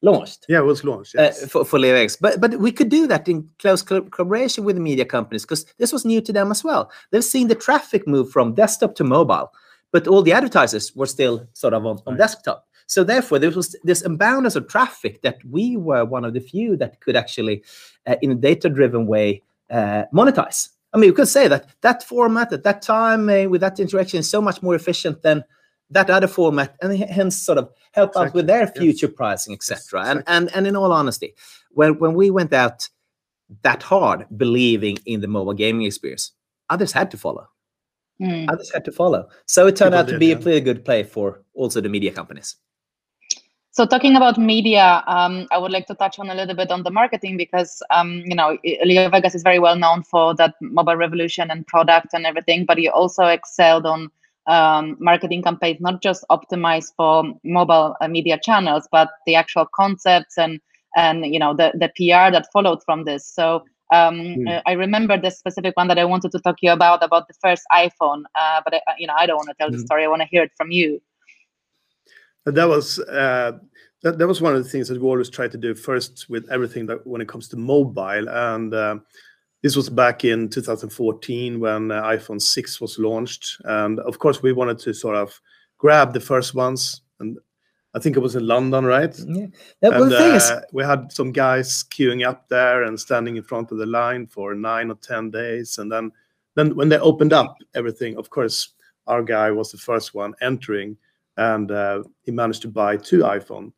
launched. 0.02 0.46
Yeah, 0.48 0.60
it 0.60 0.66
was 0.66 0.84
launched 0.84 1.16
uh, 1.16 1.24
yes. 1.24 1.44
uh, 1.44 1.48
for, 1.48 1.66
for 1.66 1.80
LeoVegas. 1.80 2.18
But 2.22 2.40
but 2.40 2.60
we 2.60 2.72
could 2.72 2.90
do 2.90 3.08
that 3.08 3.28
in 3.28 3.50
close 3.60 3.82
collaboration 3.82 4.64
with 4.64 4.76
the 4.76 4.82
media 4.82 5.06
companies 5.06 5.44
because 5.44 5.66
this 5.78 5.92
was 5.92 6.06
new 6.06 6.22
to 6.22 6.34
them 6.34 6.52
as 6.52 6.64
well. 6.64 6.92
They've 7.12 7.24
seen 7.24 7.48
the 7.48 7.56
traffic 7.56 8.08
move 8.08 8.32
from 8.32 8.54
desktop 8.54 8.96
to 8.96 9.04
mobile, 9.04 9.52
but 9.92 10.08
all 10.08 10.22
the 10.22 10.34
advertisers 10.34 10.96
were 10.96 11.08
still 11.08 11.48
sort 11.54 11.74
of 11.74 11.86
on, 11.86 11.98
on 12.06 12.14
right. 12.14 12.18
desktop. 12.18 12.68
So 12.88 13.04
therefore, 13.04 13.40
there 13.40 13.50
was 13.50 13.76
this 13.84 14.04
imbalance 14.04 14.56
of 14.56 14.68
traffic 14.68 15.24
that 15.24 15.44
we 15.50 15.76
were 15.76 16.06
one 16.06 16.24
of 16.24 16.34
the 16.34 16.40
few 16.40 16.78
that 16.78 17.02
could 17.02 17.16
actually, 17.16 17.64
uh, 18.06 18.16
in 18.22 18.32
a 18.32 18.36
data-driven 18.36 19.08
way, 19.08 19.42
monetize. 19.72 20.70
I 20.94 20.98
mean, 20.98 21.10
you 21.10 21.14
could 21.14 21.28
say 21.28 21.48
that 21.50 21.68
that 21.82 22.04
format 22.04 22.54
at 22.54 22.64
that 22.64 22.82
time 22.82 23.28
uh, 23.28 23.50
with 23.50 23.62
that 23.62 23.80
interaction 23.80 24.20
is 24.20 24.30
so 24.30 24.42
much 24.42 24.64
more 24.64 24.76
efficient 24.76 25.22
than 25.24 25.44
that 25.90 26.10
other 26.10 26.28
format 26.28 26.76
and 26.82 26.98
hence 26.98 27.38
sort 27.38 27.58
of 27.58 27.70
help 27.92 28.12
exactly. 28.12 28.28
out 28.28 28.34
with 28.34 28.48
their 28.48 28.68
future 28.68 29.08
yes. 29.08 29.16
pricing 29.16 29.54
etc 29.54 29.78
yes, 29.78 29.86
exactly. 29.88 30.10
and 30.10 30.24
and 30.28 30.56
and 30.56 30.68
in 30.68 30.76
all 30.76 30.92
honesty 30.92 31.36
when 31.72 31.98
when 32.00 32.14
we 32.14 32.32
went 32.32 32.54
out 32.54 32.90
that 33.62 33.84
hard 33.84 34.26
believing 34.36 34.98
in 35.06 35.22
the 35.22 35.28
mobile 35.28 35.54
gaming 35.54 35.86
experience 35.86 36.32
others 36.70 36.92
had 36.92 37.12
to 37.12 37.18
follow 37.18 37.48
mm. 38.20 38.50
others 38.50 38.72
had 38.74 38.84
to 38.84 38.92
follow 38.92 39.28
so 39.46 39.68
it 39.68 39.76
turned 39.76 39.92
People 39.92 40.00
out 40.00 40.08
to 40.08 40.14
did, 40.14 40.20
be 40.20 40.28
yeah. 40.28 40.36
a 40.36 40.40
pretty 40.40 40.62
good 40.62 40.84
play 40.84 41.04
for 41.04 41.44
also 41.54 41.80
the 41.82 41.90
media 41.90 42.12
companies 42.12 42.56
so 43.76 43.86
talking 43.86 44.16
about 44.16 44.38
media, 44.38 45.04
um, 45.06 45.48
I 45.52 45.58
would 45.58 45.72
like 45.72 45.86
to 45.88 45.96
touch 45.96 46.18
on 46.18 46.30
a 46.30 46.34
little 46.34 46.56
bit 46.56 46.72
on 46.72 46.84
the 46.84 46.92
marketing 46.92 47.36
because 47.36 47.84
um, 47.92 48.24
you 48.26 48.34
know 48.34 48.58
LeoVegas 48.66 49.36
is 49.36 49.44
very 49.44 49.60
well 49.60 49.76
known 49.76 50.02
for 50.04 50.34
that 50.36 50.56
mobile 50.62 50.96
revolution 50.96 51.52
and 51.52 51.68
product 51.68 52.14
and 52.14 52.26
everything, 52.26 52.64
but 52.64 52.82
you 52.82 52.90
also 52.90 53.26
excelled 53.26 53.86
on 53.86 54.10
um, 54.48 54.96
marketing 55.02 55.44
campaigns 55.44 55.82
not 55.82 56.02
just 56.02 56.24
optimized 56.32 56.94
for 56.96 57.26
mobile 57.44 57.98
uh, 58.00 58.08
media 58.08 58.40
channels, 58.42 58.88
but 58.94 59.10
the 59.26 59.36
actual 59.36 59.66
concepts 59.76 60.38
and 60.38 60.62
and 60.96 61.26
you 61.26 61.38
know 61.38 61.54
the 61.54 61.74
the 61.74 61.90
PR 61.98 62.32
that 62.32 62.48
followed 62.54 62.82
from 62.86 63.04
this. 63.04 63.28
So 63.28 63.66
um, 63.92 64.16
mm. 64.16 64.62
I 64.66 64.72
remember 64.72 65.20
the 65.20 65.32
specific 65.32 65.76
one 65.76 65.90
that 65.90 66.00
I 66.00 66.06
wanted 66.06 66.32
to 66.32 66.40
talk 66.40 66.62
to 66.62 66.66
you 66.66 66.72
about 66.72 67.04
about 67.04 67.28
the 67.28 67.34
first 67.42 67.64
iPhone, 67.74 68.24
uh, 68.36 68.62
but 68.64 68.76
I, 68.76 68.80
you 68.98 69.08
know 69.08 69.16
I 69.18 69.26
don't 69.26 69.36
want 69.36 69.50
to 69.50 69.56
tell 69.56 69.68
mm. 69.68 69.74
the 69.74 69.80
hmm. 69.80 69.86
story. 69.86 70.06
I 70.06 70.08
want 70.08 70.22
to 70.22 70.30
hear 70.30 70.44
it 70.44 70.54
from 70.56 70.72
you. 70.72 71.02
That 72.46 72.68
was 72.68 73.00
uh, 73.00 73.54
that, 74.04 74.18
that 74.18 74.28
was 74.28 74.42
one 74.42 74.56
of 74.56 74.64
the 74.64 74.70
things 74.70 74.88
that 74.88 75.02
we 75.02 75.08
always 75.08 75.30
try 75.30 75.48
to 75.48 75.58
do 75.58 75.74
first 75.74 76.30
with 76.30 76.50
everything 76.52 76.86
that 76.88 77.06
when 77.06 77.22
it 77.22 77.28
comes 77.28 77.48
to 77.50 77.58
mobile 77.58 78.30
and. 78.30 78.74
Uh, 78.74 78.98
this 79.66 79.76
was 79.76 79.90
back 79.90 80.24
in 80.24 80.48
2014 80.48 81.60
when 81.60 81.90
uh, 81.90 82.04
iPhone 82.04 82.40
6 82.40 82.80
was 82.80 83.00
launched. 83.00 83.60
And 83.64 84.00
of 84.02 84.20
course, 84.20 84.44
we 84.44 84.54
wanted 84.54 84.78
to 84.78 84.94
sort 84.94 85.16
of 85.16 85.42
grab 85.80 86.14
the 86.14 86.20
first 86.20 86.54
ones. 86.54 87.02
And 87.20 87.40
I 87.96 88.00
think 88.00 88.16
it 88.16 88.20
was 88.20 88.36
in 88.36 88.46
London, 88.46 88.86
right? 88.86 89.18
Yeah. 89.18 89.48
and, 89.82 90.14
uh, 90.14 90.62
we 90.72 90.84
had 90.84 91.12
some 91.12 91.32
guys 91.32 91.84
queuing 91.84 92.24
up 92.24 92.48
there 92.48 92.84
and 92.84 93.00
standing 93.00 93.38
in 93.38 93.44
front 93.44 93.72
of 93.72 93.80
the 93.80 93.88
line 93.88 94.28
for 94.28 94.54
nine 94.54 94.92
or 94.92 94.98
10 94.98 95.32
days. 95.32 95.80
And 95.80 95.92
then, 95.92 96.12
then 96.54 96.76
when 96.76 96.90
they 96.90 97.00
opened 97.00 97.34
up 97.34 97.58
everything, 97.74 98.18
of 98.18 98.30
course, 98.30 98.74
our 99.08 99.24
guy 99.24 99.50
was 99.50 99.72
the 99.72 99.80
first 99.80 100.14
one 100.14 100.36
entering. 100.42 100.96
And 101.38 101.72
uh, 101.72 102.04
he 102.24 102.32
managed 102.32 102.62
to 102.64 102.68
buy 102.68 102.98
two 102.98 103.20
iPhone, 103.20 103.74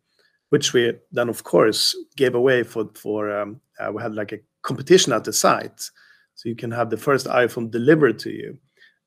which 0.49 0.73
we 0.73 0.93
then, 1.11 1.29
of 1.29 1.43
course, 1.43 1.95
gave 2.15 2.35
away 2.35 2.63
for, 2.63 2.89
for 2.93 3.35
um, 3.35 3.59
uh, 3.79 3.91
we 3.91 4.01
had 4.01 4.15
like 4.15 4.31
a 4.31 4.39
competition 4.61 5.13
at 5.13 5.23
the 5.23 5.33
site. 5.33 5.89
So 6.35 6.49
you 6.49 6.55
can 6.55 6.71
have 6.71 6.89
the 6.89 6.97
first 6.97 7.25
iPhone 7.27 7.71
delivered 7.71 8.19
to 8.19 8.31
you 8.31 8.57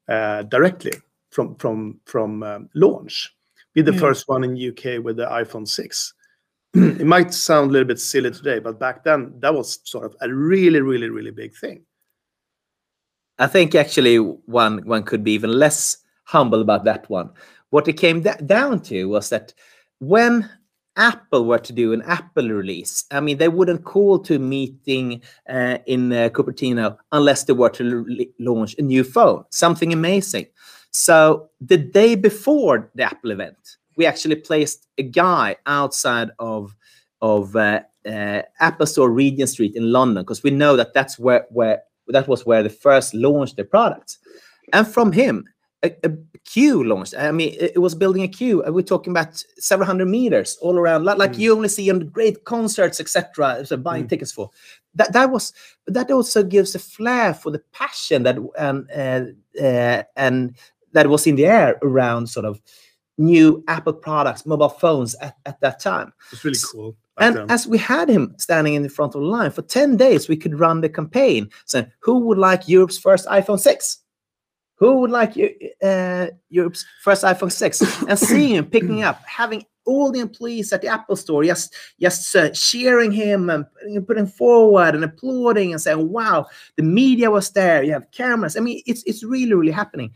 uh, 0.09 0.43
directly 0.43 0.93
from 1.31 1.55
from 1.57 2.01
from 2.07 2.43
um, 2.43 2.69
launch. 2.75 3.33
Be 3.73 3.83
the 3.83 3.93
mm. 3.93 4.01
first 4.01 4.29
one 4.29 4.43
in 4.43 4.57
UK 4.57 5.03
with 5.03 5.17
the 5.17 5.27
iPhone 5.27 5.67
6. 5.67 6.15
it 6.75 7.07
might 7.07 7.33
sound 7.33 7.71
a 7.71 7.73
little 7.73 7.87
bit 7.87 8.01
silly 8.01 8.33
today, 8.33 8.59
but 8.59 8.81
back 8.81 9.05
then 9.05 9.33
that 9.39 9.55
was 9.55 9.79
sort 9.85 10.05
of 10.05 10.17
a 10.21 10.33
really, 10.33 10.81
really, 10.81 11.09
really 11.09 11.31
big 11.31 11.55
thing. 11.55 11.85
I 13.39 13.47
think 13.47 13.75
actually 13.75 14.17
one 14.17 14.85
one 14.87 15.03
could 15.05 15.25
be 15.25 15.33
even 15.33 15.51
less 15.51 15.99
humble 16.25 16.61
about 16.61 16.85
that 16.85 17.09
one. 17.09 17.31
What 17.71 17.89
it 17.89 17.95
came 17.95 18.23
down 18.23 18.81
to 18.83 19.05
was 19.09 19.29
that 19.31 19.55
when 20.01 20.49
Apple 20.97 21.45
were 21.45 21.59
to 21.59 21.73
do 21.73 21.93
an 21.93 22.03
Apple 22.03 22.49
release, 22.49 23.05
I 23.11 23.21
mean, 23.21 23.39
they 23.39 23.49
wouldn't 23.49 23.85
call 23.85 24.19
to 24.21 24.37
a 24.37 24.39
meeting 24.41 25.23
uh, 25.49 25.79
in 25.87 26.13
uh, 26.13 26.29
Cupertino 26.31 26.97
unless 27.13 27.45
they 27.45 27.53
were 27.53 27.71
to 27.71 28.33
launch 28.39 28.75
a 28.79 28.83
new 28.83 29.05
phone, 29.05 29.45
something 29.51 29.93
amazing. 29.93 30.47
So 30.91 31.49
the 31.61 31.77
day 31.77 32.17
before 32.17 32.91
the 32.95 33.05
Apple 33.05 33.31
event, 33.31 33.57
we 33.97 34.07
actually 34.07 34.37
placed 34.37 34.89
a 34.99 35.03
guy 35.03 35.57
outside 35.67 36.31
of 36.39 36.75
of 37.23 37.55
uh, 37.55 37.81
uh 38.07 38.43
Apple 38.61 38.87
Store 38.87 39.11
Regent 39.11 39.51
Street 39.51 39.77
in 39.77 39.93
London 39.93 40.23
because 40.23 40.43
we 40.43 40.51
know 40.51 40.75
that 40.77 40.95
that's 40.95 41.19
where 41.19 41.47
where 41.51 41.83
that 42.09 42.27
was 42.27 42.47
where 42.47 42.63
they 42.63 42.69
first 42.69 43.15
launched 43.15 43.57
their 43.57 43.65
products. 43.65 44.19
And 44.73 44.87
from 44.87 45.13
him, 45.13 45.47
a, 45.83 45.91
a 46.05 46.11
queue 46.45 46.85
launched. 46.85 47.15
I 47.17 47.31
mean, 47.33 47.55
it, 47.59 47.73
it 47.77 47.79
was 47.79 47.95
building 47.95 48.23
a 48.23 48.29
queue. 48.29 48.63
We're 48.67 48.83
talking 48.83 49.13
about 49.13 49.43
several 49.59 49.87
hundred 49.87 50.07
meters 50.07 50.59
all 50.61 50.77
around, 50.77 51.05
like, 51.05 51.33
Mm. 51.33 51.39
you 51.39 51.53
only 51.57 51.69
see 51.69 51.91
on 51.91 52.01
great 52.09 52.45
concerts, 52.45 53.01
etc. 53.01 53.65
So 53.65 53.77
buying 53.77 54.05
Mm. 54.05 54.09
tickets 54.11 54.33
for 54.33 54.51
that. 54.95 55.13
That 55.13 55.31
was 55.31 55.53
that 55.87 56.11
also 56.11 56.43
gives 56.43 56.75
a 56.75 56.79
flair 56.79 57.33
for 57.35 57.51
the 57.51 57.63
passion 57.73 58.25
that 58.25 58.37
and 58.59 58.91
uh, 58.95 59.63
uh, 59.63 60.03
and 60.17 60.55
that 60.93 61.07
was 61.09 61.27
in 61.27 61.37
the 61.37 61.47
air 61.47 61.79
around 61.83 62.29
sort 62.29 62.45
of 62.47 62.61
new 63.17 63.63
Apple 63.69 63.93
products, 63.93 64.47
mobile 64.47 64.69
phones 64.71 65.15
at, 65.17 65.37
at 65.47 65.61
that 65.61 65.79
time. 65.81 66.13
It's 66.33 66.45
really 66.45 66.59
cool. 66.73 66.97
And 67.19 67.37
then. 67.37 67.51
as 67.51 67.67
we 67.67 67.77
had 67.79 68.09
him 68.09 68.35
standing 68.39 68.75
in 68.75 68.83
the 68.83 68.89
front 68.89 69.15
of 69.15 69.21
the 69.21 69.27
line 69.27 69.51
for 69.51 69.61
10 69.63 69.99
days, 69.99 70.27
we 70.29 70.37
could 70.39 70.59
run 70.59 70.81
the 70.81 70.89
campaign 70.89 71.51
saying, 71.67 71.87
Who 72.01 72.21
would 72.21 72.39
like 72.39 72.67
Europe's 72.67 72.97
first 72.99 73.27
iPhone 73.29 73.61
6? 73.61 73.99
Who 74.81 75.01
would 75.01 75.11
like 75.11 75.37
your, 75.37 75.51
uh, 75.83 76.29
first 77.03 77.23
iPhone 77.23 77.53
6? 77.53 78.03
And 78.09 78.19
seeing 78.19 78.57
him 78.57 78.65
picking 78.65 79.03
up, 79.03 79.23
having 79.27 79.65
all 79.85 80.11
the 80.11 80.21
employees 80.21 80.73
at 80.73 80.81
the 80.81 80.89
Apple 80.89 81.17
store 81.17 81.45
just, 81.45 81.75
just 82.01 82.35
uh, 82.35 82.49
cheering 82.51 83.13
him 83.13 83.51
and 83.51 83.67
putting- 83.75 84.07
putting 84.07 84.27
forward 84.27 84.95
and 84.95 85.05
applauding 85.05 85.73
and 85.73 85.81
saying, 85.81 86.09
Wow, 86.11 86.47
the 86.77 86.83
media 86.83 87.31
was 87.31 87.51
there. 87.51 87.83
You 87.83 87.93
have 87.93 88.11
cameras. 88.11 88.57
I 88.57 88.61
mean, 88.61 88.83
it's, 88.87 89.03
it's 89.05 89.23
really, 89.23 89.53
really 89.53 89.73
happening. 89.73 90.13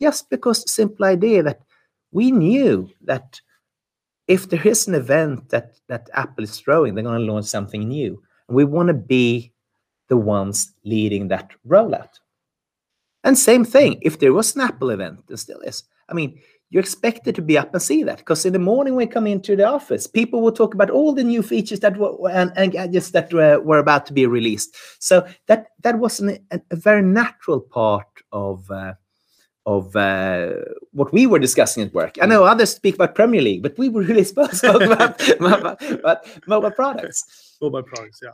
Just 0.00 0.30
because 0.30 0.70
simple 0.70 1.04
idea 1.04 1.42
that 1.42 1.60
we 2.10 2.32
knew 2.32 2.88
that 3.02 3.40
if 4.26 4.48
there 4.48 4.66
is 4.66 4.88
an 4.88 4.94
event 4.94 5.50
that 5.50 5.74
that 5.88 6.08
Apple 6.14 6.44
is 6.44 6.58
throwing, 6.58 6.94
they're 6.94 7.04
going 7.04 7.20
to 7.26 7.32
launch 7.32 7.46
something 7.46 7.88
new. 7.88 8.22
And 8.48 8.56
we 8.56 8.64
want 8.64 8.88
to 8.88 8.94
be 8.94 9.52
the 10.08 10.16
ones 10.16 10.72
leading 10.84 11.28
that 11.28 11.50
rollout. 11.66 12.20
And 13.28 13.36
same 13.36 13.66
thing, 13.66 13.98
if 14.00 14.20
there 14.20 14.32
was 14.32 14.56
an 14.56 14.62
Apple 14.62 14.88
event, 14.88 15.26
there 15.26 15.36
still 15.36 15.60
is. 15.60 15.84
I 16.08 16.14
mean, 16.14 16.40
you're 16.70 16.80
expected 16.80 17.34
to 17.34 17.42
be 17.42 17.58
up 17.58 17.74
and 17.74 17.82
see 17.82 18.02
that 18.04 18.16
because 18.16 18.46
in 18.46 18.54
the 18.54 18.58
morning 18.58 18.94
when 18.94 19.06
we 19.06 19.12
come 19.12 19.26
into 19.26 19.54
the 19.54 19.68
office, 19.68 20.06
people 20.06 20.40
will 20.40 20.50
talk 20.50 20.72
about 20.72 20.88
all 20.88 21.12
the 21.12 21.24
new 21.24 21.42
features 21.42 21.80
that 21.80 21.98
were 21.98 22.30
and, 22.30 22.50
and 22.56 22.72
gadgets 22.72 23.10
that 23.10 23.30
were, 23.30 23.60
were 23.60 23.80
about 23.80 24.06
to 24.06 24.14
be 24.14 24.24
released. 24.24 24.74
So 24.98 25.28
that 25.46 25.66
that 25.82 25.98
was 25.98 26.20
an, 26.20 26.38
a, 26.50 26.76
very 26.76 27.02
natural 27.02 27.60
part 27.60 28.08
of 28.32 28.70
uh, 28.70 28.94
of 29.66 29.94
uh, 29.94 30.52
what 30.92 31.12
we 31.12 31.26
were 31.26 31.38
discussing 31.38 31.82
at 31.82 31.92
work. 31.92 32.16
I 32.22 32.24
know 32.24 32.44
others 32.44 32.74
speak 32.74 32.94
about 32.94 33.14
Premier 33.14 33.42
League, 33.42 33.62
but 33.62 33.76
we 33.76 33.90
were 33.90 34.04
really 34.04 34.24
spoke 34.32 34.54
about, 34.62 35.28
about, 35.28 35.82
about 35.90 36.46
mobile 36.46 36.70
products. 36.70 37.58
mobile 37.60 37.82
products. 37.82 38.20
Yeah. 38.22 38.30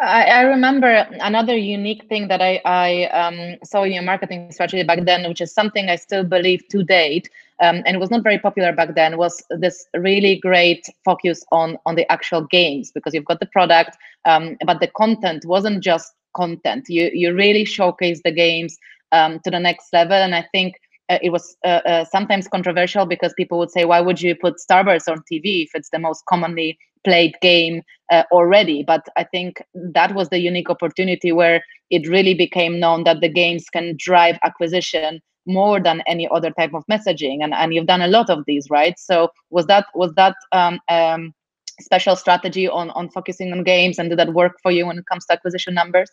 I, 0.00 0.24
I 0.24 0.40
remember 0.42 1.06
another 1.20 1.56
unique 1.56 2.06
thing 2.08 2.28
that 2.28 2.40
I, 2.40 2.60
I 2.64 3.04
um, 3.08 3.56
saw 3.62 3.82
in 3.82 3.92
your 3.92 4.02
marketing 4.02 4.50
strategy 4.50 4.82
back 4.82 5.04
then, 5.04 5.28
which 5.28 5.42
is 5.42 5.52
something 5.52 5.90
I 5.90 5.96
still 5.96 6.24
believe 6.24 6.66
to 6.68 6.82
date, 6.82 7.28
um, 7.60 7.82
and 7.84 7.96
it 7.96 7.98
was 7.98 8.10
not 8.10 8.22
very 8.22 8.38
popular 8.38 8.72
back 8.72 8.94
then, 8.94 9.18
was 9.18 9.42
this 9.50 9.86
really 9.94 10.36
great 10.36 10.86
focus 11.04 11.44
on 11.52 11.76
on 11.84 11.96
the 11.96 12.10
actual 12.10 12.46
games 12.46 12.90
because 12.92 13.12
you've 13.12 13.26
got 13.26 13.40
the 13.40 13.46
product, 13.46 13.98
um, 14.24 14.56
but 14.64 14.80
the 14.80 14.88
content 14.88 15.44
wasn't 15.44 15.82
just 15.82 16.12
content. 16.34 16.86
You 16.88 17.10
you 17.12 17.34
really 17.34 17.66
showcase 17.66 18.22
the 18.24 18.32
games 18.32 18.78
um, 19.12 19.38
to 19.44 19.50
the 19.50 19.60
next 19.60 19.92
level, 19.92 20.14
and 20.14 20.34
I 20.34 20.46
think 20.50 20.76
uh, 21.10 21.18
it 21.20 21.30
was 21.30 21.56
uh, 21.64 21.82
uh, 21.84 22.04
sometimes 22.06 22.48
controversial 22.48 23.04
because 23.04 23.34
people 23.34 23.58
would 23.58 23.70
say, 23.70 23.84
"Why 23.84 24.00
would 24.00 24.22
you 24.22 24.34
put 24.34 24.54
Starburst 24.56 25.10
on 25.12 25.18
TV 25.30 25.64
if 25.64 25.70
it's 25.74 25.90
the 25.90 25.98
most 25.98 26.24
commonly 26.24 26.78
played 27.04 27.34
game 27.40 27.82
uh, 28.10 28.24
already?" 28.32 28.82
But 28.82 29.06
I 29.16 29.24
think 29.24 29.62
that 29.74 30.14
was 30.14 30.28
the 30.28 30.38
unique 30.38 30.70
opportunity 30.70 31.32
where 31.32 31.62
it 31.90 32.08
really 32.08 32.34
became 32.34 32.80
known 32.80 33.04
that 33.04 33.20
the 33.20 33.28
games 33.28 33.66
can 33.70 33.96
drive 33.98 34.38
acquisition 34.42 35.20
more 35.46 35.80
than 35.80 36.02
any 36.06 36.28
other 36.28 36.50
type 36.50 36.74
of 36.74 36.84
messaging, 36.90 37.42
and 37.42 37.54
and 37.54 37.74
you've 37.74 37.86
done 37.86 38.02
a 38.02 38.08
lot 38.08 38.30
of 38.30 38.44
these, 38.46 38.68
right? 38.70 38.98
So 38.98 39.28
was 39.50 39.66
that 39.66 39.86
was 39.94 40.12
that 40.14 40.36
um, 40.52 40.80
um, 40.88 41.32
special 41.80 42.16
strategy 42.16 42.68
on 42.68 42.90
on 42.90 43.10
focusing 43.10 43.52
on 43.52 43.64
games, 43.64 43.98
and 43.98 44.10
did 44.10 44.18
that 44.18 44.34
work 44.34 44.52
for 44.62 44.70
you 44.70 44.86
when 44.86 44.98
it 44.98 45.06
comes 45.06 45.26
to 45.26 45.32
acquisition 45.32 45.74
numbers? 45.74 46.10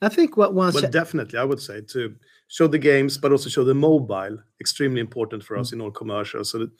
I 0.00 0.08
think 0.08 0.36
what 0.36 0.54
was 0.54 0.74
Well, 0.74 0.90
definitely, 0.90 1.38
I 1.38 1.44
would 1.44 1.60
say 1.60 1.80
to 1.80 2.14
show 2.48 2.66
the 2.66 2.78
games, 2.78 3.16
but 3.18 3.32
also 3.32 3.48
show 3.48 3.64
the 3.64 3.74
mobile. 3.74 4.38
Extremely 4.60 5.00
important 5.00 5.42
for 5.44 5.56
us 5.56 5.72
in 5.72 5.80
all 5.80 5.90
commercials. 5.90 6.50
So, 6.50 6.58
that 6.58 6.70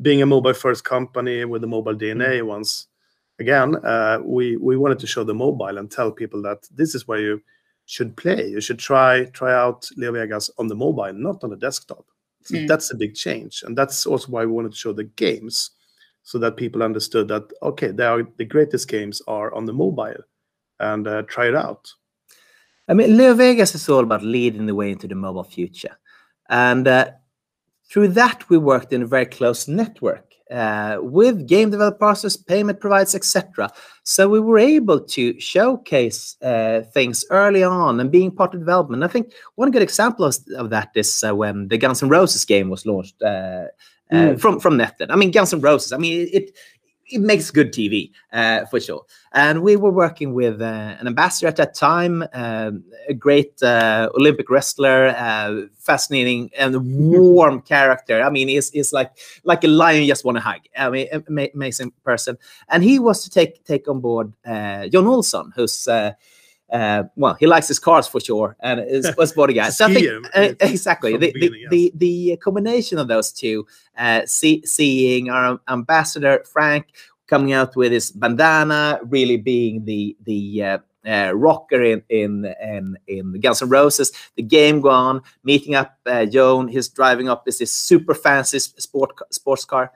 being 0.00 0.22
a 0.22 0.26
mobile-first 0.26 0.84
company 0.84 1.44
with 1.44 1.60
the 1.62 1.66
mobile 1.68 1.94
DNA, 1.94 2.42
once 2.42 2.86
again, 3.38 3.76
uh, 3.84 4.18
we 4.24 4.56
we 4.56 4.76
wanted 4.76 4.98
to 5.00 5.06
show 5.06 5.24
the 5.24 5.34
mobile 5.34 5.78
and 5.78 5.90
tell 5.90 6.10
people 6.12 6.42
that 6.42 6.58
this 6.74 6.94
is 6.94 7.06
where 7.08 7.20
you 7.20 7.42
should 7.86 8.16
play. 8.16 8.48
You 8.48 8.60
should 8.60 8.78
try 8.78 9.24
try 9.26 9.52
out 9.54 9.88
Leo 9.96 10.12
Vegas 10.12 10.50
on 10.58 10.68
the 10.68 10.74
mobile, 10.76 11.12
not 11.12 11.42
on 11.44 11.50
the 11.50 11.56
desktop. 11.56 12.04
So 12.44 12.56
Mm. 12.56 12.66
that's 12.68 12.90
a 12.92 12.96
big 12.96 13.14
change, 13.14 13.62
and 13.64 13.76
that's 13.76 14.06
also 14.06 14.28
why 14.32 14.44
we 14.44 14.52
wanted 14.52 14.72
to 14.72 14.78
show 14.78 14.92
the 14.92 15.04
games, 15.04 15.70
so 16.22 16.38
that 16.38 16.56
people 16.56 16.82
understood 16.82 17.28
that 17.28 17.44
okay, 17.62 17.88
they 17.92 18.04
are 18.04 18.22
the 18.36 18.44
greatest 18.44 18.88
games 18.88 19.22
are 19.28 19.54
on 19.54 19.66
the 19.66 19.72
mobile, 19.72 20.22
and 20.80 21.06
uh, 21.06 21.22
try 21.22 21.46
it 21.48 21.54
out. 21.54 21.92
I 22.88 22.94
mean, 22.94 23.16
Leo 23.16 23.34
Vegas 23.34 23.74
is 23.74 23.88
all 23.88 24.02
about 24.02 24.22
leading 24.24 24.66
the 24.66 24.74
way 24.74 24.90
into 24.90 25.06
the 25.08 25.14
mobile 25.14 25.44
future. 25.44 25.96
And 26.48 26.88
uh, 26.88 27.12
through 27.92 28.08
that, 28.08 28.48
we 28.48 28.56
worked 28.56 28.92
in 28.92 29.02
a 29.02 29.06
very 29.06 29.26
close 29.26 29.68
network 29.68 30.32
uh, 30.50 30.96
with 31.00 31.46
game 31.46 31.70
developers, 31.70 32.36
payment 32.36 32.80
providers, 32.80 33.14
etc. 33.14 33.70
So 34.04 34.28
we 34.28 34.40
were 34.40 34.58
able 34.58 35.00
to 35.00 35.38
showcase 35.38 36.36
uh, 36.42 36.82
things 36.94 37.24
early 37.30 37.62
on 37.62 38.00
and 38.00 38.10
being 38.10 38.30
part 38.30 38.54
of 38.54 38.60
development. 38.60 39.04
I 39.04 39.08
think 39.08 39.32
one 39.56 39.70
good 39.70 39.82
example 39.82 40.24
of, 40.24 40.36
of 40.56 40.70
that 40.70 40.90
is 40.94 41.22
uh, 41.22 41.34
when 41.34 41.68
the 41.68 41.78
Guns 41.78 42.02
N' 42.02 42.08
Roses 42.08 42.44
game 42.46 42.70
was 42.70 42.86
launched 42.86 43.20
uh, 43.22 43.26
uh, 43.26 43.68
Mm. 44.12 44.40
from 44.40 44.60
from 44.60 44.76
NetEnt. 44.76 45.06
I 45.08 45.16
mean, 45.16 45.30
Guns 45.30 45.54
N' 45.54 45.62
Roses. 45.62 45.92
I 45.92 45.96
mean, 45.96 46.28
it 46.32 46.54
it 47.12 47.20
makes 47.20 47.50
good 47.50 47.72
TV 47.72 48.10
uh, 48.32 48.64
for 48.66 48.80
sure. 48.80 49.04
And 49.32 49.62
we 49.62 49.76
were 49.76 49.90
working 49.90 50.34
with 50.34 50.60
uh, 50.60 50.96
an 50.98 51.06
ambassador 51.06 51.46
at 51.48 51.56
that 51.56 51.74
time, 51.74 52.24
um, 52.32 52.84
a 53.08 53.14
great 53.14 53.62
uh, 53.62 54.08
Olympic 54.14 54.50
wrestler, 54.50 55.14
uh, 55.16 55.62
fascinating 55.78 56.50
and 56.58 56.76
warm 57.10 57.60
character. 57.74 58.22
I 58.22 58.30
mean, 58.30 58.48
he's, 58.48 58.70
he's 58.70 58.92
like 58.92 59.12
like 59.44 59.64
a 59.64 59.68
lion 59.68 60.02
you 60.02 60.08
just 60.08 60.24
want 60.24 60.36
to 60.36 60.42
hug. 60.42 60.60
I 60.76 60.90
mean, 60.90 61.08
amazing 61.54 61.92
person. 62.04 62.38
And 62.68 62.82
he 62.82 62.98
was 62.98 63.24
to 63.24 63.30
take 63.30 63.64
take 63.64 63.88
on 63.88 64.00
board 64.00 64.32
uh, 64.44 64.88
Jon 64.88 65.04
Olsson, 65.04 65.52
who's. 65.54 65.88
Uh, 66.72 66.82
uh, 66.92 67.04
well, 67.16 67.34
he 67.34 67.46
likes 67.46 67.68
his 67.68 67.78
cars 67.78 68.08
for 68.08 68.20
sure, 68.20 68.56
and 68.60 68.80
is 68.80 69.06
a 69.06 69.26
sporty 69.26 69.54
guy. 69.54 69.70
So 69.70 69.86
I 69.86 69.94
think 69.94 70.26
uh, 70.34 70.38
uh, 70.38 70.54
exactly 70.60 71.16
the, 71.16 71.32
the 71.32 71.48
the, 71.48 71.68
the 71.70 71.92
the 71.96 72.36
combination 72.38 72.98
of 72.98 73.08
those 73.08 73.32
two, 73.32 73.66
uh, 73.96 74.22
see, 74.26 74.62
seeing 74.64 75.30
our 75.30 75.60
ambassador 75.68 76.42
Frank 76.50 76.86
coming 77.26 77.52
out 77.52 77.76
with 77.76 77.92
his 77.92 78.10
bandana, 78.10 79.00
really 79.04 79.36
being 79.36 79.84
the 79.84 80.16
the 80.24 80.62
uh, 80.62 80.78
uh, 81.06 81.32
rocker 81.34 81.82
in 81.82 82.02
in 82.08 82.52
in 82.62 82.96
in 83.06 83.40
Guns 83.40 83.62
N' 83.62 83.68
Roses. 83.68 84.12
The 84.36 84.42
game 84.42 84.80
gone, 84.80 85.22
meeting 85.44 85.74
up 85.74 85.98
uh, 86.06 86.26
Joan. 86.26 86.68
He's 86.68 86.88
driving 86.88 87.28
up 87.28 87.44
this, 87.44 87.58
this 87.58 87.72
super 87.72 88.14
fancy 88.14 88.58
sport 88.58 89.12
sports 89.30 89.64
car 89.64 89.92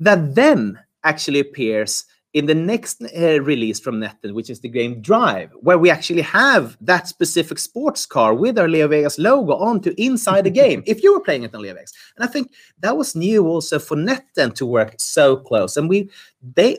that 0.00 0.34
then 0.34 0.78
actually 1.04 1.40
appears 1.40 2.04
in 2.34 2.46
the 2.46 2.54
next 2.54 3.02
uh, 3.02 3.40
release 3.42 3.78
from 3.78 4.00
NetEnt, 4.00 4.32
which 4.32 4.48
is 4.48 4.60
the 4.60 4.68
game 4.68 5.02
Drive, 5.02 5.50
where 5.60 5.78
we 5.78 5.90
actually 5.90 6.22
have 6.22 6.76
that 6.80 7.06
specific 7.06 7.58
sports 7.58 8.06
car 8.06 8.34
with 8.34 8.58
our 8.58 8.68
Leo 8.68 8.88
Vegas 8.88 9.18
logo 9.18 9.54
onto 9.54 9.94
inside 9.98 10.44
the 10.44 10.50
game. 10.62 10.82
if 10.86 11.02
you 11.02 11.12
were 11.12 11.20
playing 11.20 11.42
it 11.42 11.54
on 11.54 11.60
Leo 11.60 11.74
Vegas, 11.74 11.92
and 12.16 12.24
I 12.24 12.32
think 12.32 12.52
that 12.80 12.96
was 12.96 13.14
new 13.14 13.46
also 13.46 13.78
for 13.78 13.96
NetEnt 13.96 14.54
to 14.54 14.66
work 14.66 14.94
so 14.98 15.36
close. 15.36 15.76
And 15.76 15.88
we 15.88 16.10
they 16.54 16.78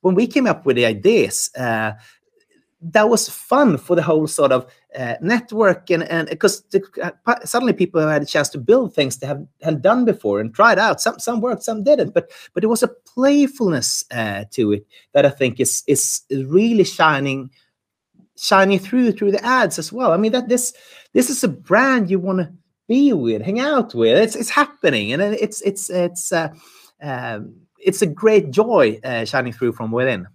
when 0.00 0.14
we 0.14 0.26
came 0.26 0.46
up 0.46 0.66
with 0.66 0.76
the 0.76 0.86
ideas. 0.86 1.50
Uh, 1.56 1.92
that 2.80 3.08
was 3.08 3.28
fun 3.28 3.76
for 3.76 3.96
the 3.96 4.02
whole 4.02 4.26
sort 4.26 4.52
of 4.52 4.66
uh, 4.96 5.14
network 5.20 5.90
and 5.90 6.04
and 6.04 6.28
because 6.28 6.64
uh, 7.02 7.10
suddenly 7.44 7.72
people 7.72 8.00
have 8.00 8.10
had 8.10 8.22
a 8.22 8.26
chance 8.26 8.48
to 8.48 8.58
build 8.58 8.94
things 8.94 9.16
they 9.16 9.26
have 9.26 9.44
had 9.62 9.82
done 9.82 10.04
before 10.04 10.40
and 10.40 10.54
tried 10.54 10.78
out. 10.78 11.00
Some 11.00 11.18
some 11.18 11.40
worked 11.40 11.62
some 11.62 11.82
didn't 11.82 12.14
but 12.14 12.30
but 12.54 12.62
it 12.62 12.68
was 12.68 12.82
a 12.82 12.88
playfulness 12.88 14.04
uh, 14.10 14.44
to 14.52 14.72
it 14.72 14.86
that 15.12 15.26
i 15.26 15.30
think 15.30 15.58
is 15.60 15.82
is 15.86 16.22
really 16.30 16.84
shining 16.84 17.50
shining 18.36 18.78
through 18.78 19.12
through 19.12 19.32
the 19.32 19.44
ads 19.44 19.78
as 19.78 19.92
well. 19.92 20.12
I 20.12 20.16
mean 20.16 20.32
that 20.32 20.48
this 20.48 20.72
this 21.12 21.30
is 21.30 21.42
a 21.42 21.48
brand 21.48 22.10
you 22.10 22.18
want 22.20 22.38
to 22.38 22.52
be 22.86 23.12
with 23.12 23.42
hang 23.42 23.60
out 23.60 23.94
with. 23.94 24.16
It's 24.16 24.36
it's 24.36 24.50
happening 24.50 25.12
and 25.12 25.22
it's 25.22 25.60
it's 25.62 25.90
it's 25.90 26.32
uh, 26.32 26.48
um, 27.02 27.56
it's 27.78 28.02
a 28.02 28.06
great 28.06 28.50
joy 28.50 29.00
uh, 29.04 29.24
shining 29.24 29.52
through 29.52 29.72
from 29.72 29.90
within. 29.90 30.26
Uh, 30.26 30.30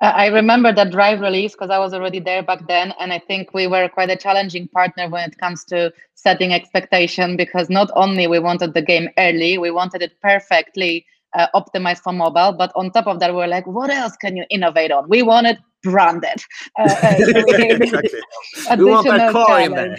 I 0.00 0.26
remember 0.26 0.72
that 0.72 0.90
drive 0.90 1.20
release 1.20 1.52
because 1.52 1.70
I 1.70 1.78
was 1.78 1.94
already 1.94 2.20
there 2.20 2.42
back 2.42 2.66
then, 2.68 2.92
and 3.00 3.12
I 3.12 3.18
think 3.18 3.52
we 3.54 3.66
were 3.66 3.88
quite 3.88 4.10
a 4.10 4.16
challenging 4.16 4.68
partner 4.68 5.08
when 5.08 5.28
it 5.28 5.38
comes 5.38 5.64
to 5.66 5.92
setting 6.14 6.52
expectation 6.52 7.36
because 7.36 7.70
not 7.70 7.90
only 7.94 8.26
we 8.26 8.38
wanted 8.38 8.74
the 8.74 8.82
game 8.82 9.08
early, 9.18 9.58
we 9.58 9.70
wanted 9.70 10.02
it 10.02 10.20
perfectly 10.20 11.04
uh, 11.34 11.46
optimized 11.54 11.98
for 12.00 12.12
mobile, 12.12 12.52
but 12.52 12.72
on 12.76 12.90
top 12.92 13.06
of 13.06 13.18
that, 13.20 13.30
we 13.32 13.36
were 13.38 13.46
like, 13.48 13.66
what 13.66 13.90
else 13.90 14.16
can 14.16 14.36
you 14.36 14.44
innovate 14.50 14.92
on? 14.92 15.08
We 15.08 15.22
want 15.22 15.46
it 15.46 15.58
branded. 15.82 16.42
Uh, 16.78 16.82
uh, 17.02 17.22
so 17.22 17.42
we- 17.44 17.54
exactly. 17.70 18.20
we 18.76 18.84
want 18.84 19.08
our 19.08 19.16
additional 19.16 19.32
car 19.32 19.60
in 19.60 19.74
there 19.74 19.96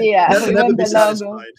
Yeah, 0.00 0.28
Never, 0.28 0.46
we 0.46 0.54
want 0.54 0.76
the 0.76 0.84
logo. 0.84 0.88
satisfied. 0.88 1.54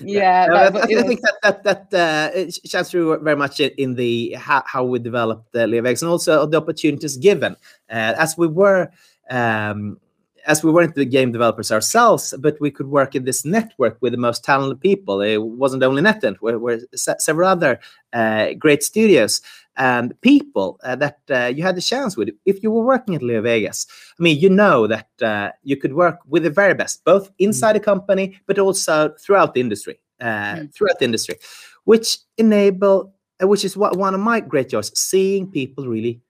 Yeah, 0.00 0.46
that- 0.48 0.76
I, 0.76 0.98
I 1.00 1.02
think 1.02 1.20
that 1.22 1.36
that 1.42 1.64
that 1.64 1.94
uh, 1.94 2.30
it 2.38 2.58
shines 2.68 2.90
through 2.90 3.18
very 3.20 3.36
much 3.36 3.60
in, 3.60 3.94
the 3.94 4.34
how, 4.38 4.62
how 4.66 4.84
we 4.84 4.98
developed 4.98 5.52
the 5.52 5.64
uh, 5.64 5.66
LeoVegas 5.66 6.02
and 6.02 6.10
also 6.10 6.44
the 6.46 6.58
opportunities 6.58 7.16
given. 7.16 7.56
Uh, 7.90 8.14
as 8.18 8.36
we 8.36 8.46
were 8.46 8.90
um, 9.30 9.98
as 10.46 10.62
we 10.64 10.70
weren't 10.70 10.94
the 10.94 11.04
game 11.04 11.32
developers 11.32 11.70
ourselves, 11.72 12.34
but 12.38 12.58
we 12.60 12.70
could 12.70 12.86
work 12.88 13.14
in 13.14 13.24
this 13.24 13.44
network 13.44 13.98
with 14.00 14.12
the 14.12 14.18
most 14.18 14.44
talented 14.44 14.80
people. 14.80 15.20
It 15.20 15.38
wasn't 15.38 15.82
only 15.82 16.02
NetEnt, 16.02 16.40
were, 16.40 16.58
were 16.58 16.80
se- 16.94 17.16
several 17.18 17.48
other 17.48 17.78
uh, 18.14 18.54
great 18.58 18.82
studios 18.82 19.42
and 19.78 20.20
people 20.20 20.78
uh, 20.82 20.96
that 20.96 21.18
uh, 21.30 21.46
you 21.46 21.62
had 21.62 21.76
the 21.76 21.80
chance 21.80 22.16
with. 22.16 22.28
If 22.44 22.62
you 22.62 22.70
were 22.70 22.84
working 22.84 23.14
at 23.14 23.22
Leo 23.22 23.40
Vegas, 23.40 23.86
I 24.18 24.22
mean, 24.22 24.38
you 24.38 24.50
know 24.50 24.86
that 24.88 25.08
uh, 25.22 25.52
you 25.62 25.76
could 25.76 25.94
work 25.94 26.18
with 26.26 26.42
the 26.42 26.50
very 26.50 26.74
best, 26.74 27.04
both 27.04 27.30
inside 27.38 27.76
a 27.76 27.80
company, 27.80 28.38
but 28.46 28.58
also 28.58 29.14
throughout 29.20 29.54
the 29.54 29.60
industry, 29.60 30.00
uh, 30.20 30.56
Mm. 30.56 30.74
throughout 30.74 30.98
the 30.98 31.04
industry, 31.04 31.36
which 31.84 32.18
enable, 32.36 33.14
uh, 33.40 33.46
which 33.46 33.64
is 33.64 33.76
what 33.76 33.96
one 33.96 34.14
of 34.14 34.20
my 34.20 34.40
great 34.40 34.68
joys, 34.68 34.90
seeing 34.98 35.50
people 35.50 35.86
really 35.86 36.20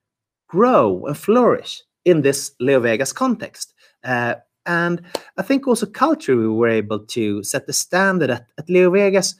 grow 0.48 1.04
and 1.06 1.16
flourish 1.16 1.82
in 2.04 2.22
this 2.22 2.52
Leo 2.60 2.80
Vegas 2.80 3.12
context. 3.12 3.74
Uh, 4.04 4.34
and 4.66 5.00
I 5.38 5.42
think 5.42 5.66
also 5.66 5.86
culture, 5.86 6.36
we 6.36 6.48
were 6.48 6.68
able 6.68 7.00
to 7.06 7.42
set 7.42 7.66
the 7.66 7.72
standard 7.72 8.30
at, 8.30 8.46
at 8.58 8.68
Leo 8.68 8.90
Vegas 8.90 9.34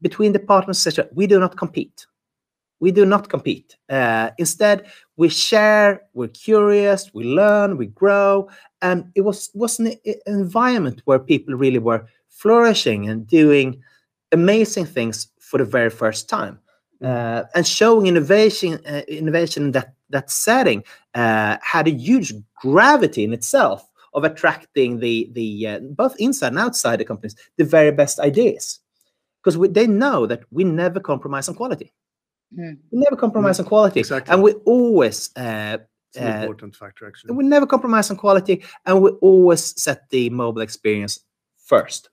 between 0.00 0.32
the 0.32 0.38
partners, 0.38 0.86
etc. 0.86 1.10
We 1.14 1.26
do 1.26 1.38
not 1.38 1.58
compete. 1.58 2.06
We 2.80 2.90
do 2.90 3.04
not 3.04 3.28
compete. 3.28 3.76
Uh, 3.88 4.30
instead, 4.38 4.86
we 5.16 5.28
share, 5.28 6.02
we're 6.14 6.28
curious, 6.28 7.12
we 7.12 7.24
learn, 7.24 7.76
we 7.76 7.86
grow. 7.86 8.48
And 8.80 9.10
it 9.14 9.20
was, 9.20 9.50
was 9.54 9.78
an, 9.78 9.94
environment 10.26 11.02
where 11.04 11.18
people 11.18 11.54
really 11.54 11.78
were 11.78 12.06
flourishing 12.28 13.08
and 13.08 13.26
doing 13.26 13.82
amazing 14.32 14.86
things 14.86 15.28
for 15.38 15.58
the 15.58 15.64
very 15.64 15.90
first 15.90 16.28
time. 16.28 16.58
Uh, 17.02 17.44
and 17.54 17.66
showing 17.66 18.06
innovation, 18.06 18.80
uh, 18.86 19.02
innovation 19.08 19.64
in 19.66 19.72
that, 19.72 19.94
that 20.10 20.30
setting 20.30 20.82
uh, 21.14 21.56
had 21.62 21.86
a 21.86 21.92
huge 21.92 22.32
gravity 22.60 23.24
in 23.24 23.32
itself 23.32 23.86
of 24.12 24.24
attracting 24.24 24.98
the 24.98 25.30
the 25.32 25.66
uh, 25.66 25.78
both 25.80 26.14
inside 26.18 26.48
and 26.48 26.58
outside 26.58 26.98
the 26.98 27.04
companies 27.04 27.36
the 27.56 27.64
very 27.64 27.92
best 27.92 28.18
ideas 28.18 28.80
because 29.42 29.58
they 29.72 29.86
know 29.86 30.26
that 30.26 30.42
we 30.50 30.64
never 30.64 31.00
compromise 31.00 31.48
on 31.48 31.54
quality 31.54 31.92
Mm. 32.58 32.78
we 32.90 32.98
never 32.98 33.16
compromise 33.16 33.60
on 33.60 33.66
quality 33.66 34.00
exactly. 34.00 34.32
and 34.32 34.42
we 34.42 34.52
always 34.66 35.30
uh, 35.36 35.78
It's 36.08 36.18
an 36.18 36.26
uh, 36.26 36.42
important 36.42 36.74
factor, 36.74 37.06
actually. 37.06 37.34
we 37.34 37.44
never 37.44 37.64
compromise 37.66 38.10
on 38.10 38.16
quality 38.16 38.64
and 38.86 39.00
we 39.02 39.10
always 39.22 39.80
set 39.80 40.08
the 40.10 40.30
mobile 40.30 40.60
experience 40.62 41.20
first 41.64 42.10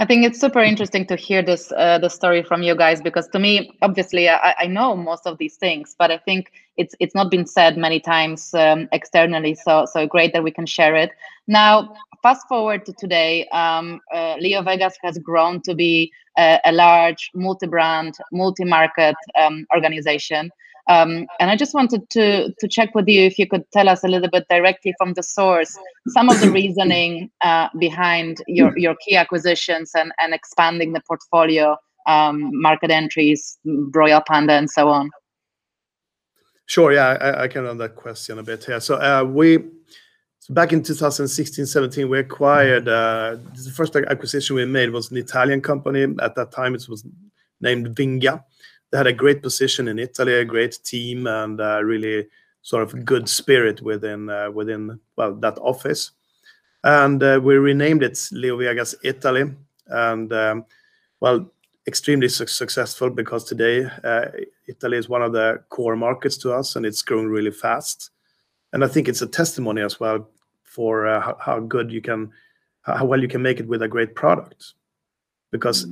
I 0.00 0.06
think 0.06 0.24
it's 0.24 0.40
super 0.40 0.60
interesting 0.60 1.04
to 1.08 1.14
hear 1.16 1.42
this 1.42 1.70
uh, 1.72 1.98
the 1.98 2.08
story 2.08 2.42
from 2.42 2.62
you 2.62 2.74
guys 2.74 3.02
because 3.02 3.28
to 3.28 3.38
me, 3.38 3.70
obviously, 3.82 4.30
I, 4.30 4.54
I 4.58 4.66
know 4.66 4.96
most 4.96 5.26
of 5.26 5.36
these 5.36 5.56
things, 5.56 5.94
but 5.98 6.10
I 6.10 6.16
think 6.16 6.50
it's 6.78 6.94
it's 7.00 7.14
not 7.14 7.30
been 7.30 7.44
said 7.46 7.76
many 7.76 8.00
times 8.00 8.54
um, 8.54 8.88
externally. 8.92 9.54
So 9.54 9.84
so 9.84 10.06
great 10.06 10.32
that 10.32 10.42
we 10.42 10.52
can 10.52 10.64
share 10.64 10.96
it. 10.96 11.10
Now, 11.48 11.94
fast 12.22 12.48
forward 12.48 12.86
to 12.86 12.94
today, 12.94 13.46
um, 13.48 14.00
uh, 14.10 14.36
Leo 14.40 14.62
Vegas 14.62 14.96
has 15.02 15.18
grown 15.18 15.60
to 15.62 15.74
be 15.74 16.10
a, 16.38 16.58
a 16.64 16.72
large 16.72 17.30
multi-brand, 17.34 18.16
multi-market 18.32 19.16
um, 19.38 19.66
organization. 19.74 20.50
Um, 20.90 21.28
and 21.38 21.52
I 21.52 21.56
just 21.56 21.72
wanted 21.72 22.10
to 22.10 22.52
to 22.58 22.68
check 22.68 22.94
with 22.96 23.06
you 23.06 23.22
if 23.22 23.38
you 23.38 23.46
could 23.46 23.64
tell 23.72 23.88
us 23.88 24.02
a 24.02 24.08
little 24.08 24.28
bit 24.28 24.46
directly 24.50 24.92
from 24.98 25.14
the 25.14 25.22
source 25.22 25.78
some 26.08 26.28
of 26.28 26.40
the 26.40 26.50
reasoning 26.60 27.30
uh, 27.42 27.68
behind 27.78 28.42
your 28.46 28.76
your 28.76 28.96
key 28.96 29.16
acquisitions 29.16 29.92
and 29.94 30.12
and 30.18 30.34
expanding 30.34 30.92
the 30.92 31.02
portfolio, 31.06 31.76
um, 32.06 32.50
market 32.52 32.90
entries, 32.90 33.58
Royal 33.94 34.20
Panda, 34.20 34.54
and 34.54 34.68
so 34.68 34.88
on. 34.88 35.10
Sure, 36.66 36.92
yeah, 36.92 37.18
I, 37.20 37.42
I 37.44 37.48
can 37.48 37.64
run 37.64 37.78
that 37.78 37.96
question 37.96 38.38
a 38.38 38.42
bit 38.42 38.64
here. 38.64 38.78
So 38.78 38.94
uh, 38.94 39.24
we, 39.24 39.58
so 40.38 40.54
back 40.54 40.72
in 40.72 40.84
2016, 40.84 41.66
17, 41.66 42.08
we 42.08 42.20
acquired, 42.20 42.88
uh, 42.88 43.38
the 43.56 43.72
first 43.74 43.96
acquisition 43.96 44.54
we 44.54 44.64
made 44.66 44.90
was 44.90 45.10
an 45.10 45.16
Italian 45.16 45.62
company. 45.62 46.04
At 46.22 46.36
that 46.36 46.52
time, 46.52 46.76
it 46.76 46.88
was 46.88 47.04
named 47.60 47.96
Winga. 47.96 48.44
They 48.90 48.98
had 48.98 49.06
a 49.06 49.12
great 49.12 49.42
position 49.42 49.88
in 49.88 49.98
Italy, 49.98 50.34
a 50.34 50.44
great 50.44 50.78
team, 50.84 51.26
and 51.26 51.60
uh, 51.60 51.82
really 51.82 52.26
sort 52.62 52.82
of 52.82 53.04
good 53.04 53.28
spirit 53.28 53.80
within 53.82 54.28
uh, 54.28 54.50
within 54.50 55.00
well 55.16 55.34
that 55.36 55.58
office. 55.58 56.10
And 56.82 57.22
uh, 57.22 57.40
we 57.42 57.56
renamed 57.56 58.02
it 58.02 58.28
Leo 58.32 58.56
Vegas 58.56 58.94
Italy, 59.04 59.44
and 59.86 60.32
um, 60.32 60.64
well, 61.20 61.50
extremely 61.86 62.28
su- 62.28 62.46
successful 62.46 63.10
because 63.10 63.44
today 63.44 63.84
uh, 64.04 64.26
Italy 64.66 64.96
is 64.96 65.08
one 65.08 65.22
of 65.22 65.32
the 65.32 65.62
core 65.68 65.96
markets 65.96 66.36
to 66.38 66.52
us, 66.52 66.76
and 66.76 66.86
it's 66.86 67.02
growing 67.02 67.28
really 67.28 67.50
fast. 67.50 68.10
And 68.72 68.84
I 68.84 68.88
think 68.88 69.08
it's 69.08 69.22
a 69.22 69.26
testimony 69.26 69.82
as 69.82 69.98
well 70.00 70.28
for 70.62 71.06
uh, 71.06 71.20
how, 71.20 71.36
how 71.40 71.60
good 71.60 71.90
you 71.90 72.00
can, 72.00 72.30
how 72.82 73.04
well 73.04 73.20
you 73.20 73.28
can 73.28 73.42
make 73.42 73.60
it 73.60 73.66
with 73.66 73.82
a 73.82 73.88
great 73.88 74.14
product. 74.14 74.74
Because 75.50 75.84
f- 75.84 75.90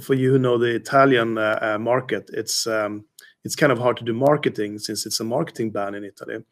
for 0.00 0.14
you 0.14 0.32
who 0.32 0.38
know 0.38 0.58
the 0.58 0.74
Italian 0.74 1.38
uh, 1.38 1.58
uh, 1.60 1.78
market, 1.78 2.30
it's 2.32 2.66
um, 2.66 3.04
it's 3.44 3.56
kind 3.56 3.72
of 3.72 3.78
hard 3.78 3.96
to 3.98 4.04
do 4.04 4.12
marketing 4.12 4.78
since 4.78 5.06
it's 5.06 5.20
a 5.20 5.24
marketing 5.24 5.70
ban 5.70 5.94
in 5.94 6.04
Italy. 6.04 6.44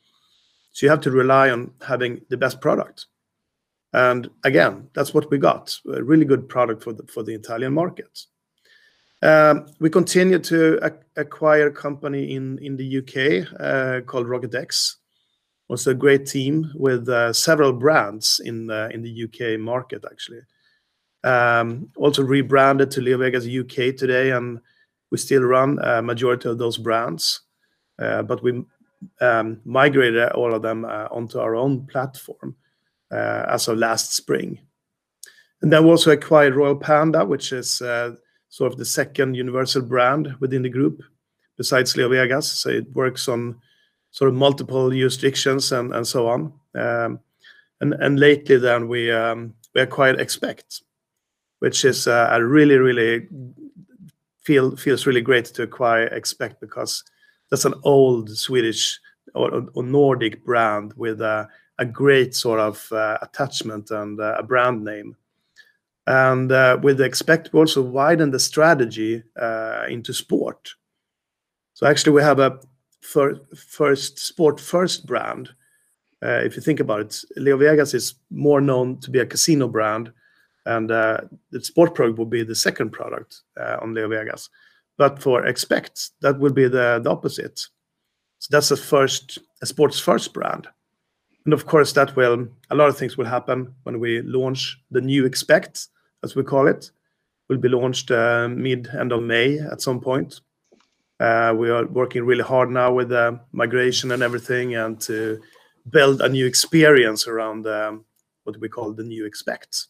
So 0.72 0.87
you 0.87 0.90
have 0.90 1.00
to 1.00 1.10
rely 1.10 1.50
on 1.50 1.72
having 1.87 2.20
the 2.30 2.37
best 2.37 2.60
product. 2.60 3.06
And 3.92 4.28
again, 4.44 4.88
that's 4.94 5.14
what 5.14 5.30
we 5.30 5.38
got 5.38 5.76
a 5.92 6.02
really 6.02 6.24
good 6.24 6.48
product 6.48 6.82
for 6.82 6.92
the, 6.92 7.04
for 7.06 7.22
the 7.22 7.34
Italian 7.34 7.72
market. 7.72 8.26
Um, 9.22 9.66
we 9.80 9.88
continue 9.88 10.38
to 10.40 10.80
ac- 10.82 10.96
acquire 11.16 11.68
a 11.68 11.72
company 11.72 12.34
in, 12.34 12.76
the 12.76 12.98
UK 12.98 13.48
uh, 13.60 14.00
called 14.02 14.28
Rocket 14.28 14.54
X. 14.54 14.96
Also 15.68 15.92
a 15.92 15.94
great 15.94 16.26
team 16.26 16.70
with 16.74 17.08
several 17.34 17.72
brands 17.72 18.40
in 18.44 18.70
in 18.70 19.00
the 19.02 19.24
UK 19.24 19.58
market 19.58 20.04
actually. 20.04 20.42
Um, 21.24 21.88
also 21.96 22.22
rebranded 22.22 22.90
to 22.92 23.00
LeoVegas 23.00 23.48
UK 23.48 23.96
today, 23.96 24.32
and 24.32 24.60
we 25.10 25.16
still 25.16 25.42
run 25.42 25.78
a 25.82 26.02
majority 26.02 26.50
of 26.50 26.58
those 26.58 26.76
brands, 26.76 27.40
uh, 27.98 28.22
but 28.22 28.42
we 28.42 28.62
um, 29.20 29.60
migrated 29.64 30.32
all 30.32 30.54
of 30.54 30.62
them 30.62 30.84
uh, 30.84 31.08
onto 31.10 31.38
our 31.38 31.56
own 31.56 31.87
platform 31.87 32.54
uh, 33.10 33.46
as 33.48 33.68
of 33.68 33.78
last 33.78 34.12
spring. 34.12 34.58
And 35.62 35.72
then 35.72 35.84
we 35.84 35.90
also 35.90 36.10
acquired 36.10 36.54
Royal 36.54 36.76
Panda, 36.76 37.24
which 37.24 37.52
is 37.52 37.80
uh, 37.80 38.16
sort 38.50 38.72
of 38.72 38.78
the 38.78 38.84
second 38.84 39.34
universal 39.34 39.80
brand 39.80 40.34
within 40.40 40.62
the 40.62 40.68
group, 40.68 41.02
besides 41.56 41.96
Leo 41.96 42.10
Vegas. 42.10 42.52
So 42.52 42.68
it 42.68 42.92
works 42.92 43.28
on 43.28 43.56
sort 44.10 44.28
of 44.28 44.34
multiple 44.34 44.90
jurisdictions 44.90 45.72
and, 45.72 46.06
so 46.06 46.28
on. 46.28 46.52
Um, 46.74 47.20
and, 47.80 48.20
lately, 48.20 48.58
then 48.58 48.88
we 48.88 49.10
we 49.74 49.80
acquired 49.80 50.18
Expekt, 50.18 50.82
which 51.64 51.83
is 51.87 52.07
uh, 52.07 52.29
a 52.31 52.44
really 52.44 52.77
really 52.77 53.27
feel 54.42 54.77
feels 54.77 55.07
really 55.07 55.22
great 55.22 55.46
to 55.46 55.62
acquire 55.62 56.11
Expekt 56.11 56.61
because 56.61 57.03
that's 57.48 57.64
an 57.64 57.72
old 57.85 58.29
Swedish 58.37 59.00
or, 59.35 59.66
or 59.72 59.83
Nordic 59.83 60.44
brand 60.44 60.92
with 60.98 61.22
a, 61.22 61.48
a 61.79 61.87
great 61.87 62.35
sort 62.35 62.61
of 62.61 62.92
uh, 62.92 63.16
attachment 63.22 63.90
and 63.90 64.20
uh, 64.20 64.35
a 64.38 64.42
brand 64.42 64.85
name. 64.85 65.16
And 66.07 66.53
uh, 66.53 66.79
with 66.83 67.00
Expekt, 67.00 67.55
we 67.55 67.61
also 67.61 67.81
widen 67.81 68.31
the 68.31 68.38
strategy 68.38 69.22
uh, 69.40 69.87
into 69.88 70.12
sport. 70.12 70.68
So 71.72 71.87
actually, 71.87 72.12
we 72.12 72.22
have 72.22 72.40
a 72.40 72.61
fir- 73.00 73.40
first 73.57 74.18
sport 74.18 74.61
first 74.61 75.07
brand. 75.07 75.48
Uh, 76.22 76.42
if 76.44 76.57
you 76.57 76.62
think 76.62 76.81
about 76.81 77.00
it, 77.00 77.24
Leo 77.37 77.57
Vegas 77.57 77.94
is 77.94 78.16
more 78.31 78.61
known 78.61 78.98
to 79.00 79.11
be 79.11 79.20
a 79.20 79.27
casino 79.27 79.66
brand, 79.66 80.12
and 80.66 80.90
uh, 80.90 81.18
the 81.50 81.62
sport 81.62 81.94
product 81.94 82.18
will 82.18 82.27
be 82.27 82.42
the 82.42 82.55
second 82.55 82.90
product 82.90 83.42
uh, 83.61 83.77
on 83.83 83.94
Leo 83.94 84.09
Vegas. 84.09 84.48
But 84.96 85.20
for 85.20 85.42
Expekt, 85.42 86.11
that 86.20 86.38
will 86.38 86.53
be 86.53 86.68
the, 86.68 87.00
the 87.03 87.11
opposite. 87.11 87.59
So 88.38 88.48
that's 88.50 88.70
a 88.70 88.77
first 88.77 89.38
a 89.62 89.66
sports 89.66 89.98
first 89.98 90.33
brand. 90.33 90.68
And 91.44 91.53
of 91.53 91.66
course, 91.66 91.92
that 91.92 92.14
will 92.16 92.48
a 92.70 92.74
lot 92.74 92.88
of 92.88 92.96
things 92.96 93.16
will 93.16 93.27
happen 93.27 93.75
when 93.83 94.00
we 94.00 94.23
launch 94.23 94.81
the 94.90 95.00
new 95.00 95.25
Expekt, 95.25 95.88
as 96.23 96.35
we 96.35 96.42
call 96.42 96.67
it. 96.67 96.90
Will 97.48 97.58
be 97.58 97.69
launched 97.69 98.10
uh, 98.10 98.48
mid 98.48 98.88
end 98.88 99.12
of 99.12 99.23
May 99.23 99.58
at 99.58 99.83
some 99.83 100.00
point. 100.00 100.40
Uh, 101.21 101.54
we 101.56 101.71
are 101.71 101.87
working 101.87 102.25
really 102.25 102.42
hard 102.42 102.71
now 102.71 102.92
with 102.92 103.10
the 103.10 103.38
migration 103.52 104.12
and 104.12 104.23
everything, 104.23 104.75
and 104.77 105.00
to 105.02 105.40
build 105.90 106.23
a 106.23 106.29
new 106.29 106.46
experience 106.46 107.27
around 107.27 107.67
um, 107.67 108.04
what 108.44 108.58
we 108.60 108.69
call 108.69 108.92
the 108.92 109.04
new 109.04 109.29
Expekt. 109.29 109.87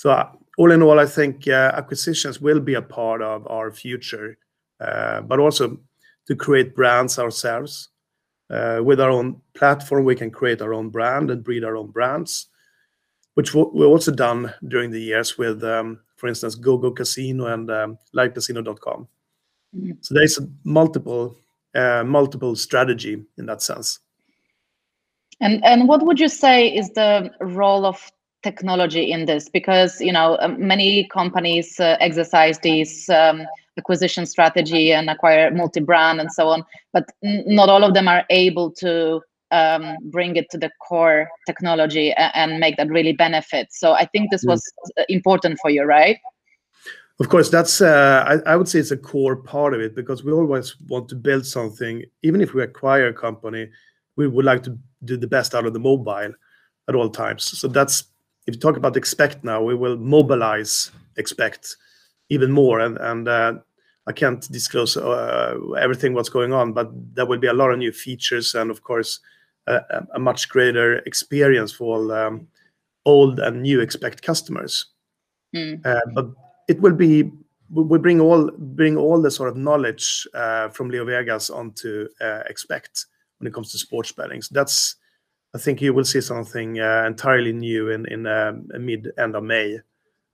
So 0.00 0.10
all 0.56 0.72
in 0.72 0.80
all, 0.80 0.98
I 0.98 1.04
think 1.04 1.46
uh, 1.46 1.72
acquisitions 1.74 2.40
will 2.40 2.58
be 2.58 2.72
a 2.72 2.80
part 2.80 3.20
of 3.20 3.46
our 3.48 3.70
future, 3.70 4.38
uh, 4.80 5.20
but 5.20 5.38
also 5.38 5.78
to 6.26 6.34
create 6.34 6.74
brands 6.74 7.18
ourselves. 7.18 7.90
Uh, 8.48 8.80
with 8.82 8.98
our 8.98 9.10
own 9.10 9.42
platform, 9.52 10.06
we 10.06 10.14
can 10.14 10.30
create 10.30 10.62
our 10.62 10.72
own 10.72 10.88
brand 10.88 11.30
and 11.30 11.44
breed 11.44 11.64
our 11.64 11.76
own 11.76 11.90
brands. 11.90 12.46
which 13.34 13.54
we've 13.54 13.92
also 13.94 14.10
done 14.10 14.50
during 14.68 14.90
the 14.90 15.00
years 15.00 15.36
with, 15.36 15.62
um, 15.64 16.00
for 16.16 16.28
instance, 16.28 16.54
GoGo 16.54 16.92
Casino 16.92 17.48
and 17.48 17.70
um, 17.70 17.98
LiveCasino.com. 18.16 19.06
Mm-hmm. 19.76 19.92
So 20.00 20.14
there's 20.14 20.38
a 20.38 20.48
multiple 20.64 21.36
uh, 21.74 22.04
multiple 22.04 22.56
strategy 22.56 23.22
in 23.36 23.46
that 23.46 23.60
sense. 23.60 23.98
And 25.42 25.62
and 25.62 25.86
what 25.86 26.02
would 26.06 26.18
you 26.18 26.28
say 26.28 26.68
is 26.74 26.90
the 26.90 27.30
role 27.40 27.84
of 27.84 28.10
technology 28.42 29.10
in 29.10 29.26
this? 29.26 29.48
Because 29.48 30.00
you 30.00 30.12
know 30.12 30.36
um, 30.40 30.66
many 30.66 31.04
companies 31.08 31.78
uh, 31.80 31.96
exercise 32.00 32.58
these 32.60 33.08
um, 33.08 33.46
acquisition 33.78 34.26
strategy 34.26 34.92
and 34.92 35.08
acquire 35.08 35.50
multi-brand 35.50 36.20
and 36.20 36.32
so 36.32 36.48
on, 36.48 36.64
but 36.92 37.04
n- 37.24 37.44
not 37.46 37.68
all 37.68 37.84
of 37.84 37.94
them 37.94 38.08
are 38.08 38.24
able 38.30 38.70
to 38.70 39.20
um, 39.50 39.96
bring 40.10 40.36
it 40.36 40.48
to 40.50 40.58
the 40.58 40.70
core 40.86 41.28
technology 41.46 42.12
and, 42.12 42.32
and, 42.34 42.60
make 42.60 42.76
that 42.76 42.88
really 42.88 43.12
benefit. 43.12 43.66
So 43.72 43.92
I 43.92 44.04
think 44.06 44.30
this 44.30 44.44
was 44.44 44.62
important 45.08 45.58
for 45.60 45.70
you, 45.70 45.82
right? 45.82 46.18
Of 47.18 47.28
course, 47.28 47.50
that's 47.50 47.80
uh, 47.80 48.24
I, 48.26 48.52
I, 48.52 48.56
would 48.56 48.68
say 48.68 48.78
it's 48.78 48.92
a 48.92 48.96
core 48.96 49.36
part 49.36 49.74
of 49.74 49.80
it 49.80 49.94
because 49.94 50.24
we 50.24 50.32
always 50.32 50.80
want 50.88 51.08
to 51.10 51.16
build 51.16 51.44
something. 51.44 52.04
Even 52.22 52.40
if 52.40 52.54
we 52.54 52.62
acquire 52.62 53.08
a 53.08 53.12
company, 53.12 53.68
we 54.16 54.26
would 54.26 54.44
like 54.44 54.62
to 54.62 54.78
do 55.04 55.16
the 55.16 55.26
best 55.26 55.54
out 55.54 55.66
of 55.66 55.72
the 55.74 55.80
mobile 55.80 56.32
at 56.88 56.94
all 56.94 57.10
times. 57.10 57.44
So 57.44 57.68
that's 57.68 58.04
if 58.50 58.56
you 58.56 58.60
talk 58.60 58.76
about 58.76 58.94
Expekt 58.94 59.44
now, 59.44 59.62
we 59.62 59.76
will 59.76 59.96
mobilize 59.96 60.90
Expekt 61.16 61.76
even 62.28 62.50
more, 62.50 62.80
and 62.80 62.98
and 62.98 63.28
uh, 63.28 63.54
I 64.06 64.12
can't 64.12 64.50
disclose 64.50 64.96
uh, 64.96 65.56
everything 65.78 66.14
what's 66.14 66.28
going 66.28 66.52
on, 66.52 66.72
but 66.72 66.90
there 67.14 67.26
will 67.26 67.38
be 67.38 67.46
a 67.46 67.52
lot 67.52 67.70
of 67.70 67.78
new 67.78 67.92
features 67.92 68.54
and 68.54 68.70
of 68.70 68.82
course 68.82 69.20
a, 69.68 69.80
a 70.14 70.18
much 70.18 70.48
greater 70.48 70.98
experience 71.06 71.70
for 71.70 71.96
all 71.96 72.12
um, 72.12 72.48
old 73.04 73.38
and 73.38 73.62
new 73.62 73.78
Expekt 73.78 74.22
customers. 74.22 74.86
Mm. 75.54 75.86
Uh, 75.86 76.00
but 76.14 76.26
it 76.68 76.80
will 76.80 76.94
be 76.94 77.30
we 77.70 77.98
bring 77.98 78.20
all 78.20 78.50
bring 78.58 78.96
all 78.96 79.22
the 79.22 79.30
sort 79.30 79.48
of 79.48 79.56
knowledge 79.56 80.26
uh, 80.34 80.68
from 80.70 80.90
LeoVegas 80.90 81.54
onto 81.54 82.08
uh, 82.20 82.42
Expekt 82.50 83.06
when 83.38 83.46
it 83.46 83.54
comes 83.54 83.70
to 83.70 83.78
sports 83.78 84.10
betting. 84.10 84.42
So 84.42 84.54
that's 84.54 84.96
I 85.54 85.58
think 85.58 85.82
you 85.82 85.92
will 85.92 86.04
see 86.04 86.20
something 86.20 86.78
uh, 86.80 87.04
entirely 87.06 87.52
new 87.52 87.90
in 87.90 88.06
in 88.06 88.26
um, 88.26 88.68
mid 88.78 89.10
end 89.18 89.34
of 89.34 89.42
May, 89.42 89.78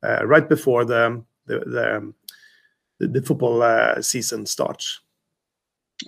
uh, 0.03 0.27
right 0.27 0.49
before 0.49 0.85
the 0.85 1.23
the 1.47 1.59
the, 1.61 2.13
the, 3.01 3.09
the 3.09 3.23
football 3.23 3.63
uh, 3.63 4.03
season 4.03 4.47
starts. 4.47 5.01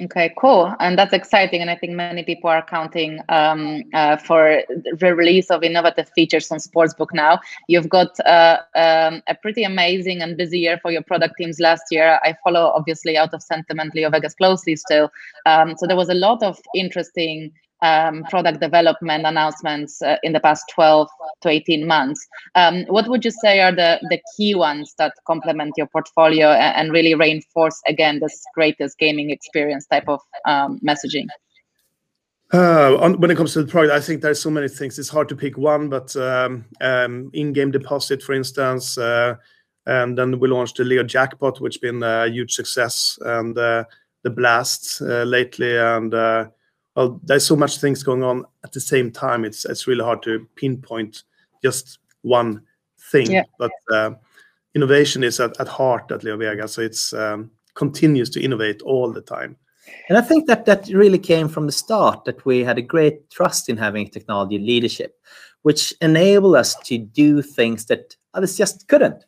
Okay, 0.02 0.34
cool, 0.38 0.74
and 0.80 0.98
that's 0.98 1.14
exciting. 1.14 1.62
And 1.62 1.70
I 1.70 1.74
think 1.74 1.94
many 1.94 2.22
people 2.22 2.50
are 2.50 2.62
counting 2.62 3.20
um, 3.30 3.82
uh, 3.94 4.18
for 4.18 4.62
the 4.68 5.14
release 5.14 5.50
of 5.50 5.62
innovative 5.62 6.10
features 6.10 6.52
on 6.52 6.58
Sportsbook 6.58 7.08
now. 7.14 7.40
You've 7.68 7.88
got 7.88 8.20
uh, 8.20 8.58
um, 8.74 9.22
a 9.28 9.34
pretty 9.40 9.64
amazing 9.64 10.20
and 10.20 10.36
busy 10.36 10.58
year 10.58 10.78
for 10.82 10.90
your 10.90 11.02
product 11.02 11.36
teams 11.38 11.58
last 11.58 11.84
year. 11.90 12.20
I 12.22 12.36
follow 12.44 12.66
obviously 12.76 13.16
out 13.16 13.32
of 13.32 13.42
sentiment 13.42 13.94
Leo 13.94 14.10
Vegas 14.10 14.34
closely 14.34 14.76
still, 14.76 15.10
um, 15.46 15.74
so 15.78 15.86
there 15.86 15.96
was 15.96 16.10
a 16.10 16.14
lot 16.14 16.42
of 16.42 16.60
interesting 16.74 17.50
um, 17.82 18.24
product 18.24 18.60
development 18.60 19.26
announcements 19.26 20.02
uh, 20.02 20.16
in 20.22 20.32
the 20.32 20.40
past 20.40 20.64
12 20.74 21.08
to 21.42 21.48
18 21.48 21.86
months. 21.86 22.26
Um, 22.54 22.84
what 22.88 23.08
would 23.08 23.24
you 23.24 23.30
say 23.30 23.60
are 23.60 23.72
the, 23.72 23.98
the 24.10 24.20
key 24.36 24.54
ones 24.54 24.94
that 24.98 25.14
complement 25.26 25.74
your 25.76 25.86
portfolio 25.86 26.48
and, 26.48 26.76
and 26.76 26.92
really 26.92 27.14
reinforce, 27.14 27.80
again, 27.86 28.20
this 28.20 28.42
greatest 28.54 28.98
gaming 28.98 29.30
experience 29.30 29.86
type 29.86 30.08
of 30.08 30.20
um, 30.46 30.80
messaging? 30.86 31.26
Uh, 32.52 32.96
on, 32.98 33.20
when 33.20 33.30
it 33.30 33.36
comes 33.36 33.52
to 33.52 33.62
the 33.62 33.70
product, 33.70 33.92
I 33.92 34.00
think 34.00 34.22
there's 34.22 34.40
so 34.40 34.50
many 34.50 34.68
things. 34.68 34.98
It's 34.98 35.10
hard 35.10 35.28
to 35.28 35.36
pick 35.36 35.58
one, 35.58 35.90
but 35.90 36.16
um, 36.16 36.64
um, 36.80 37.30
in-game 37.34 37.70
deposit, 37.70 38.22
for 38.22 38.32
instance, 38.32 38.96
uh, 38.96 39.34
and 39.84 40.16
then 40.16 40.38
we 40.38 40.48
launched 40.48 40.78
the 40.78 40.84
Leo 40.84 41.02
Jackpot, 41.02 41.60
which 41.60 41.74
has 41.74 41.80
been 41.80 42.02
a 42.02 42.26
huge 42.28 42.54
success, 42.54 43.18
and 43.22 43.56
uh, 43.56 43.84
the 44.22 44.30
Blast 44.30 45.02
uh, 45.02 45.24
lately, 45.24 45.76
and 45.76 46.14
uh, 46.14 46.46
well, 46.98 47.20
there's 47.22 47.46
so 47.46 47.54
much 47.54 47.78
things 47.78 48.02
going 48.02 48.24
on 48.24 48.44
at 48.64 48.72
the 48.72 48.80
same 48.80 49.12
time. 49.12 49.44
It's 49.44 49.64
it's 49.64 49.86
really 49.86 50.02
hard 50.02 50.20
to 50.24 50.44
pinpoint 50.56 51.22
just 51.62 52.00
one 52.22 52.62
thing. 53.12 53.30
Yeah. 53.30 53.44
But 53.56 53.70
uh, 53.92 54.10
innovation 54.74 55.22
is 55.22 55.38
at, 55.38 55.60
at 55.60 55.68
heart 55.68 56.10
at 56.10 56.22
LeoVegas, 56.22 56.70
so 56.70 56.82
it's 56.82 57.12
um, 57.12 57.52
continues 57.74 58.30
to 58.30 58.42
innovate 58.42 58.82
all 58.82 59.12
the 59.12 59.20
time. 59.20 59.56
And 60.08 60.18
I 60.18 60.22
think 60.22 60.48
that 60.48 60.66
that 60.66 60.88
really 60.88 61.20
came 61.20 61.46
from 61.46 61.66
the 61.66 61.72
start 61.72 62.24
that 62.24 62.44
we 62.44 62.64
had 62.64 62.78
a 62.78 62.82
great 62.82 63.30
trust 63.30 63.68
in 63.68 63.76
having 63.76 64.10
technology 64.10 64.58
leadership, 64.58 65.14
which 65.62 65.94
enabled 66.00 66.56
us 66.56 66.74
to 66.86 66.98
do 66.98 67.42
things 67.42 67.86
that 67.86 68.16
others 68.34 68.56
just 68.56 68.88
couldn't. 68.88 69.24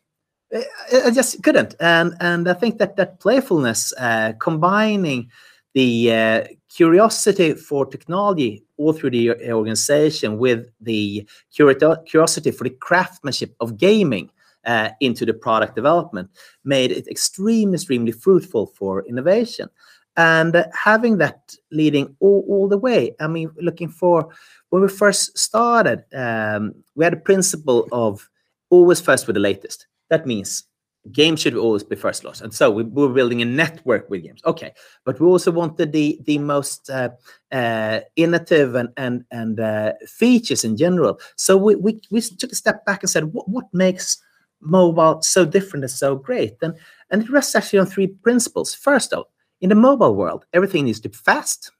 I 0.52 1.12
just 1.12 1.40
couldn't, 1.44 1.76
and 1.78 2.16
and 2.18 2.48
I 2.48 2.54
think 2.54 2.78
that 2.78 2.96
that 2.96 3.20
playfulness, 3.20 3.94
uh, 3.96 4.32
combining 4.40 5.30
the 5.74 6.12
uh, 6.12 6.44
curiosity 6.70 7.54
for 7.54 7.84
technology 7.84 8.64
all 8.76 8.92
through 8.92 9.10
the 9.10 9.52
organization 9.52 10.38
with 10.38 10.70
the 10.80 11.26
curiosity 11.52 12.50
for 12.50 12.64
the 12.64 12.70
craftsmanship 12.70 13.54
of 13.60 13.76
gaming 13.76 14.30
uh, 14.64 14.90
into 15.00 15.26
the 15.26 15.34
product 15.34 15.74
development 15.74 16.30
made 16.64 16.92
it 16.92 17.08
extremely, 17.08 17.74
extremely 17.74 18.12
fruitful 18.12 18.66
for 18.66 19.04
innovation. 19.06 19.68
And 20.16 20.66
having 20.74 21.18
that 21.18 21.54
leading 21.70 22.14
all, 22.20 22.44
all, 22.48 22.68
the 22.68 22.76
way, 22.76 23.14
I 23.20 23.26
mean, 23.26 23.50
looking 23.60 23.88
for 23.88 24.28
when 24.68 24.82
we 24.82 24.88
first 24.88 25.38
started, 25.38 26.04
um, 26.12 26.74
we 26.94 27.04
had 27.04 27.14
a 27.14 27.18
principle 27.18 27.88
of 27.92 28.28
always 28.70 29.00
first 29.00 29.26
with 29.26 29.34
the 29.34 29.40
latest. 29.40 29.86
That 30.08 30.26
means 30.26 30.64
games 31.12 31.40
should 31.40 31.56
always 31.56 31.84
be 31.84 31.96
first 31.96 32.24
loss. 32.24 32.40
And 32.40 32.52
so 32.52 32.70
we, 32.70 32.82
were 32.84 33.08
building 33.08 33.42
a 33.42 33.44
network 33.44 34.08
with 34.10 34.22
games. 34.22 34.42
Okay 34.44 34.72
but 35.04 35.18
we 35.20 35.26
also 35.26 35.50
wanted 35.50 35.92
the 35.92 36.20
the 36.24 36.38
most 36.38 36.90
uh, 36.90 37.10
uh, 37.52 38.00
innovative 38.16 38.74
and 38.74 38.90
and 38.96 39.24
and 39.30 39.60
uh, 39.60 39.92
features 40.06 40.64
in 40.64 40.76
general. 40.76 41.18
So 41.36 41.56
we, 41.56 41.74
we 41.76 42.00
we 42.10 42.20
took 42.20 42.52
a 42.52 42.54
step 42.54 42.84
back 42.84 43.02
and 43.02 43.10
said 43.10 43.32
what, 43.32 43.48
what 43.48 43.66
makes 43.72 44.18
mobile 44.60 45.22
so 45.22 45.44
different 45.44 45.84
and 45.84 45.90
so 45.90 46.16
great? 46.16 46.56
And 46.62 46.74
and 47.10 47.22
it 47.22 47.30
rests 47.30 47.54
actually 47.54 47.80
on 47.80 47.86
three 47.86 48.06
principles. 48.06 48.74
First 48.74 49.12
of 49.12 49.26
in 49.60 49.68
the 49.68 49.74
mobile 49.74 50.14
world 50.14 50.44
everything 50.52 50.84
needs 50.84 51.00
to 51.00 51.08
be 51.08 51.16
fast 51.16 51.72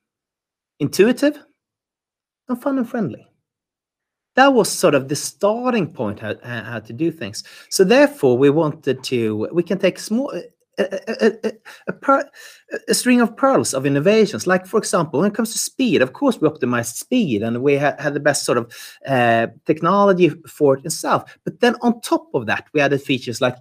intuitive 0.81 1.39
and 2.49 2.61
fun 2.61 2.79
and 2.79 2.89
friendly 2.89 3.30
that 4.35 4.53
was 4.53 4.71
sort 4.71 4.95
of 4.95 5.09
the 5.09 5.17
starting 5.17 5.93
point 5.93 6.21
how, 6.21 6.35
how 6.43 6.79
to 6.79 6.93
do 6.93 7.11
things 7.11 7.45
so 7.69 7.85
therefore 7.85 8.37
we 8.37 8.51
wanted 8.51 9.03
to 9.03 9.49
we 9.53 9.63
can 9.63 9.79
take 9.79 9.99
small 9.99 10.33
a, 10.81 10.83
a, 10.83 11.27
a, 11.27 11.53
a, 11.89 12.25
a, 12.89 12.95
string 12.95 13.21
of 13.21 13.37
pearls 13.37 13.75
of 13.75 13.87
innovations. 13.87 14.47
Like, 14.47 14.67
for 14.67 14.79
example, 14.79 15.21
when 15.21 15.31
it 15.31 15.35
comes 15.35 15.53
to 15.53 15.59
speed, 15.59 16.03
of 16.03 16.13
course, 16.13 16.41
we 16.41 16.49
optimized 16.49 16.95
speed 16.95 17.43
and 17.43 17.63
we 17.63 17.75
had, 17.75 18.01
had 18.01 18.15
the 18.15 18.21
best 18.21 18.45
sort 18.45 18.59
of 18.59 18.73
uh, 19.07 19.49
technology 19.67 20.31
for 20.49 20.77
it 20.79 20.85
itself. 20.85 21.39
But 21.45 21.61
then 21.61 21.77
on 21.83 22.01
top 22.01 22.29
of 22.35 22.47
that, 22.47 22.67
we 22.73 22.81
added 22.81 23.03
features 23.03 23.41
like 23.41 23.57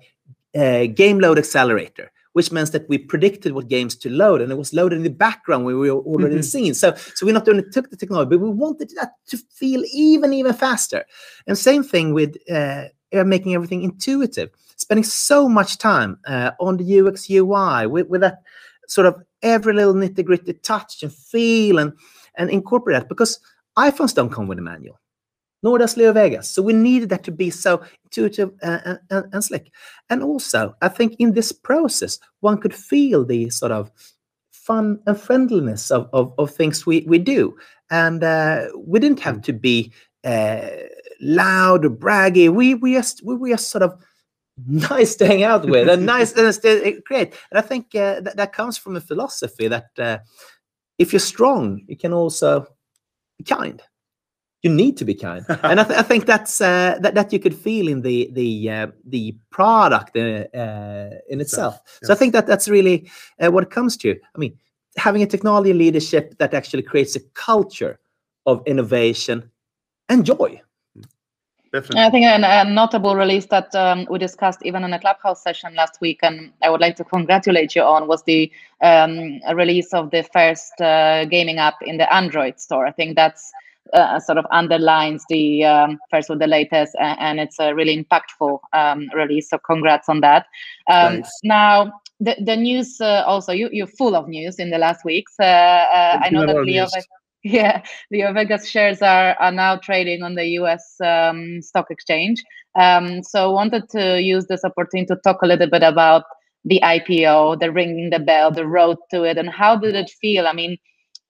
uh, 0.55 0.85
game 0.87 1.19
load 1.19 1.37
accelerator, 1.37 2.11
which 2.33 2.51
means 2.51 2.71
that 2.71 2.87
we 2.89 2.97
predicted 2.97 3.53
what 3.53 3.67
games 3.67 3.95
to 3.95 4.09
load, 4.09 4.41
and 4.41 4.51
it 4.51 4.57
was 4.57 4.73
loaded 4.73 4.97
in 4.97 5.03
the 5.03 5.09
background 5.09 5.65
when 5.65 5.79
we 5.79 5.91
were 5.91 5.99
already 5.99 6.35
mm-hmm. 6.35 6.73
So, 6.73 6.93
so 7.15 7.25
we 7.25 7.31
not 7.31 7.47
only 7.49 7.63
took 7.71 7.89
the 7.89 7.97
technology, 7.97 8.29
but 8.29 8.39
we 8.39 8.49
wanted 8.49 8.91
that 8.95 9.13
to 9.27 9.37
feel 9.37 9.83
even, 9.93 10.33
even 10.33 10.53
faster. 10.53 11.05
And 11.47 11.57
same 11.57 11.83
thing 11.83 12.13
with 12.13 12.37
uh, 12.49 12.85
making 13.11 13.55
everything 13.55 13.83
intuitive, 13.83 14.51
spending 14.77 15.03
so 15.03 15.49
much 15.49 15.77
time 15.77 16.19
uh, 16.27 16.51
on 16.59 16.77
the 16.77 16.99
UX 16.99 17.29
UI 17.29 17.87
with, 17.87 18.07
with 18.07 18.21
that 18.21 18.43
sort 18.87 19.07
of 19.07 19.21
every 19.41 19.73
little 19.73 19.93
nitty 19.93 20.25
gritty 20.25 20.53
touch 20.53 21.03
and 21.03 21.13
feel 21.13 21.79
and 21.79 21.93
and 22.35 22.49
incorporate 22.49 22.99
that 22.99 23.09
because 23.09 23.39
iPhones 23.77 24.13
don't 24.13 24.31
come 24.31 24.47
with 24.47 24.59
a 24.59 24.61
manual 24.61 24.99
nor 25.63 25.77
does 25.77 25.97
Leo 25.97 26.13
Vegas. 26.13 26.49
So 26.49 26.61
we 26.61 26.73
needed 26.73 27.09
that 27.09 27.23
to 27.25 27.31
be 27.31 27.49
so 27.49 27.81
intuitive 28.05 28.51
and, 28.61 28.99
and, 29.09 29.33
and, 29.33 29.43
slick. 29.43 29.71
And 30.09 30.23
also, 30.23 30.75
I 30.81 30.87
think 30.87 31.15
in 31.19 31.33
this 31.33 31.51
process, 31.51 32.19
one 32.39 32.59
could 32.59 32.73
feel 32.73 33.25
the 33.25 33.49
sort 33.49 33.71
of 33.71 33.91
fun 34.51 34.99
and 35.05 35.19
friendliness 35.19 35.91
of, 35.91 36.09
of, 36.13 36.33
of 36.37 36.51
things 36.51 36.85
we, 36.85 37.01
we 37.07 37.17
do. 37.17 37.57
And 37.89 38.23
uh, 38.23 38.67
we 38.77 38.99
didn't 38.99 39.19
have 39.21 39.35
hmm. 39.35 39.41
to 39.41 39.53
be 39.53 39.91
uh, 40.23 40.67
loud 41.21 41.85
or 41.85 41.89
braggy. 41.89 42.49
We, 42.49 42.75
we, 42.75 42.93
just, 42.93 43.23
we 43.25 43.35
were 43.35 43.49
just 43.49 43.69
sort 43.69 43.83
of 43.83 43.99
nice 44.67 45.15
to 45.15 45.27
hang 45.27 45.43
out 45.43 45.67
with 45.67 45.89
and 45.89 46.05
nice 46.05 46.33
and 46.33 47.03
great. 47.05 47.33
And 47.51 47.57
I 47.57 47.61
think 47.61 47.95
uh, 47.95 48.21
that, 48.21 48.37
that 48.37 48.53
comes 48.53 48.77
from 48.77 48.95
a 48.95 49.01
philosophy 49.01 49.67
that 49.67 49.87
uh, 49.97 50.19
if 50.97 51.13
you're 51.13 51.19
strong, 51.19 51.81
you 51.87 51.97
can 51.97 52.13
also 52.13 52.67
be 53.37 53.45
kind 53.45 53.81
you 54.61 54.69
need 54.69 54.97
to 54.97 55.05
be 55.05 55.13
kind 55.13 55.45
and 55.63 55.79
I, 55.79 55.83
th- 55.83 55.99
I, 55.99 56.03
think 56.03 56.25
that's 56.25 56.61
uh, 56.61 56.97
that, 57.01 57.15
that 57.15 57.31
you 57.31 57.39
could 57.39 57.55
feel 57.55 57.87
in 57.87 58.01
the 58.01 58.29
the 58.33 58.69
uh, 58.69 58.87
the 59.05 59.35
product 59.49 60.17
uh, 60.17 60.45
uh 60.57 61.09
in 61.29 61.41
itself 61.41 61.79
yes. 61.85 62.07
so 62.07 62.13
i 62.13 62.15
think 62.15 62.33
that 62.33 62.47
that's 62.47 62.67
really 62.67 63.09
uh, 63.39 63.51
what 63.51 63.63
it 63.63 63.69
comes 63.69 63.97
to 63.97 64.11
i 64.35 64.37
mean 64.37 64.57
having 64.97 65.21
a 65.21 65.27
technology 65.27 65.73
leadership 65.73 66.37
that 66.39 66.53
actually 66.53 66.83
creates 66.83 67.15
a 67.15 67.21
culture 67.33 67.99
of 68.45 68.61
innovation 68.65 69.49
and 70.09 70.25
joy 70.25 70.61
definitely. 71.71 72.01
I 72.01 72.09
think 72.09 72.25
a, 72.25 72.61
a 72.61 72.65
notable 72.65 73.15
release 73.15 73.45
that 73.47 73.73
um, 73.75 74.07
we 74.09 74.17
discussed 74.17 74.59
even 74.63 74.83
in 74.83 74.91
a 74.93 74.99
clubhouse 74.99 75.43
session 75.43 75.75
last 75.75 76.01
week, 76.01 76.19
and 76.23 76.51
I 76.63 76.69
would 76.69 76.81
like 76.81 76.95
to 76.97 77.03
congratulate 77.03 77.75
you 77.75 77.83
on, 77.83 78.07
was 78.07 78.23
the 78.23 78.51
um, 78.81 79.39
release 79.53 79.93
of 79.93 80.09
the 80.09 80.23
first 80.33 80.79
uh, 80.81 81.25
gaming 81.25 81.59
app 81.59 81.75
in 81.81 81.97
the 81.97 82.11
Android 82.11 82.59
store. 82.59 82.87
I 82.87 82.91
think 82.91 83.15
that's 83.15 83.51
uh, 83.93 84.19
sort 84.19 84.37
of 84.37 84.45
underlines 84.51 85.23
the 85.29 85.63
um, 85.63 85.97
first 86.09 86.29
with 86.29 86.39
the 86.39 86.47
latest, 86.47 86.95
and, 86.99 87.19
and 87.19 87.39
it's 87.39 87.59
a 87.59 87.73
really 87.73 87.95
impactful 88.03 88.59
um, 88.73 89.09
release. 89.15 89.49
So 89.49 89.57
congrats 89.57 90.09
on 90.09 90.21
that. 90.21 90.45
Um, 90.89 91.13
Thanks. 91.13 91.31
Now. 91.43 91.91
The, 92.21 92.35
the 92.43 92.57
news 92.57 92.99
uh, 92.99 93.23
also 93.25 93.53
you 93.53 93.69
you're 93.71 93.87
full 93.87 94.13
of 94.13 94.27
news 94.27 94.59
in 94.59 94.71
the 94.71 94.77
last 94.77 95.05
weeks. 95.05 95.35
Uh, 95.39 95.45
uh, 95.45 96.19
I 96.21 96.29
know 96.29 96.45
that 96.45 96.63
Leo 96.65 96.83
news. 96.83 97.07
yeah, 97.43 97.81
Leo 98.11 98.33
Vegas 98.33 98.67
shares 98.67 99.01
are, 99.01 99.35
are 99.39 99.53
now 99.53 99.77
trading 99.77 100.23
on 100.23 100.35
the 100.35 100.45
US 100.59 100.95
um, 101.01 101.61
stock 101.61 101.89
exchange. 101.89 102.43
Um, 102.77 103.23
so 103.23 103.51
wanted 103.51 103.89
to 103.91 104.21
use 104.21 104.47
this 104.47 104.65
opportunity 104.65 105.07
to 105.07 105.15
talk 105.23 105.41
a 105.41 105.47
little 105.47 105.69
bit 105.69 105.83
about 105.83 106.23
the 106.65 106.81
IPO, 106.83 107.59
the 107.59 107.71
ringing 107.71 108.09
the 108.09 108.19
bell, 108.19 108.51
the 108.51 108.67
road 108.67 108.97
to 109.11 109.23
it, 109.23 109.37
and 109.37 109.49
how 109.49 109.77
did 109.77 109.95
it 109.95 110.09
feel? 110.21 110.47
I 110.47 110.53
mean, 110.53 110.77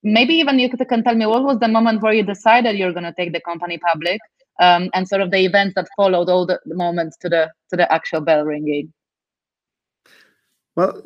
maybe 0.03 0.33
even 0.35 0.59
you 0.59 0.69
can 0.69 1.03
tell 1.03 1.15
me 1.15 1.25
what 1.25 1.43
was 1.43 1.59
the 1.59 1.67
moment 1.67 2.01
where 2.01 2.13
you 2.13 2.23
decided 2.23 2.77
you're 2.77 2.93
going 2.93 3.03
to 3.03 3.13
take 3.13 3.33
the 3.33 3.41
company 3.41 3.77
public, 3.77 4.19
um, 4.59 4.89
and 4.93 5.07
sort 5.07 5.21
of 5.21 5.31
the 5.31 5.39
events 5.39 5.75
that 5.75 5.87
followed 5.95 6.29
all 6.29 6.45
the, 6.45 6.59
moments 6.65 7.17
to 7.17 7.29
the 7.29 7.51
to 7.69 7.77
the 7.77 7.91
actual 7.91 8.21
bell 8.21 8.43
ringing. 8.43 8.91
Well, 10.75 11.01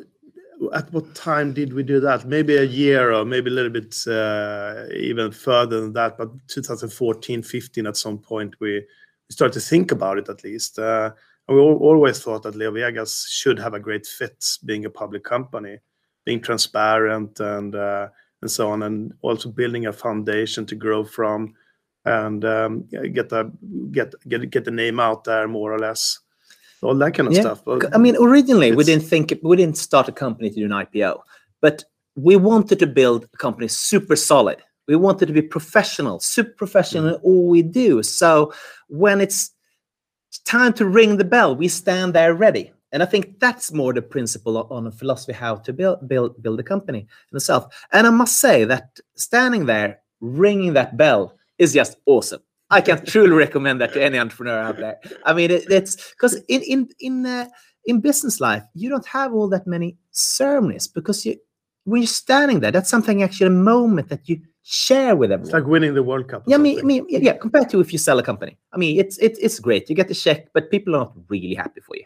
at 0.72 0.92
what 0.92 1.14
time 1.14 1.52
did 1.52 1.72
we 1.72 1.82
do 1.82 2.00
that? 2.00 2.26
Maybe 2.26 2.56
a 2.56 2.64
year 2.64 3.12
or 3.12 3.24
maybe 3.24 3.50
a 3.50 3.54
little 3.54 3.70
bit 3.70 3.96
uh, 4.06 4.84
even 4.94 5.32
further 5.32 5.80
than 5.80 5.92
that. 5.94 6.16
But 6.16 6.30
2014, 6.48 7.42
15, 7.42 7.86
at 7.86 7.96
some 7.96 8.18
point, 8.18 8.54
we, 8.60 8.74
we 8.74 8.84
started 9.30 9.54
to 9.54 9.60
think 9.60 9.92
about 9.92 10.18
it 10.18 10.28
at 10.28 10.44
least. 10.44 10.78
Uh, 10.78 11.12
we 11.48 11.56
al- 11.56 11.78
always 11.78 12.22
thought 12.22 12.44
that 12.44 12.54
Leo 12.54 12.70
Vegas 12.70 13.28
should 13.28 13.58
have 13.58 13.74
a 13.74 13.80
great 13.80 14.06
fit 14.06 14.44
being 14.64 14.84
a 14.84 14.90
public 14.90 15.24
company, 15.24 15.78
being 16.24 16.40
transparent 16.40 17.40
and 17.40 17.74
uh, 17.74 18.08
and 18.44 18.50
so 18.50 18.70
on, 18.70 18.82
and 18.82 19.12
also 19.22 19.48
building 19.48 19.86
a 19.86 19.92
foundation 19.92 20.66
to 20.66 20.74
grow 20.74 21.02
from 21.02 21.54
and 22.04 22.44
um, 22.44 22.84
get 23.12 23.30
the 23.30 23.50
get 23.90 24.14
get 24.28 24.50
get 24.50 24.64
the 24.64 24.70
name 24.70 25.00
out 25.00 25.24
there 25.24 25.48
more 25.48 25.72
or 25.72 25.78
less. 25.78 26.20
All 26.82 26.94
that 26.96 27.14
kind 27.14 27.28
of 27.28 27.32
Yeah, 27.32 27.40
stuff. 27.40 27.62
I 27.94 27.96
mean, 27.96 28.16
originally 28.20 28.72
we 28.72 28.84
didn't 28.84 29.04
think 29.04 29.32
we 29.42 29.56
didn't 29.56 29.78
start 29.78 30.08
a 30.08 30.12
company 30.12 30.50
to 30.50 30.56
do 30.56 30.66
an 30.66 30.70
IPO, 30.70 31.22
but 31.62 31.84
we 32.16 32.36
wanted 32.36 32.78
to 32.80 32.86
build 32.86 33.26
a 33.32 33.36
company 33.38 33.68
super 33.68 34.16
solid. 34.16 34.62
We 34.86 34.96
wanted 34.96 35.26
to 35.26 35.32
be 35.32 35.40
professional, 35.40 36.20
super 36.20 36.52
professional 36.52 37.14
in 37.14 37.14
all 37.22 37.48
we 37.48 37.62
do. 37.62 38.02
So 38.02 38.52
when 38.88 39.22
it's 39.22 39.50
time 40.44 40.74
to 40.74 40.84
ring 40.86 41.16
the 41.16 41.24
bell, 41.24 41.56
we 41.56 41.68
stand 41.68 42.12
there 42.12 42.34
ready. 42.34 42.70
And 42.94 43.02
I 43.02 43.06
think 43.06 43.40
that's 43.40 43.72
more 43.72 43.92
the 43.92 44.00
principle 44.00 44.56
on 44.70 44.86
a 44.86 44.92
philosophy 44.92 45.32
how 45.32 45.56
to 45.56 45.72
build 45.72 46.08
build 46.08 46.40
build 46.40 46.60
a 46.60 46.62
company 46.62 47.00
in 47.32 47.36
itself. 47.36 47.66
And 47.92 48.06
I 48.06 48.10
must 48.10 48.38
say 48.38 48.64
that 48.64 49.00
standing 49.16 49.66
there, 49.66 49.98
ringing 50.20 50.74
that 50.74 50.96
bell, 50.96 51.36
is 51.58 51.72
just 51.72 51.96
awesome. 52.06 52.40
I 52.70 52.80
can 52.80 53.04
truly 53.12 53.32
recommend 53.32 53.80
that 53.80 53.92
to 53.94 54.02
any 54.02 54.16
entrepreneur 54.16 54.60
out 54.60 54.76
there. 54.76 55.00
I 55.24 55.32
mean, 55.34 55.50
it, 55.50 55.64
it's 55.68 56.12
because 56.12 56.34
in 56.48 56.62
in 56.62 56.88
in 57.00 57.26
uh, 57.26 57.48
in 57.84 58.00
business 58.00 58.40
life, 58.40 58.62
you 58.74 58.88
don't 58.88 59.06
have 59.08 59.34
all 59.34 59.48
that 59.48 59.66
many 59.66 59.96
ceremonies 60.12 60.86
because 60.86 61.26
you 61.26 61.36
when 61.82 62.02
you're 62.02 62.06
standing 62.06 62.60
there, 62.60 62.70
that's 62.70 62.88
something 62.88 63.24
actually 63.24 63.48
a 63.48 63.50
moment 63.50 64.08
that 64.08 64.28
you 64.28 64.40
share 64.62 65.16
with 65.16 65.30
everyone. 65.30 65.48
It's 65.48 65.52
like 65.54 65.66
winning 65.66 65.94
the 65.94 66.02
World 66.02 66.28
Cup. 66.28 66.44
Yeah, 66.46 66.56
I 66.56 66.58
mean, 66.58 66.78
I 66.78 66.82
mean, 66.82 67.06
yeah, 67.08 67.18
yeah, 67.20 67.36
compared 67.36 67.68
to 67.70 67.80
if 67.80 67.92
you 67.92 67.98
sell 67.98 68.18
a 68.18 68.22
company, 68.22 68.56
I 68.72 68.78
mean, 68.78 68.98
it's 68.98 69.18
it's 69.18 69.38
it's 69.40 69.58
great. 69.58 69.90
You 69.90 69.96
get 69.96 70.08
the 70.08 70.14
check, 70.14 70.48
but 70.52 70.70
people 70.70 70.94
are 70.94 71.00
not 71.00 71.14
really 71.28 71.54
happy 71.54 71.80
for 71.80 71.96
you. 71.96 72.04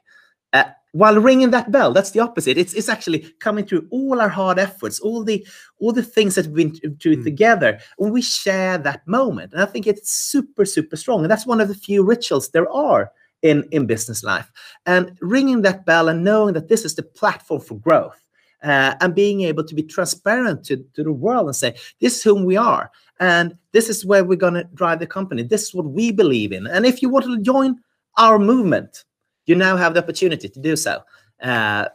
Uh, 0.52 0.64
while 0.92 1.20
ringing 1.20 1.50
that 1.50 1.70
bell, 1.70 1.92
that's 1.92 2.12
the 2.12 2.20
opposite. 2.20 2.56
It's 2.56 2.72
it's 2.74 2.88
actually 2.88 3.20
coming 3.40 3.66
through 3.66 3.86
all 3.90 4.20
our 4.20 4.28
hard 4.28 4.58
efforts, 4.58 5.00
all 5.00 5.22
the 5.22 5.46
all 5.78 5.92
the 5.92 6.02
things 6.02 6.34
that 6.34 6.46
we've 6.46 6.72
been 6.80 6.96
through 6.98 7.18
Mm. 7.18 7.24
together, 7.24 7.78
and 7.98 8.12
we 8.12 8.22
share 8.22 8.78
that 8.78 9.06
moment. 9.06 9.52
And 9.52 9.62
I 9.62 9.66
think 9.66 9.86
it's 9.86 10.10
super 10.10 10.64
super 10.64 10.96
strong, 10.96 11.22
and 11.22 11.30
that's 11.30 11.46
one 11.46 11.60
of 11.60 11.68
the 11.68 11.74
few 11.74 12.02
rituals 12.02 12.50
there 12.50 12.70
are 12.70 13.12
in 13.42 13.68
in 13.70 13.86
business 13.86 14.24
life. 14.24 14.50
And 14.86 15.16
ringing 15.20 15.62
that 15.62 15.84
bell 15.84 16.08
and 16.08 16.24
knowing 16.24 16.54
that 16.54 16.68
this 16.68 16.84
is 16.84 16.94
the 16.94 17.02
platform 17.02 17.60
for 17.60 17.78
growth. 17.78 18.22
Uh, 18.60 18.96
and 19.00 19.14
being 19.14 19.42
able 19.42 19.62
to 19.62 19.72
be 19.72 19.84
transparent 19.84 20.64
to, 20.64 20.78
to 20.92 21.04
the 21.04 21.12
world 21.12 21.46
and 21.46 21.54
say, 21.54 21.76
this 22.00 22.16
is 22.16 22.24
whom 22.24 22.42
we 22.42 22.56
are 22.56 22.90
and 23.20 23.56
this 23.70 23.88
is 23.88 24.04
where 24.04 24.24
we're 24.24 24.34
going 24.34 24.54
to 24.54 24.64
drive 24.74 24.98
the 24.98 25.06
company 25.06 25.44
this 25.44 25.68
is 25.68 25.74
what 25.74 25.84
we 25.84 26.10
believe 26.10 26.50
in 26.50 26.66
and 26.66 26.84
if 26.84 27.00
you 27.00 27.08
want 27.08 27.24
to 27.24 27.38
join 27.38 27.76
our 28.16 28.36
movement 28.36 29.04
you 29.48 29.54
now 29.54 29.76
have 29.76 29.94
the 29.94 30.02
opportunity 30.02 30.48
to 30.48 30.60
do 30.60 30.76
so. 30.76 31.02
Uh, 31.42 31.88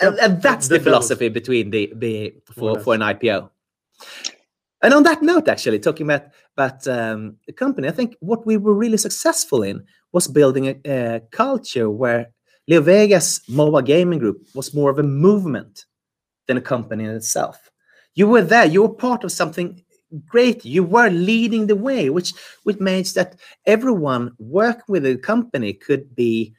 and, 0.00 0.18
and 0.18 0.42
that's 0.42 0.68
the 0.68 0.78
philosophy 0.80 1.28
between 1.28 1.70
the, 1.70 1.92
the 1.96 2.34
for, 2.44 2.78
for 2.78 2.94
an 2.94 3.00
ipo 3.00 3.50
and 4.82 4.94
on 4.94 5.02
that 5.02 5.22
note 5.22 5.48
actually 5.48 5.78
talking 5.80 6.06
about 6.06 6.26
about 6.56 6.86
um, 6.86 7.36
the 7.46 7.52
company 7.52 7.88
i 7.88 7.90
think 7.90 8.14
what 8.20 8.46
we 8.46 8.56
were 8.56 8.74
really 8.74 8.96
successful 8.96 9.64
in 9.64 9.84
was 10.12 10.28
building 10.28 10.68
a, 10.68 10.76
a 10.84 11.20
culture 11.32 11.90
where 11.90 12.30
leo 12.68 12.80
vegas 12.80 13.40
mobile 13.48 13.82
gaming 13.82 14.20
group 14.20 14.46
was 14.54 14.72
more 14.72 14.88
of 14.88 15.00
a 15.00 15.02
movement 15.02 15.84
than 16.48 16.56
a 16.56 16.60
company 16.60 17.04
in 17.04 17.10
itself. 17.10 17.70
You 18.14 18.26
were 18.26 18.42
there 18.42 18.64
you 18.64 18.82
were 18.82 18.88
part 18.88 19.22
of 19.22 19.30
something 19.30 19.84
great 20.26 20.64
you 20.64 20.82
were 20.82 21.10
leading 21.10 21.66
the 21.66 21.76
way 21.76 22.08
which 22.08 22.32
which 22.64 22.78
means 22.80 23.12
that 23.12 23.36
everyone 23.66 24.32
working 24.38 24.84
with 24.88 25.02
the 25.02 25.16
company 25.18 25.72
could 25.72 26.14
be 26.14 26.54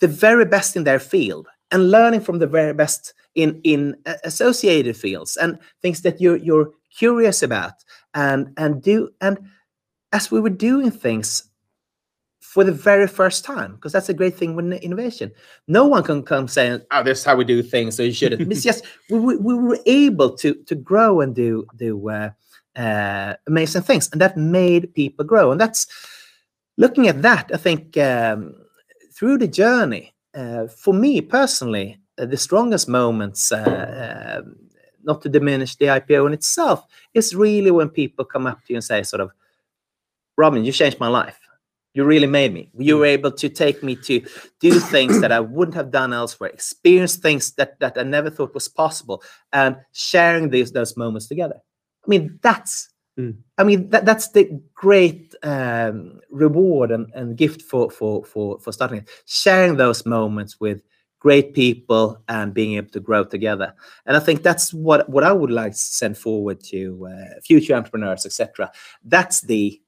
the 0.00 0.08
very 0.08 0.44
best 0.44 0.76
in 0.76 0.84
their 0.84 1.00
field 1.00 1.48
and 1.70 1.90
learning 1.90 2.20
from 2.20 2.38
the 2.38 2.46
very 2.46 2.72
best 2.72 3.14
in 3.34 3.60
in 3.64 3.96
associated 4.24 4.96
fields 4.96 5.36
and 5.36 5.58
things 5.82 6.02
that 6.02 6.20
you're 6.20 6.36
you're 6.36 6.70
curious 6.96 7.42
about 7.42 7.74
and 8.14 8.52
and 8.56 8.82
do 8.82 9.10
and 9.20 9.38
as 10.12 10.30
we 10.30 10.40
were 10.40 10.50
doing 10.50 10.90
things 10.90 11.50
for 12.40 12.64
the 12.64 12.72
very 12.72 13.06
first 13.06 13.44
time 13.44 13.74
because 13.74 13.92
that's 13.92 14.08
a 14.08 14.14
great 14.14 14.34
thing 14.34 14.56
with 14.56 14.72
innovation. 14.82 15.30
No 15.68 15.86
one 15.86 16.02
can 16.02 16.22
come 16.22 16.48
saying 16.48 16.80
oh 16.90 17.02
this 17.02 17.18
is 17.18 17.24
how 17.24 17.36
we 17.36 17.44
do 17.44 17.62
things 17.62 17.96
so 17.96 18.02
you 18.02 18.12
shouldn't. 18.12 18.50
It's 18.50 18.62
just 18.62 18.84
we, 19.10 19.18
we, 19.18 19.36
we 19.36 19.54
were 19.54 19.78
able 19.84 20.34
to 20.38 20.54
to 20.54 20.74
grow 20.74 21.20
and 21.20 21.34
do 21.34 21.66
do 21.76 22.08
uh, 22.08 22.30
uh, 22.76 23.34
amazing 23.46 23.82
things 23.82 24.08
and 24.12 24.20
that 24.20 24.36
made 24.36 24.92
people 24.94 25.24
grow. 25.24 25.50
And 25.50 25.60
that's 25.60 25.86
looking 26.76 27.08
at 27.08 27.22
that 27.22 27.50
i 27.52 27.56
think 27.56 27.96
um, 27.96 28.54
through 29.12 29.38
the 29.38 29.48
journey 29.48 30.14
uh, 30.34 30.66
for 30.66 30.94
me 30.94 31.20
personally 31.20 31.98
uh, 32.18 32.26
the 32.26 32.36
strongest 32.36 32.88
moments 32.88 33.52
uh, 33.52 34.38
um, 34.42 34.56
not 35.04 35.22
to 35.22 35.28
diminish 35.28 35.76
the 35.76 35.86
ipo 35.86 36.26
in 36.26 36.32
itself 36.32 36.84
is 37.14 37.34
really 37.34 37.70
when 37.70 37.88
people 37.88 38.24
come 38.24 38.46
up 38.46 38.58
to 38.64 38.72
you 38.72 38.76
and 38.76 38.84
say 38.84 39.02
sort 39.02 39.20
of 39.20 39.30
robin 40.36 40.64
you 40.64 40.72
changed 40.72 41.00
my 41.00 41.08
life. 41.08 41.38
You 41.94 42.04
really 42.04 42.26
made 42.26 42.52
me. 42.52 42.68
You 42.76 42.98
were 42.98 43.06
able 43.06 43.32
to 43.32 43.48
take 43.48 43.82
me 43.82 43.96
to 43.96 44.20
do 44.60 44.78
things 44.80 45.18
that 45.22 45.32
i 45.32 45.40
wouldn't 45.40 45.74
have 45.76 45.90
done 45.90 46.12
elsewhere 46.12 46.50
experience 46.50 47.16
things 47.16 47.52
that 47.52 47.80
that 47.80 47.96
i 47.96 48.02
never 48.02 48.28
thought 48.28 48.52
was 48.52 48.68
possible 48.68 49.22
and 49.54 49.76
sharing 49.92 50.50
these 50.50 50.72
those 50.72 50.94
moments 50.94 51.26
together 51.26 51.62
i 52.06 52.08
mean 52.08 52.38
that's 52.42 52.90
Mm. 53.18 53.34
i 53.56 53.64
mean 53.64 53.88
that, 53.88 54.04
that's 54.04 54.28
the 54.32 54.60
great 54.74 55.34
um, 55.42 56.20
reward 56.30 56.90
and, 56.90 57.10
and 57.14 57.34
gift 57.34 57.62
for 57.62 57.90
for 57.90 58.22
for 58.24 58.58
for 58.60 58.72
starting 58.72 58.98
it. 58.98 59.08
Sharing 59.24 59.76
those 59.76 60.04
moments 60.04 60.60
with 60.60 60.82
great 61.18 61.54
people 61.54 62.22
and 62.28 62.52
being 62.52 62.74
able 62.74 62.90
to 62.90 63.00
grow 63.00 63.24
together. 63.24 63.74
And 64.04 64.18
i 64.18 64.20
think 64.20 64.42
that's 64.42 64.74
what 64.74 65.08
what 65.08 65.24
i 65.24 65.32
would 65.32 65.50
like 65.50 65.72
to 65.72 65.78
send 65.78 66.18
forward 66.18 66.62
to 66.64 67.08
uh, 67.10 67.40
future 67.42 67.74
entrepreneurs 67.74 68.26
etc 68.26 68.70
that's 69.04 69.40
the 69.40 69.80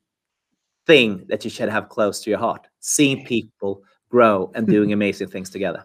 thing 0.87 1.27
that 1.29 1.45
you 1.45 1.51
should 1.51 1.69
have 1.69 1.91
close 1.91 2.23
to 2.23 2.31
your 2.31 2.39
heart 2.39 2.67
seeing 2.81 3.27
people 3.27 3.83
grow 4.09 4.51
and 4.55 4.67
doing 4.67 4.91
amazing 4.99 5.29
things 5.29 5.51
together 5.51 5.85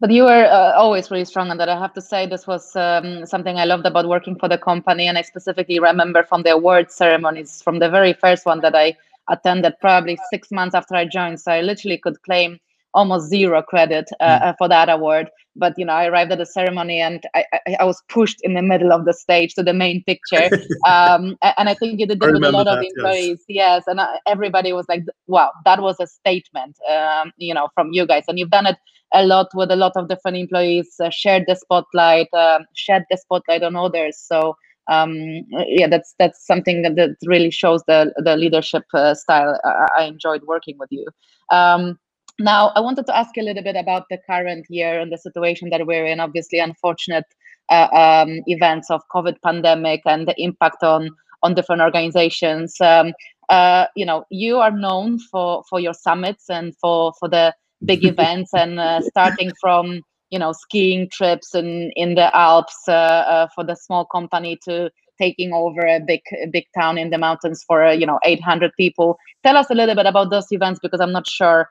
But 0.00 0.12
you 0.12 0.24
were 0.24 0.44
uh, 0.44 0.74
always 0.74 1.10
really 1.10 1.24
strong 1.24 1.50
on 1.50 1.56
that. 1.58 1.68
I 1.68 1.78
have 1.78 1.92
to 1.94 2.00
say, 2.00 2.26
this 2.26 2.46
was 2.46 2.76
um, 2.76 3.26
something 3.26 3.56
I 3.56 3.64
loved 3.64 3.84
about 3.84 4.08
working 4.08 4.38
for 4.38 4.48
the 4.48 4.58
company. 4.58 5.08
And 5.08 5.18
I 5.18 5.22
specifically 5.22 5.80
remember 5.80 6.22
from 6.22 6.42
the 6.44 6.52
award 6.52 6.92
ceremonies, 6.92 7.62
from 7.62 7.80
the 7.80 7.90
very 7.90 8.12
first 8.12 8.46
one 8.46 8.60
that 8.60 8.76
I 8.76 8.96
attended, 9.28 9.74
probably 9.80 10.16
six 10.30 10.52
months 10.52 10.74
after 10.74 10.94
I 10.94 11.04
joined. 11.04 11.40
So 11.40 11.50
I 11.50 11.62
literally 11.62 11.98
could 11.98 12.22
claim 12.22 12.60
almost 12.94 13.28
zero 13.28 13.60
credit 13.60 14.08
uh, 14.20 14.24
uh, 14.24 14.52
for 14.56 14.68
that 14.68 14.88
award. 14.88 15.30
But 15.56 15.74
you 15.76 15.84
know, 15.84 15.92
I 15.94 16.06
arrived 16.06 16.30
at 16.30 16.38
the 16.38 16.46
ceremony 16.46 17.00
and 17.00 17.24
I, 17.34 17.44
I, 17.52 17.76
I 17.80 17.84
was 17.84 18.00
pushed 18.08 18.38
in 18.42 18.54
the 18.54 18.62
middle 18.62 18.92
of 18.92 19.04
the 19.04 19.12
stage 19.12 19.54
to 19.54 19.64
the 19.64 19.74
main 19.74 20.04
picture. 20.04 20.48
um, 20.86 21.36
and 21.42 21.68
I 21.68 21.74
think 21.74 21.98
you 21.98 22.06
did 22.06 22.22
I 22.22 22.28
it 22.28 22.32
with 22.34 22.44
a 22.44 22.52
lot 22.52 22.68
of 22.68 22.78
that, 22.78 22.84
yes. 22.84 22.92
employees. 22.96 23.44
Yes, 23.48 23.84
and 23.88 23.98
uh, 23.98 24.06
everybody 24.26 24.72
was 24.72 24.86
like, 24.88 25.02
"Wow, 25.26 25.50
that 25.64 25.82
was 25.82 25.96
a 26.00 26.06
statement," 26.06 26.76
um, 26.88 27.32
you 27.36 27.52
know, 27.52 27.68
from 27.74 27.92
you 27.92 28.06
guys. 28.06 28.24
And 28.28 28.38
you've 28.38 28.50
done 28.50 28.66
it 28.66 28.76
a 29.14 29.24
lot 29.24 29.48
with 29.54 29.70
a 29.70 29.76
lot 29.76 29.92
of 29.96 30.08
different 30.08 30.36
employees, 30.36 30.94
uh, 31.02 31.10
shared 31.10 31.44
the 31.46 31.56
spotlight, 31.56 32.28
shed 32.74 33.04
the 33.10 33.16
spotlight 33.16 33.62
on 33.62 33.76
others. 33.76 34.18
So 34.18 34.54
um, 34.88 35.44
yeah, 35.66 35.86
that's 35.86 36.14
that's 36.18 36.46
something 36.46 36.82
that, 36.82 36.96
that 36.96 37.16
really 37.26 37.50
shows 37.50 37.82
the 37.86 38.12
the 38.16 38.36
leadership 38.36 38.84
uh, 38.94 39.14
style. 39.14 39.58
I, 39.64 39.88
I, 39.98 40.04
enjoyed 40.04 40.42
working 40.44 40.76
with 40.78 40.88
you. 40.90 41.06
Um, 41.50 41.98
now, 42.38 42.68
I 42.74 42.80
wanted 42.80 43.04
to 43.06 43.16
ask 43.16 43.36
you 43.36 43.42
a 43.42 43.44
little 43.44 43.62
bit 43.62 43.76
about 43.76 44.04
the 44.10 44.18
current 44.26 44.66
year 44.70 44.98
and 44.98 45.12
the 45.12 45.18
situation 45.18 45.68
that 45.70 45.86
we're 45.86 46.06
in. 46.06 46.20
Obviously, 46.20 46.58
unfortunate 46.58 47.24
uh, 47.68 47.88
um, 47.92 48.40
events 48.46 48.90
of 48.90 49.02
COVID 49.14 49.36
pandemic 49.44 50.00
and 50.06 50.26
the 50.26 50.34
impact 50.42 50.82
on 50.82 51.10
on 51.42 51.54
different 51.54 51.82
organizations. 51.82 52.80
Um, 52.80 53.12
uh, 53.50 53.86
you 53.94 54.06
know, 54.06 54.24
you 54.30 54.56
are 54.58 54.70
known 54.70 55.18
for 55.18 55.64
for 55.68 55.80
your 55.80 55.94
summits 55.94 56.48
and 56.48 56.74
for 56.80 57.12
for 57.20 57.28
the 57.28 57.54
big 57.84 58.04
events, 58.04 58.52
and 58.54 58.78
uh, 58.78 59.00
starting 59.02 59.50
from 59.60 60.02
you 60.30 60.38
know 60.38 60.52
skiing 60.52 61.08
trips 61.10 61.54
in 61.54 61.90
in 61.96 62.14
the 62.14 62.34
Alps 62.36 62.76
uh, 62.88 62.92
uh, 62.92 63.48
for 63.54 63.64
the 63.64 63.76
small 63.76 64.04
company 64.04 64.58
to 64.64 64.90
taking 65.20 65.52
over 65.52 65.80
a 65.80 66.00
big 66.00 66.20
a 66.42 66.46
big 66.46 66.64
town 66.78 66.98
in 66.98 67.10
the 67.10 67.18
mountains 67.18 67.64
for 67.66 67.84
uh, 67.84 67.92
you 67.92 68.06
know 68.06 68.18
800 68.24 68.72
people. 68.76 69.18
Tell 69.44 69.56
us 69.56 69.70
a 69.70 69.74
little 69.74 69.94
bit 69.94 70.06
about 70.06 70.30
those 70.30 70.50
events 70.50 70.80
because 70.82 71.00
I'm 71.00 71.12
not 71.12 71.28
sure 71.28 71.68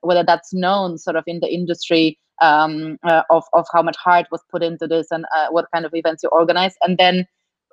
whether 0.00 0.24
that's 0.24 0.52
known 0.52 0.98
sort 0.98 1.14
of 1.14 1.22
in 1.28 1.38
the 1.40 1.52
industry 1.52 2.18
um, 2.40 2.98
of 3.30 3.44
of 3.52 3.66
how 3.72 3.82
much 3.82 3.96
heart 3.96 4.26
was 4.32 4.42
put 4.50 4.62
into 4.62 4.86
this 4.86 5.08
and 5.10 5.24
what 5.50 5.66
kind 5.72 5.84
of 5.84 5.92
events 5.94 6.22
you 6.22 6.28
organize, 6.30 6.74
and 6.82 6.98
then 6.98 7.26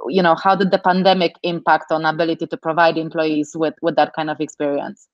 you 0.08 0.22
know 0.22 0.36
how 0.36 0.56
did 0.56 0.72
the 0.72 0.78
pandemic 0.78 1.34
impact 1.44 1.92
on 1.92 2.06
ability 2.06 2.46
to 2.46 2.58
provide 2.58 2.98
employees 2.98 3.52
with 3.56 3.74
with 3.82 3.96
that 3.96 4.14
kind 4.14 4.30
of 4.30 4.40
experience 4.40 5.08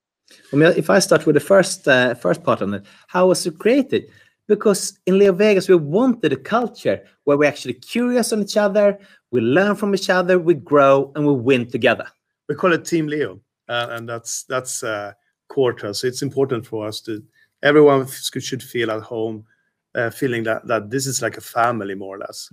I 0.52 0.56
mean, 0.56 0.72
if 0.76 0.90
I 0.90 0.98
start 0.98 1.26
with 1.26 1.34
the 1.34 1.40
first 1.40 1.86
uh, 1.88 2.14
first 2.14 2.42
part 2.42 2.62
on 2.62 2.74
it, 2.74 2.84
how 3.08 3.28
was 3.28 3.46
it 3.46 3.58
created? 3.58 4.10
Because 4.46 4.98
in 5.06 5.18
Leo 5.18 5.32
Vegas, 5.32 5.68
we 5.68 5.74
wanted 5.74 6.32
a 6.32 6.36
culture 6.36 7.02
where 7.24 7.36
we're 7.38 7.48
actually 7.48 7.74
curious 7.74 8.32
on 8.32 8.42
each 8.42 8.56
other, 8.56 8.98
we 9.30 9.40
learn 9.40 9.74
from 9.74 9.94
each 9.94 10.10
other, 10.10 10.38
we 10.38 10.54
grow, 10.54 11.12
and 11.14 11.26
we 11.26 11.32
win 11.32 11.70
together. 11.70 12.06
We 12.48 12.54
call 12.54 12.72
it 12.72 12.84
Team 12.84 13.06
Leo, 13.06 13.40
uh, 13.68 13.88
and 13.90 14.08
that's 14.08 14.44
that's 14.44 14.82
uh, 14.82 15.12
core 15.48 15.72
to 15.74 15.90
us. 15.90 16.04
It's 16.04 16.22
important 16.22 16.66
for 16.66 16.86
us 16.86 17.00
to 17.02 17.22
everyone 17.62 18.06
should 18.06 18.62
feel 18.62 18.90
at 18.90 19.02
home 19.02 19.46
uh, 19.94 20.10
feeling 20.10 20.42
that 20.42 20.66
that 20.66 20.90
this 20.90 21.06
is 21.06 21.22
like 21.22 21.36
a 21.36 21.40
family 21.40 21.94
more 21.94 22.16
or 22.16 22.18
less. 22.18 22.52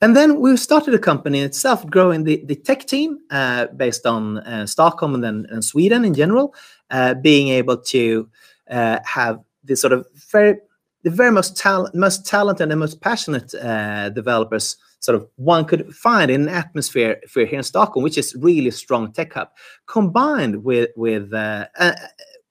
And 0.00 0.16
then 0.16 0.40
we 0.40 0.56
started 0.56 0.94
a 0.94 0.98
company 0.98 1.40
itself, 1.40 1.86
growing 1.86 2.24
the, 2.24 2.44
the 2.46 2.56
tech 2.56 2.86
team 2.86 3.18
uh, 3.30 3.66
based 3.66 4.06
on 4.06 4.38
uh, 4.38 4.66
Stockholm 4.66 5.14
and 5.14 5.24
then 5.24 5.46
and 5.50 5.64
Sweden 5.64 6.04
in 6.04 6.14
general, 6.14 6.54
uh, 6.90 7.14
being 7.14 7.48
able 7.48 7.76
to 7.76 8.28
uh, 8.70 8.98
have 9.04 9.40
the 9.64 9.76
sort 9.76 9.92
of 9.92 10.06
very 10.30 10.56
the 11.02 11.10
very 11.10 11.32
most 11.32 11.56
talent, 11.56 11.94
most 11.94 12.26
talented 12.26 12.64
and 12.64 12.72
the 12.72 12.76
most 12.76 13.00
passionate 13.00 13.54
uh, 13.54 14.10
developers 14.10 14.76
sort 14.98 15.16
of 15.16 15.26
one 15.36 15.64
could 15.64 15.94
find 15.94 16.30
in 16.30 16.42
an 16.42 16.48
atmosphere 16.48 17.18
here 17.32 17.46
in 17.46 17.62
Stockholm, 17.62 18.02
which 18.02 18.18
is 18.18 18.36
really 18.38 18.70
strong 18.70 19.10
tech 19.12 19.32
hub, 19.32 19.48
combined 19.86 20.62
with 20.62 20.90
with 20.96 21.32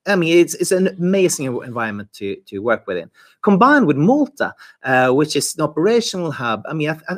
I 0.10 0.16
mean, 0.16 0.40
it's 0.40 0.56
it's 0.56 0.72
an 0.72 0.88
amazing 0.88 1.46
environment 1.46 2.12
to 2.14 2.36
to 2.48 2.60
work 2.60 2.88
within. 2.88 3.12
Combined 3.42 3.86
with 3.86 3.98
Malta, 3.98 4.54
uh, 4.84 5.12
which 5.12 5.36
is 5.36 5.56
an 5.56 5.62
operational 5.62 6.32
hub. 6.32 6.64
I 6.68 6.74
mean, 6.74 6.90
I, 6.90 7.00
I, 7.08 7.18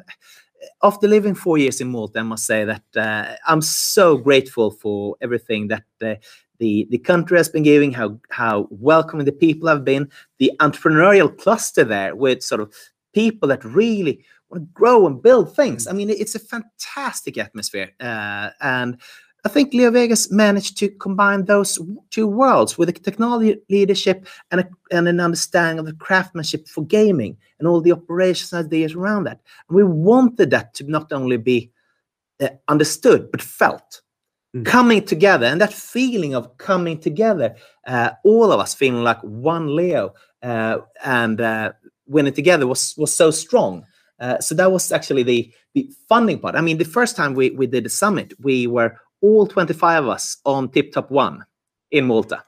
after 0.83 1.07
living 1.07 1.35
four 1.35 1.57
years 1.57 1.79
in 1.81 1.87
Malta, 1.87 2.19
I 2.19 2.23
must 2.23 2.45
say 2.45 2.65
that 2.65 2.83
uh, 2.95 3.35
I'm 3.47 3.61
so 3.61 4.17
grateful 4.17 4.71
for 4.71 5.15
everything 5.21 5.69
that 5.69 5.83
uh, 6.01 6.15
the 6.61 6.87
the 6.91 6.99
country 6.99 7.37
has 7.37 7.49
been 7.49 7.63
giving, 7.63 7.91
how 7.91 8.19
how 8.29 8.67
welcoming 8.69 9.25
the 9.25 9.31
people 9.45 9.67
have 9.67 9.83
been, 9.83 10.09
the 10.37 10.51
entrepreneurial 10.59 11.35
cluster 11.37 11.83
there 11.83 12.15
with 12.15 12.43
sort 12.43 12.61
of 12.61 12.73
people 13.13 13.49
that 13.49 13.65
really 13.65 14.23
want 14.49 14.63
to 14.63 14.73
grow 14.73 15.07
and 15.07 15.21
build 15.21 15.53
things. 15.55 15.87
I 15.87 15.91
mean, 15.91 16.09
it's 16.09 16.35
a 16.35 16.39
fantastic 16.39 17.37
atmosphere, 17.37 17.89
uh, 17.99 18.51
and 18.61 19.01
I 19.43 19.49
think 19.49 19.73
Leo 19.73 19.89
Vegas 19.89 20.31
managed 20.31 20.77
to 20.77 20.89
combine 20.89 21.45
those 21.45 21.79
two 22.11 22.27
worlds 22.27 22.77
with 22.77 22.89
a 22.89 22.93
technology 22.93 23.59
leadership 23.71 24.27
and, 24.51 24.61
a, 24.61 24.69
and 24.91 25.07
an 25.07 25.19
understanding 25.19 25.79
of 25.79 25.87
the 25.87 25.93
craftsmanship 25.93 26.67
for 26.67 26.85
gaming 26.85 27.37
and 27.57 27.67
all 27.67 27.81
the 27.81 27.91
operations 27.91 28.53
ideas 28.53 28.93
around 28.93 29.23
that. 29.23 29.39
And 29.67 29.75
we 29.75 29.83
wanted 29.83 30.51
that 30.51 30.75
to 30.75 30.83
not 30.83 31.11
only 31.11 31.37
be 31.37 31.71
uh, 32.39 32.49
understood 32.67 33.31
but 33.31 33.41
felt. 33.41 34.01
Mm. 34.55 34.65
Coming 34.65 35.05
together 35.05 35.45
and 35.45 35.61
that 35.61 35.71
feeling 35.71 36.35
of 36.35 36.57
coming 36.57 36.99
together, 36.99 37.55
uh, 37.87 38.11
all 38.25 38.51
of 38.51 38.59
us 38.59 38.73
feeling 38.73 39.01
like 39.01 39.21
one 39.21 39.75
Leo 39.75 40.13
uh, 40.43 40.79
and 41.05 41.39
uh, 41.39 41.71
winning 42.07 42.33
together 42.33 42.67
was 42.67 42.93
was 42.97 43.15
so 43.15 43.31
strong. 43.31 43.85
Uh, 44.19 44.39
so 44.39 44.53
that 44.55 44.71
was 44.71 44.91
actually 44.91 45.23
the 45.23 45.51
the 45.73 45.89
funding 46.09 46.37
part. 46.37 46.55
I 46.55 46.61
mean, 46.61 46.77
the 46.77 46.85
first 46.85 47.15
time 47.15 47.33
we, 47.33 47.51
we 47.51 47.65
did 47.65 47.85
the 47.85 47.89
summit, 47.89 48.33
we 48.41 48.67
were 48.67 48.97
all 49.21 49.47
25 49.47 50.03
of 50.03 50.09
us 50.09 50.37
on 50.45 50.69
tip 50.69 50.91
top 50.91 51.09
one 51.11 51.45
in 51.91 52.07
Malta. 52.07 52.43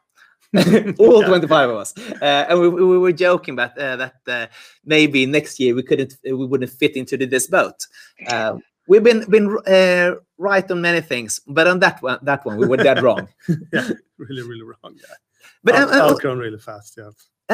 all 1.00 1.22
yeah. 1.22 1.28
25 1.28 1.70
of 1.72 1.78
us 1.78 1.98
uh, 2.22 2.46
and 2.48 2.60
we, 2.60 2.70
we, 2.70 2.98
were 3.00 3.12
joking 3.12 3.56
about 3.56 3.76
uh, 3.76 3.96
that 3.96 4.14
uh, 4.28 4.46
maybe 4.86 5.26
next 5.26 5.60
year 5.60 5.74
we 5.74 5.82
couldn't 5.82 6.16
we 6.24 6.46
wouldn't 6.46 6.70
fit 6.70 6.96
into 6.96 7.18
this 7.18 7.48
boat 7.48 7.88
uh, 8.28 8.56
we've 8.88 9.02
been 9.02 9.28
been 9.32 9.58
uh, 9.66 10.14
right 10.44 10.70
on 10.72 10.82
many 10.82 11.02
things 11.02 11.40
but 11.48 11.66
on 11.68 11.80
that 11.80 12.02
one 12.02 12.20
that 12.22 12.46
one 12.46 12.58
we 12.58 12.68
were 12.68 12.78
dead 12.78 13.02
wrong. 13.02 13.28
Yeah 13.74 13.90
really 14.18 14.44
really 14.44 14.64
wrong 14.64 14.94
yeah. 14.96 15.16
But 15.64 15.76
Out, 15.76 15.90
uh, 15.90 16.12
outgrown 16.12 16.40
really 16.40 16.60
fast 16.60 16.98
yeah. 16.98 17.12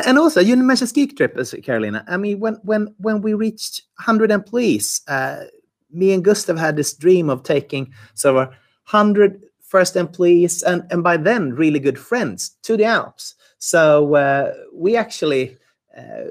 and 0.08 0.18
also 0.18 0.40
you 0.42 0.56
mentioned 0.58 0.90
ski 0.90 1.08
trip 1.08 1.38
as 1.38 1.54
Karolina. 1.54 2.04
I 2.08 2.18
mean 2.18 2.40
when 2.40 2.56
when 2.64 2.94
when 2.98 3.22
we 3.22 3.34
reached 3.34 3.84
100 3.98 4.32
employees 4.32 5.02
me 5.92 6.14
and 6.14 6.24
Gustaf 6.24 6.58
had 6.58 6.76
this 6.76 6.94
dream 6.94 7.30
of 7.30 7.44
taking 7.44 7.94
sort 8.14 8.36
of 8.38 8.48
100 8.92 9.44
first 9.62 9.96
employees 9.96 10.64
and, 10.64 10.84
and 10.92 11.04
by 11.04 11.18
then 11.18 11.54
really 11.54 11.80
good 11.80 12.00
friends 12.00 12.52
to 12.64 12.76
the 12.76 12.86
Alps. 12.86 13.36
So 13.60 14.16
uh, 14.16 14.54
we 14.74 14.96
actually 14.96 15.58
uh, 15.98 16.26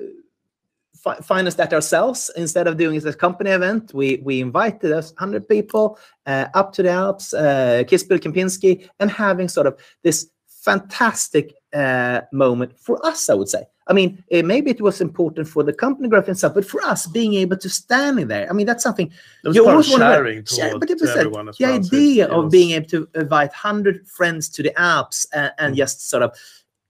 fi- 1.02 1.16
financed 1.16 1.56
that 1.58 1.72
ourselves 1.72 2.30
instead 2.36 2.66
of 2.66 2.76
doing 2.76 2.96
it 2.96 2.98
as 2.98 3.14
a 3.14 3.14
company 3.14 3.50
event. 3.50 3.92
We 3.94 4.20
we 4.22 4.40
invited 4.40 4.92
us 4.92 5.12
100 5.12 5.48
people 5.48 5.98
uh, 6.26 6.46
up 6.54 6.72
to 6.74 6.82
the 6.82 6.90
Alps, 6.90 7.34
uh, 7.34 7.84
Kitzbühel 7.86 8.20
Kempinski, 8.20 8.88
and 9.00 9.10
having 9.10 9.48
sort 9.48 9.66
of 9.66 9.78
this 10.02 10.28
fantastic 10.46 11.54
uh, 11.72 12.22
moment 12.32 12.78
for 12.78 13.04
us, 13.06 13.30
I 13.30 13.34
would 13.34 13.48
say. 13.48 13.64
I 13.88 13.94
mean, 13.94 14.22
maybe 14.30 14.70
it 14.70 14.82
was 14.82 15.00
important 15.00 15.48
for 15.48 15.62
the 15.62 15.72
company 15.72 16.08
growth 16.08 16.28
and 16.28 16.36
stuff, 16.36 16.52
but 16.52 16.66
for 16.66 16.82
us 16.82 17.06
being 17.06 17.34
able 17.34 17.56
to 17.56 17.70
stand 17.70 18.20
in 18.20 18.28
there, 18.28 18.46
I 18.50 18.52
mean, 18.52 18.66
that's 18.66 18.82
something 18.82 19.10
you 19.44 19.66
always 19.66 19.88
want 19.88 20.02
to 20.02 20.54
share. 20.54 20.78
But 20.78 20.90
it 20.90 21.00
was 21.00 21.14
the 21.14 21.30
well, 21.30 21.48
idea 21.74 22.26
so 22.26 22.32
of 22.32 22.44
was... 22.44 22.52
being 22.52 22.72
able 22.72 22.88
to 22.88 23.08
invite 23.14 23.52
hundred 23.54 24.06
friends 24.06 24.50
to 24.50 24.62
the 24.62 24.78
Alps 24.78 25.26
and, 25.32 25.52
and 25.58 25.74
mm. 25.74 25.78
just 25.78 26.06
sort 26.10 26.22
of 26.22 26.38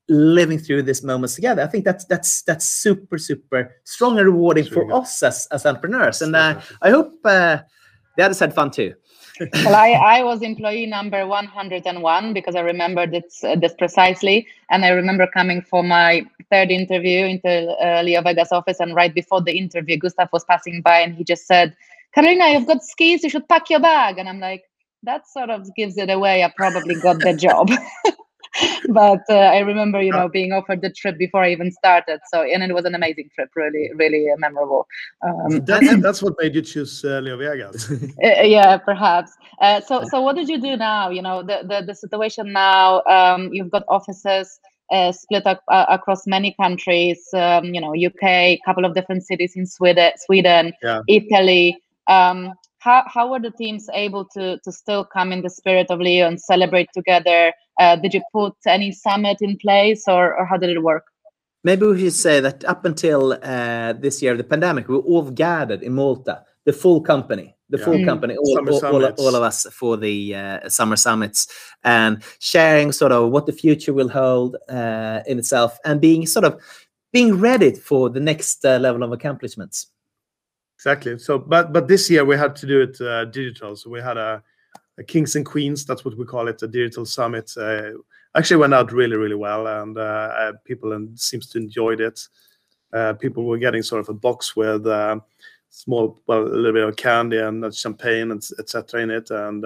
living 0.09 0.59
through 0.59 0.83
these 0.83 1.03
moments 1.03 1.35
together. 1.35 1.63
I 1.63 1.67
think 1.67 1.85
that's 1.85 2.05
that's 2.07 2.43
that's 2.43 2.67
super 2.67 3.19
super 3.19 3.77
strong 3.85 4.19
and 4.19 4.27
rewarding 4.27 4.65
for 4.65 4.85
good. 4.85 4.95
us 4.95 5.23
as 5.23 5.47
as 5.51 5.67
entrepreneurs, 5.67 6.23
and 6.23 6.35
uh, 6.35 6.61
I 6.83 6.91
hope 6.91 7.15
uh, 7.25 7.59
the 8.17 8.25
others 8.25 8.39
had 8.39 8.55
fun 8.55 8.71
too 8.71 8.95
well, 9.65 9.75
I, 9.75 9.91
I 9.91 10.25
was 10.25 10.43
employee 10.43 10.87
number 10.87 11.27
101 11.27 12.33
because 12.33 12.55
I 12.55 12.61
remember 12.61 13.07
this, 13.07 13.45
uh, 13.45 13.57
this 13.57 13.75
precisely. 13.79 14.47
And 14.71 14.85
I 14.85 14.91
remember 14.91 15.27
coming 15.27 15.63
for 15.63 15.83
my 15.83 16.25
third 16.51 16.71
interview 16.71 17.27
into 17.27 17.49
uh, 17.49 18.03
LeoVegas 18.03 18.53
office. 18.53 18.81
And 18.81 18.95
right 18.95 19.15
before 19.15 19.41
the 19.41 19.57
interview, 19.57 19.99
Gustaf 19.99 20.33
was 20.33 20.45
passing 20.45 20.83
by 20.83 21.01
and 21.01 21.15
he 21.15 21.25
just 21.25 21.47
said, 21.47 21.77
Karolina, 22.17 22.53
you've 22.53 22.67
got 22.67 22.83
skis, 22.83 23.23
you 23.23 23.31
should 23.31 23.49
pack 23.49 23.71
your 23.71 23.81
bag. 23.81 24.19
And 24.19 24.29
I'm 24.29 24.41
like, 24.41 24.65
that 25.05 25.29
sort 25.29 25.51
of 25.51 25.69
gives 25.77 25.97
it 25.97 26.11
away. 26.11 26.43
I 26.43 26.53
probably 26.57 26.97
got 26.97 27.21
the 27.21 27.35
job. 27.35 27.71
but 28.90 29.20
uh, 29.28 29.34
I 29.34 29.59
remember, 29.61 30.01
you 30.03 30.12
know, 30.12 30.28
being 30.28 30.53
offered 30.53 30.82
the 30.82 30.90
trip 30.90 31.18
before 31.18 31.42
I 31.42 31.53
even 31.53 31.70
started. 31.72 32.20
So, 32.32 32.42
and 32.42 32.62
it 32.62 32.74
was 32.74 32.84
an 32.84 32.94
amazing 32.94 33.30
trip, 33.34 33.51
really, 33.55 33.90
really 33.94 34.30
uh, 34.30 34.36
memorable. 34.38 34.86
Um, 35.26 35.64
that, 35.64 36.01
that's 36.03 36.22
what 36.22 36.34
made 36.40 36.55
you 36.55 36.62
choose 36.62 37.05
uh, 37.05 37.20
LeoVegas. 37.20 38.14
Uh, 38.18 38.42
yeah, 38.42 38.76
perhaps. 38.76 39.32
Uh, 39.61 39.80
so, 39.80 40.03
so 40.11 40.20
what 40.20 40.34
did 40.34 40.49
you 40.49 40.61
do 40.61 40.76
now? 40.76 41.09
You 41.09 41.22
know, 41.22 41.42
the 41.42 41.62
the, 41.62 41.84
the 41.86 41.94
situation 41.94 42.53
now. 42.53 43.03
Um, 43.05 43.51
you've 43.53 43.70
got 43.70 43.84
offices. 43.88 44.61
Uh, 44.90 45.12
split 45.12 45.46
uh, 45.46 45.55
across 45.90 46.26
many 46.26 46.55
countries, 46.59 47.20
um, 47.34 47.74
you 47.74 47.80
know, 47.80 47.92
UK, 47.94 48.22
a 48.24 48.61
couple 48.64 48.86
of 48.86 48.94
different 48.94 49.22
cities 49.22 49.53
in 49.55 49.66
Sweden, 49.66 50.11
Sweden, 50.16 50.72
yeah. 50.82 51.03
Italy. 51.07 51.76
Um, 52.09 52.53
how, 52.79 53.05
how 53.07 53.31
were 53.31 53.41
the 53.41 53.51
teams 53.51 53.89
able 53.93 54.25
to 54.35 54.59
to 54.65 54.73
still 54.73 55.05
come 55.05 55.33
in 55.33 55.43
the 55.43 55.51
spirit 55.51 55.91
of 55.91 56.01
Leo 56.01 56.27
and 56.27 56.41
celebrate 56.41 56.89
together? 56.95 57.53
Uh, 57.81 57.97
did 57.97 58.15
you 58.15 58.23
put 58.33 58.55
any 58.67 58.93
summit 58.93 59.39
in 59.41 59.57
place, 59.59 60.05
or, 60.09 60.37
or 60.37 60.47
how 60.47 60.57
did 60.57 60.71
it 60.71 60.83
work? 60.83 61.05
Maybe 61.65 61.87
we 61.87 62.01
should 62.01 62.13
say 62.13 62.41
that 62.41 62.65
up 62.65 62.85
until 62.85 63.33
uh, 63.43 63.93
this 63.93 64.23
year, 64.23 64.37
the 64.37 64.45
pandemic, 64.45 64.89
we 64.89 64.97
all 64.97 65.31
gathered 65.31 65.83
in 65.83 65.93
Malta, 65.93 66.45
the 66.65 66.73
full 66.73 67.01
company, 67.01 67.57
the 67.69 67.79
yeah. 67.79 67.85
full 67.85 67.99
mm. 67.99 68.05
company, 68.05 68.37
all, 68.37 68.59
all, 68.59 68.85
all, 68.85 69.05
all, 69.05 69.35
of 69.35 69.43
us 69.43 69.67
for 69.73 69.97
the 69.97 70.35
uh, 70.35 70.69
summer 70.69 70.97
summits, 70.97 71.49
and 71.83 72.23
sharing 72.39 72.93
sort 72.93 73.13
of 73.13 73.31
what 73.31 73.47
the 73.47 73.53
future 73.53 73.93
will 73.93 74.09
hold 74.09 74.57
uh, 74.69 75.21
in 75.27 75.39
itself, 75.39 75.79
and 75.85 76.01
being 76.01 76.27
sort 76.27 76.45
of 76.45 76.61
being 77.13 77.35
ready 77.35 77.73
for 77.73 78.09
the 78.09 78.21
next 78.21 78.65
uh, 78.65 78.79
level 78.79 79.03
of 79.03 79.13
accomplishments. 79.13 79.89
Exactly. 80.79 81.18
So, 81.18 81.39
but 81.39 81.72
but 81.72 81.89
this 81.89 82.09
year 82.09 82.24
we 82.24 82.37
had 82.37 82.55
to 82.57 82.66
do 82.66 82.81
it 82.83 83.01
uh, 83.01 83.24
digital. 83.24 83.74
So 83.74 83.91
we 83.91 84.01
had 84.01 84.16
a, 84.16 84.43
a, 84.99 85.03
kings 85.03 85.35
and 85.35 85.45
queens. 85.45 85.85
That's 85.85 86.05
what 86.05 86.16
we 86.16 86.24
call 86.24 86.47
it, 86.47 86.62
a 86.62 86.68
digital 86.68 87.05
summit. 87.05 87.53
Uh, 87.57 87.91
actually 88.37 88.59
went 88.59 88.74
out 88.74 88.93
really 88.93 89.16
really 89.16 89.35
well, 89.35 89.66
and 89.66 89.99
uh, 89.99 90.31
uh 90.39 90.53
people 90.64 90.93
and 90.93 91.18
seems 91.18 91.49
to 91.51 91.59
enjoyed 91.59 92.01
it. 92.01 92.20
Uh, 92.93 93.12
people 93.14 93.45
were 93.45 93.59
getting 93.59 93.83
sort 93.83 94.01
of 94.01 94.09
a 94.09 94.14
box 94.14 94.57
with 94.57 94.87
uh, 94.87 95.18
small, 95.68 96.22
well, 96.26 96.43
a 96.43 96.49
little 96.49 96.72
bit 96.72 96.89
of 96.89 96.97
candy 96.97 97.39
and 97.39 97.74
champagne 97.74 98.31
and 98.31 98.43
etc. 98.59 99.03
in 99.03 99.11
it, 99.11 99.31
and 99.31 99.64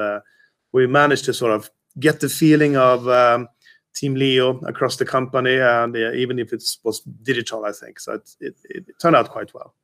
we 0.73 0.87
managed 0.87 1.27
to 1.27 1.35
sort 1.35 1.53
of 1.53 1.71
get 2.01 2.21
the 2.21 2.29
feeling 2.29 2.77
of. 2.77 3.07
Um, 3.09 3.49
Team 3.95 4.15
Leo 4.15 4.59
across 4.61 4.97
the 4.97 5.05
company, 5.05 5.59
and 5.59 5.95
even 5.95 6.39
if 6.39 6.55
it 6.55 6.65
was 6.83 7.01
digital, 7.01 7.67
I 7.67 7.73
think 7.73 8.01
so. 8.01 8.15
It, 8.15 8.31
it, 8.41 8.57
it 8.71 8.99
turned 8.99 9.17
out 9.17 9.29
quite 9.29 9.53
well. 9.53 9.75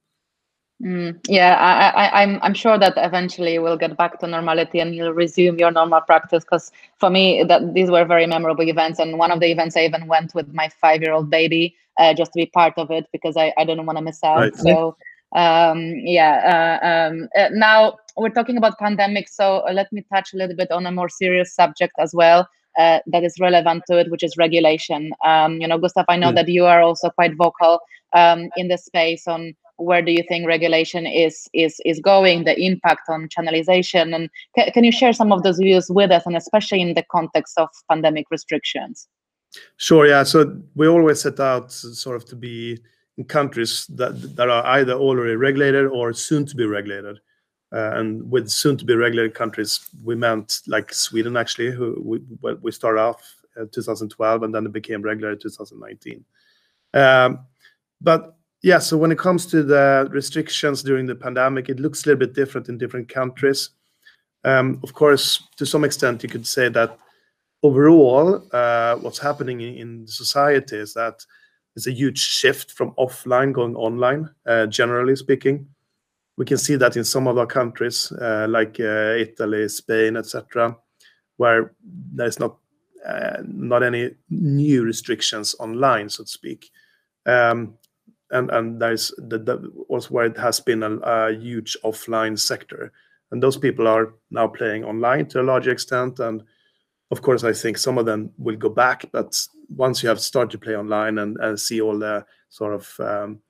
Mm, 0.83 1.18
yeah, 1.26 1.57
I, 1.57 2.22
am 2.22 2.37
I'm, 2.37 2.41
I'm 2.43 2.55
sure 2.55 2.79
that 2.79 2.95
eventually 2.97 3.59
we'll 3.59 3.76
get 3.76 3.97
back 3.97 4.20
to 4.20 4.29
normality 4.29 4.79
and 4.79 4.95
you'll 4.95 5.12
resume 5.12 5.59
your 5.59 5.72
normal 5.72 6.01
practice. 6.01 6.45
Because 6.45 6.70
for 6.99 7.11
me, 7.11 7.43
that 7.45 7.74
these 7.74 7.91
were 7.91 8.05
very 8.05 8.26
memorable 8.26 8.68
events, 8.68 9.01
and 9.01 9.18
one 9.18 9.33
of 9.33 9.41
the 9.41 9.51
events 9.51 9.76
I 9.76 9.85
even 9.85 10.07
went 10.07 10.35
with 10.35 10.53
my 10.55 10.68
five 10.68 11.03
year 11.03 11.12
old 11.12 11.31
baby 11.31 11.74
uh, 11.99 12.14
just 12.14 12.33
to 12.33 12.37
be 12.37 12.47
part 12.47 12.74
of 12.76 12.91
it 12.91 13.07
because 13.12 13.37
I, 13.37 13.53
I 13.59 13.64
didn't 13.64 13.87
want 13.87 13.99
to 13.99 14.05
miss 14.05 14.22
out. 14.22 14.39
Right. 14.39 14.57
So 14.57 14.97
um, 15.35 15.95
yeah, 15.97 16.79
uh, 16.83 16.87
um, 16.87 17.29
uh, 17.37 17.49
now 17.53 17.97
we're 18.16 18.31
talking 18.31 18.57
about 18.57 18.79
pandemic, 18.79 19.29
so 19.29 19.64
let 19.72 19.93
me 19.93 20.05
touch 20.12 20.33
a 20.33 20.37
little 20.37 20.57
bit 20.57 20.70
on 20.70 20.87
a 20.87 20.93
more 20.93 21.09
serious 21.09 21.55
subject 21.55 21.93
as 21.99 22.14
well. 22.14 22.49
Uh, 22.79 23.01
that 23.07 23.24
is 23.24 23.35
relevant 23.41 23.83
to 23.89 23.99
it, 23.99 24.11
which 24.11 24.22
is 24.22 24.37
regulation. 24.37 25.11
Um, 25.24 25.61
you 25.61 25.66
know, 25.66 25.79
Gustaf, 25.79 26.05
I 26.09 26.16
know 26.16 26.31
mm. 26.31 26.37
that 26.37 26.49
you 26.49 26.64
are 26.64 26.81
also 26.81 27.11
quite 27.11 27.35
vocal 27.35 27.81
um, 28.12 28.49
in 28.57 28.68
the 28.68 28.79
space 28.79 29.26
on 29.26 29.55
where 29.79 30.03
do 30.03 30.12
you 30.12 30.22
think 30.29 30.47
regulation 30.47 31.07
is 31.07 31.49
is 31.55 31.81
is 31.85 32.01
going 32.01 32.45
the 32.45 32.61
impact 32.61 33.09
on 33.09 33.29
channelization 33.29 34.14
and 34.14 34.29
ca- 34.57 34.70
can 34.72 34.85
you 34.85 34.93
share 34.93 35.12
some 35.12 35.33
of 35.33 35.43
those 35.43 35.59
views 35.59 35.89
with 35.89 36.11
us 36.11 36.26
and 36.26 36.37
especially 36.37 36.81
in 36.81 36.95
the 36.95 37.05
context 37.11 37.55
of 37.57 37.68
pandemic 37.91 38.26
restrictions? 38.31 39.09
Sure 39.76 40.07
yeah 40.07 40.24
so 40.24 40.61
we 40.74 40.87
always 40.87 41.20
set 41.20 41.41
out 41.41 41.72
sort 41.72 42.16
of 42.16 42.24
to 42.26 42.37
be 42.37 42.79
in 43.16 43.24
countries 43.24 43.87
that 43.87 44.37
that 44.37 44.51
are 44.51 44.66
either 44.66 44.93
already 44.93 45.37
regulated 45.37 45.87
or 45.87 46.12
soon 46.12 46.45
to 46.47 46.57
be 46.57 46.66
regulated. 46.66 47.18
Uh, 47.70 47.91
and 47.97 48.31
with 48.31 48.49
soon 48.49 48.79
to 48.79 48.85
be 48.87 48.95
regulated 48.95 49.35
countries 49.35 49.91
we 50.03 50.14
meant 50.14 50.62
like 50.66 50.91
sweden 50.91 51.37
actually 51.37 51.70
who 51.70 52.01
we, 52.03 52.55
we 52.62 52.72
started 52.72 52.99
off 52.99 53.20
2012 53.72 54.43
and 54.43 54.55
then 54.55 54.64
it 54.64 54.72
became 54.72 55.03
regulated 55.03 55.39
2019 55.43 56.24
um, 56.95 57.41
but 58.01 58.38
yeah, 58.63 58.79
so 58.79 58.97
when 58.97 59.13
it 59.13 59.19
comes 59.19 59.47
to 59.47 59.63
the 59.63 60.09
restrictions 60.11 60.83
during 60.83 61.07
the 61.07 61.15
pandemic, 61.15 61.69
it 61.69 61.79
looks 61.79 62.05
a 62.05 62.09
little 62.09 62.19
bit 62.19 62.35
different 62.35 62.69
in 62.69 62.79
different 62.79 63.09
countries. 63.09 63.71
Um, 64.45 64.81
of 64.83 64.95
course, 64.95 65.45
to 65.57 65.67
some 65.67 65.85
extent, 65.85 66.23
you 66.23 66.29
could 66.29 66.47
say 66.47 66.69
that 66.69 66.99
overall, 67.63 68.43
uh, 68.53 68.97
what's 68.97 69.19
happening 69.19 69.61
in, 69.61 70.07
society 70.07 70.77
is 70.77 70.95
that 70.95 71.25
there's 71.75 71.87
a 71.87 71.93
huge 71.93 72.19
shift 72.19 72.73
from 72.73 72.93
offline 72.99 73.53
going 73.53 73.77
online, 73.77 74.29
uh, 74.47 74.67
generally 74.67 75.15
speaking. 75.15 75.69
We 76.37 76.45
can 76.45 76.59
see 76.59 76.77
that 76.77 76.97
in 76.97 77.05
some 77.05 77.29
of 77.29 77.39
our 77.39 77.47
countries, 77.47 78.11
uh, 78.13 78.47
like 78.49 78.81
Italy, 78.81 79.69
Spain, 79.69 80.17
etc., 80.17 80.77
where 81.37 81.75
there's 81.85 82.41
not 82.41 82.59
not 83.45 83.83
any 83.83 84.11
new 84.29 84.83
restrictions 84.83 85.55
online, 85.61 86.09
so 86.09 86.25
to 86.25 86.29
speak. 86.29 86.71
And 88.31 88.81
the, 88.81 89.39
the 89.39 89.72
also 89.89 90.09
where 90.11 90.26
it 90.26 90.37
has 90.37 90.61
been 90.61 90.83
a, 90.83 91.33
huge 91.33 91.76
offline 91.85 92.39
sector. 92.39 92.93
And 93.31 93.43
those 93.43 93.57
people 93.57 93.87
are 93.87 94.14
now 94.31 94.49
playing 94.49 94.85
online 94.85 95.26
to 95.26 95.41
a 95.41 95.43
large 95.43 95.66
extent. 95.66 96.18
And 96.20 96.43
of 97.11 97.22
course 97.22 97.45
i 97.45 97.53
think 97.53 97.79
some 97.79 97.99
of 97.99 98.07
them 98.07 98.31
will 98.39 98.57
go 98.57 98.68
back 98.68 99.05
but 99.12 99.41
once 99.74 100.03
you 100.03 100.09
have 100.09 100.20
started 100.20 100.51
to 100.51 100.59
play 100.59 100.76
online 100.76 101.18
and, 101.18 101.61
see 101.61 101.81
all 101.81 101.99
the 101.99 102.24
sort 102.49 102.74
of 102.74 103.01
um, 103.01 103.41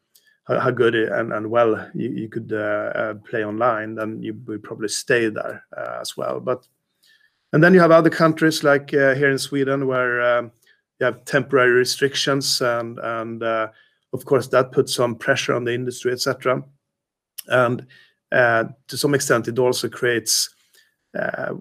how, 0.47 0.71
good 0.71 0.95
and, 0.95 1.51
well 1.51 1.91
you, 1.95 2.29
could 2.29 2.53
uh, 2.53 2.93
uh, 2.95 3.15
play 3.15 3.45
online 3.45 3.95
then 3.95 4.23
you 4.23 4.39
will 4.47 4.59
probably 4.59 4.89
stay 4.89 5.29
there 5.29 5.65
uh, 5.77 5.99
as 6.01 6.17
well. 6.17 6.41
But 6.41 6.67
and 7.53 7.63
then 7.63 7.73
you 7.73 7.81
have 7.81 7.91
other 7.91 8.11
countries 8.11 8.65
like 8.65 8.91
here 8.91 9.31
in 9.31 9.39
sweden 9.39 9.87
where 9.87 10.21
um, 10.23 10.53
you 10.99 11.07
have 11.07 11.25
temporary 11.25 11.71
restrictions 11.71 12.61
and 12.61 12.99
and 12.99 13.43
of 14.13 14.25
course, 14.25 14.49
that 14.49 14.73
puts 14.73 14.95
some 14.95 15.17
pressure 15.17 15.55
on 15.55 15.65
the 15.65 15.75
industry, 15.75 16.13
etc. 16.13 16.63
And 17.49 17.87
uh, 18.33 18.65
to 18.89 18.97
some 18.97 19.15
extent, 19.15 19.49
it 19.49 19.59
also 19.59 19.89
creates 19.89 20.51
uh, 21.19 21.55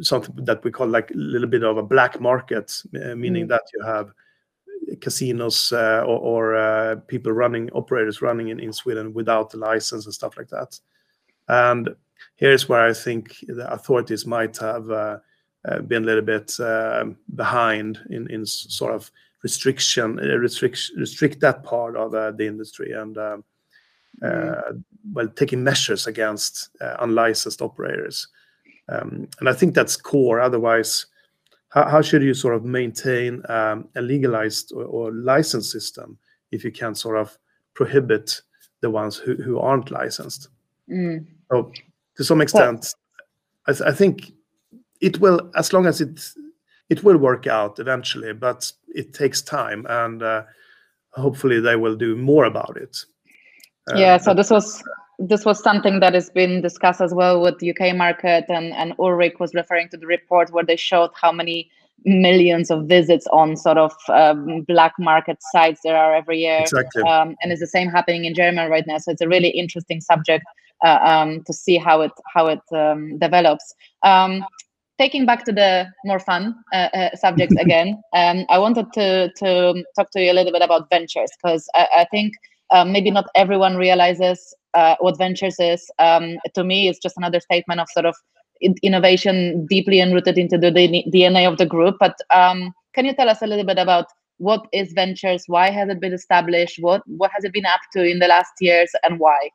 something 0.00 0.44
that 0.44 0.62
we 0.64 0.70
call 0.70 0.86
like 0.86 1.10
a 1.10 1.16
little 1.16 1.48
bit 1.48 1.64
of 1.64 1.76
a 1.76 1.82
black 1.82 2.20
market, 2.20 2.80
uh, 2.94 3.14
meaning 3.14 3.46
mm. 3.46 3.48
that 3.48 3.62
you 3.72 3.84
have 3.84 4.12
casinos 5.00 5.72
uh, 5.72 6.04
or, 6.06 6.18
or 6.18 6.56
uh, 6.56 6.96
people 7.08 7.32
running 7.32 7.70
operators 7.72 8.22
running 8.22 8.48
in, 8.48 8.60
in 8.60 8.72
Sweden 8.72 9.12
without 9.12 9.50
the 9.50 9.58
license 9.58 10.04
and 10.04 10.14
stuff 10.14 10.36
like 10.36 10.48
that. 10.48 10.78
And 11.48 11.90
here's 12.36 12.68
where 12.68 12.86
I 12.86 12.92
think 12.92 13.36
the 13.48 13.70
authorities 13.72 14.26
might 14.26 14.56
have 14.58 14.90
uh, 14.90 15.18
been 15.86 16.04
a 16.04 16.06
little 16.06 16.22
bit 16.22 16.56
behind 17.34 17.98
in, 18.10 18.30
in 18.30 18.46
sort 18.46 18.94
of 18.94 19.10
restriction 19.44 20.18
uh, 20.18 20.36
restrict 20.38 20.90
restrict 20.96 21.38
that 21.38 21.62
part 21.62 21.96
of 21.96 22.14
uh, 22.14 22.32
the 22.32 22.46
industry 22.46 22.92
and 22.92 23.16
um, 23.18 23.44
mm. 24.20 24.82
well 25.12 25.28
taking 25.28 25.62
measures 25.62 26.08
against 26.08 26.70
unlicensed 26.80 27.62
operators. 27.62 28.26
Um, 28.88 29.28
and 29.40 29.48
I 29.48 29.52
think 29.52 29.74
that's 29.74 29.96
core. 29.96 30.40
Otherwise, 30.40 31.06
how, 31.68 31.88
how 31.88 32.02
should 32.02 32.22
you 32.22 32.34
sort 32.34 32.54
of 32.54 32.64
maintain 32.64 33.42
um, 33.48 33.88
a 33.96 34.02
legalized 34.02 34.72
or, 34.72 35.12
licensed 35.12 35.70
system 35.70 36.18
if 36.52 36.64
you 36.64 36.70
can't 36.70 36.98
sort 36.98 37.18
of 37.18 37.38
prohibit 37.74 38.40
the 38.80 38.90
ones 38.90 39.16
who, 39.16 39.36
who 39.36 39.58
aren't 39.58 39.90
licensed? 39.90 40.48
Mm. 40.90 41.26
So, 41.50 41.72
to 42.16 42.24
some 42.24 42.40
extent, 42.40 42.94
well, 43.16 43.26
I, 43.66 43.72
th- 43.72 43.88
I, 43.90 43.92
think 43.92 44.32
it 45.00 45.18
will, 45.18 45.50
as 45.56 45.72
long 45.72 45.86
as 45.86 46.00
it 46.00 46.20
it 46.90 47.02
will 47.02 47.18
work 47.18 47.46
out 47.46 47.78
eventually, 47.78 48.32
but 48.32 48.70
it 48.88 49.12
takes 49.14 49.42
time, 49.42 49.86
and 49.88 50.22
uh, 50.22 50.42
hopefully 51.12 51.60
they 51.60 51.76
will 51.76 51.96
do 51.96 52.16
more 52.16 52.44
about 52.44 52.76
it. 52.76 52.96
Uh, 53.90 53.98
yeah. 53.98 54.16
So 54.16 54.34
this 54.34 54.50
was 54.50 54.82
this 55.18 55.44
was 55.44 55.62
something 55.62 56.00
that 56.00 56.14
has 56.14 56.30
been 56.30 56.60
discussed 56.60 57.00
as 57.00 57.14
well 57.14 57.40
with 57.40 57.58
the 57.58 57.70
UK 57.70 57.94
market, 57.96 58.44
and 58.48 58.72
and 58.74 58.94
Ulrich 58.98 59.38
was 59.40 59.54
referring 59.54 59.88
to 59.90 59.96
the 59.96 60.06
report 60.06 60.52
where 60.52 60.64
they 60.64 60.76
showed 60.76 61.10
how 61.20 61.32
many 61.32 61.70
millions 62.04 62.70
of 62.70 62.86
visits 62.86 63.26
on 63.28 63.56
sort 63.56 63.78
of 63.78 63.92
um, 64.08 64.62
black 64.62 64.92
market 64.98 65.38
sites 65.52 65.80
there 65.84 65.96
are 65.96 66.14
every 66.14 66.38
year. 66.38 66.60
Exactly. 66.60 67.02
Um, 67.02 67.34
and 67.42 67.50
it's 67.50 67.60
the 67.60 67.66
same 67.66 67.88
happening 67.88 68.24
in 68.24 68.34
Germany 68.34 68.68
right 68.68 68.86
now. 68.86 68.98
So 68.98 69.10
it's 69.10 69.22
a 69.22 69.28
really 69.28 69.48
interesting 69.48 70.00
subject 70.00 70.44
uh, 70.84 70.98
um, 71.02 71.42
to 71.44 71.52
see 71.52 71.78
how 71.78 72.02
it 72.02 72.12
how 72.32 72.46
it 72.46 72.60
um, 72.72 73.18
develops. 73.18 73.74
Taking 74.96 75.26
back 75.26 75.44
to 75.44 75.52
the 75.52 75.86
more 76.04 76.20
fun 76.20 76.54
uh, 76.72 76.88
uh, 76.94 77.16
subjects 77.16 77.56
again, 77.60 78.00
um, 78.14 78.44
I 78.48 78.58
wanted 78.58 78.92
to 78.92 79.32
to 79.38 79.84
talk 79.96 80.10
to 80.12 80.22
you 80.22 80.30
a 80.30 80.34
little 80.34 80.52
bit 80.52 80.62
about 80.62 80.88
ventures 80.88 81.30
because 81.42 81.68
I, 81.74 81.88
I, 81.98 82.04
think 82.10 82.34
um, 82.70 82.92
maybe 82.92 83.10
not 83.10 83.26
everyone 83.34 83.76
realizes 83.76 84.54
uh, 84.74 84.94
what 85.00 85.18
ventures 85.18 85.56
is. 85.58 85.90
Um, 85.98 86.36
to 86.54 86.62
me, 86.62 86.88
it's 86.88 87.00
just 87.00 87.16
another 87.16 87.40
statement 87.40 87.80
of 87.80 87.88
sort 87.92 88.06
of 88.06 88.14
innovation 88.82 89.66
deeply 89.66 90.00
enrooted 90.00 90.38
into 90.38 90.58
the 90.58 90.70
DNA 90.70 91.50
of 91.50 91.58
the 91.58 91.66
group. 91.66 91.96
But 91.98 92.16
um, 92.32 92.72
can 92.94 93.04
you 93.04 93.14
tell 93.14 93.28
us 93.28 93.42
a 93.42 93.46
little 93.46 93.64
bit 93.64 93.78
about 93.78 94.06
what 94.38 94.66
is 94.72 94.92
ventures? 94.92 95.44
Why 95.46 95.70
has 95.70 95.88
it 95.88 96.00
been 96.00 96.12
established? 96.12 96.78
What 96.80 97.02
what 97.06 97.30
has 97.34 97.44
it 97.44 97.52
been 97.52 97.66
up 97.66 97.80
to 97.94 98.04
in 98.04 98.20
the 98.20 98.28
last 98.28 98.52
years, 98.60 98.90
and 99.02 99.18
why? 99.18 99.50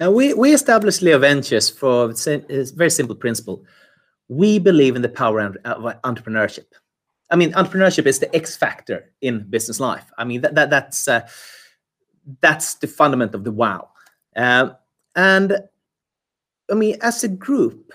Now 0.00 0.10
we 0.10 0.34
we 0.34 0.52
established 0.52 1.02
Leo 1.02 1.18
Ventures 1.18 1.68
for 1.70 2.10
a 2.26 2.64
very 2.76 2.90
simple 2.90 3.16
principle 3.16 3.64
we 4.28 4.58
believe 4.58 4.96
in 4.96 5.02
the 5.02 5.08
power 5.08 5.40
of 5.40 5.56
entrepreneurship. 6.02 6.66
I 7.30 7.36
mean, 7.36 7.52
entrepreneurship 7.52 8.06
is 8.06 8.18
the 8.18 8.34
X 8.34 8.56
factor 8.56 9.10
in 9.20 9.48
business 9.50 9.80
life. 9.80 10.10
I 10.16 10.24
mean, 10.24 10.40
that, 10.42 10.54
that 10.54 10.70
that's 10.70 11.08
uh, 11.08 11.26
that's 12.40 12.74
the 12.74 12.86
fundament 12.86 13.34
of 13.34 13.44
the 13.44 13.52
wow. 13.52 13.88
Uh, 14.36 14.70
and 15.16 15.58
I 16.70 16.74
mean, 16.74 16.96
as 17.02 17.24
a 17.24 17.28
group, 17.28 17.92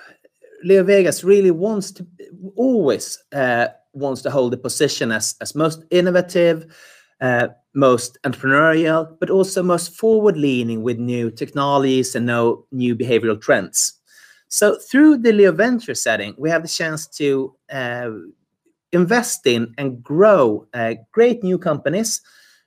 Leo 0.64 0.84
Vegas 0.84 1.24
really 1.24 1.52
wants 1.52 1.92
to 1.92 2.08
always 2.56 3.24
uh, 3.34 3.68
wants 3.94 4.22
to 4.24 4.32
hold 4.32 4.54
the 4.54 4.58
position 4.58 5.12
as 5.12 5.36
as 5.42 5.56
most 5.56 5.84
innovative, 5.90 6.76
uh, 7.22 7.48
most 7.74 8.18
entrepreneurial, 8.24 9.18
but 9.20 9.30
also 9.30 9.64
most 9.64 9.96
forward 9.96 10.38
leaning 10.38 10.84
with 10.84 10.98
new 10.98 11.32
technologies 11.32 12.16
and 12.16 12.26
no 12.26 12.66
new 12.72 12.96
behavioral 12.96 13.40
trends. 13.40 14.00
So 14.54 14.78
through 14.78 15.18
the 15.18 15.34
Leo 15.34 15.52
Venture 15.52 15.96
setting, 15.96 16.36
we 16.38 16.48
have 16.52 16.62
the 16.62 16.68
chance 16.68 17.08
to 17.18 17.56
uh, 17.72 18.12
invest 18.92 19.48
in 19.48 19.74
and 19.80 20.04
grow 20.04 20.68
uh, 20.76 20.94
great 21.12 21.44
new 21.44 21.58
companies 21.58 22.22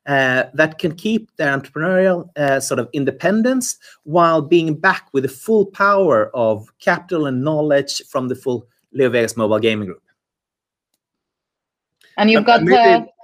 uh, 0.06 0.46
that 0.54 0.78
can 0.80 0.96
keep 0.96 1.30
their 1.36 1.56
entrepreneurial 1.56 2.28
uh, 2.36 2.58
sort 2.58 2.80
of 2.80 2.88
independence 2.92 3.78
while 4.02 4.42
being 4.42 4.74
back 4.74 5.06
with 5.12 5.22
the 5.22 5.28
full 5.28 5.66
power 5.66 6.28
of 6.34 6.68
capital 6.80 7.26
and 7.26 7.44
knowledge 7.44 8.02
from 8.08 8.26
the 8.26 8.34
full 8.34 8.66
LeoVegas 8.92 9.36
mobile 9.36 9.60
gaming 9.60 9.86
group. 9.86 10.02
And 12.16 12.32
you've 12.32 12.42
Uh, 12.42 12.46
got 12.46 12.62
maybe- 12.64 12.76
uh, 12.76 12.98
yep. 12.98 13.15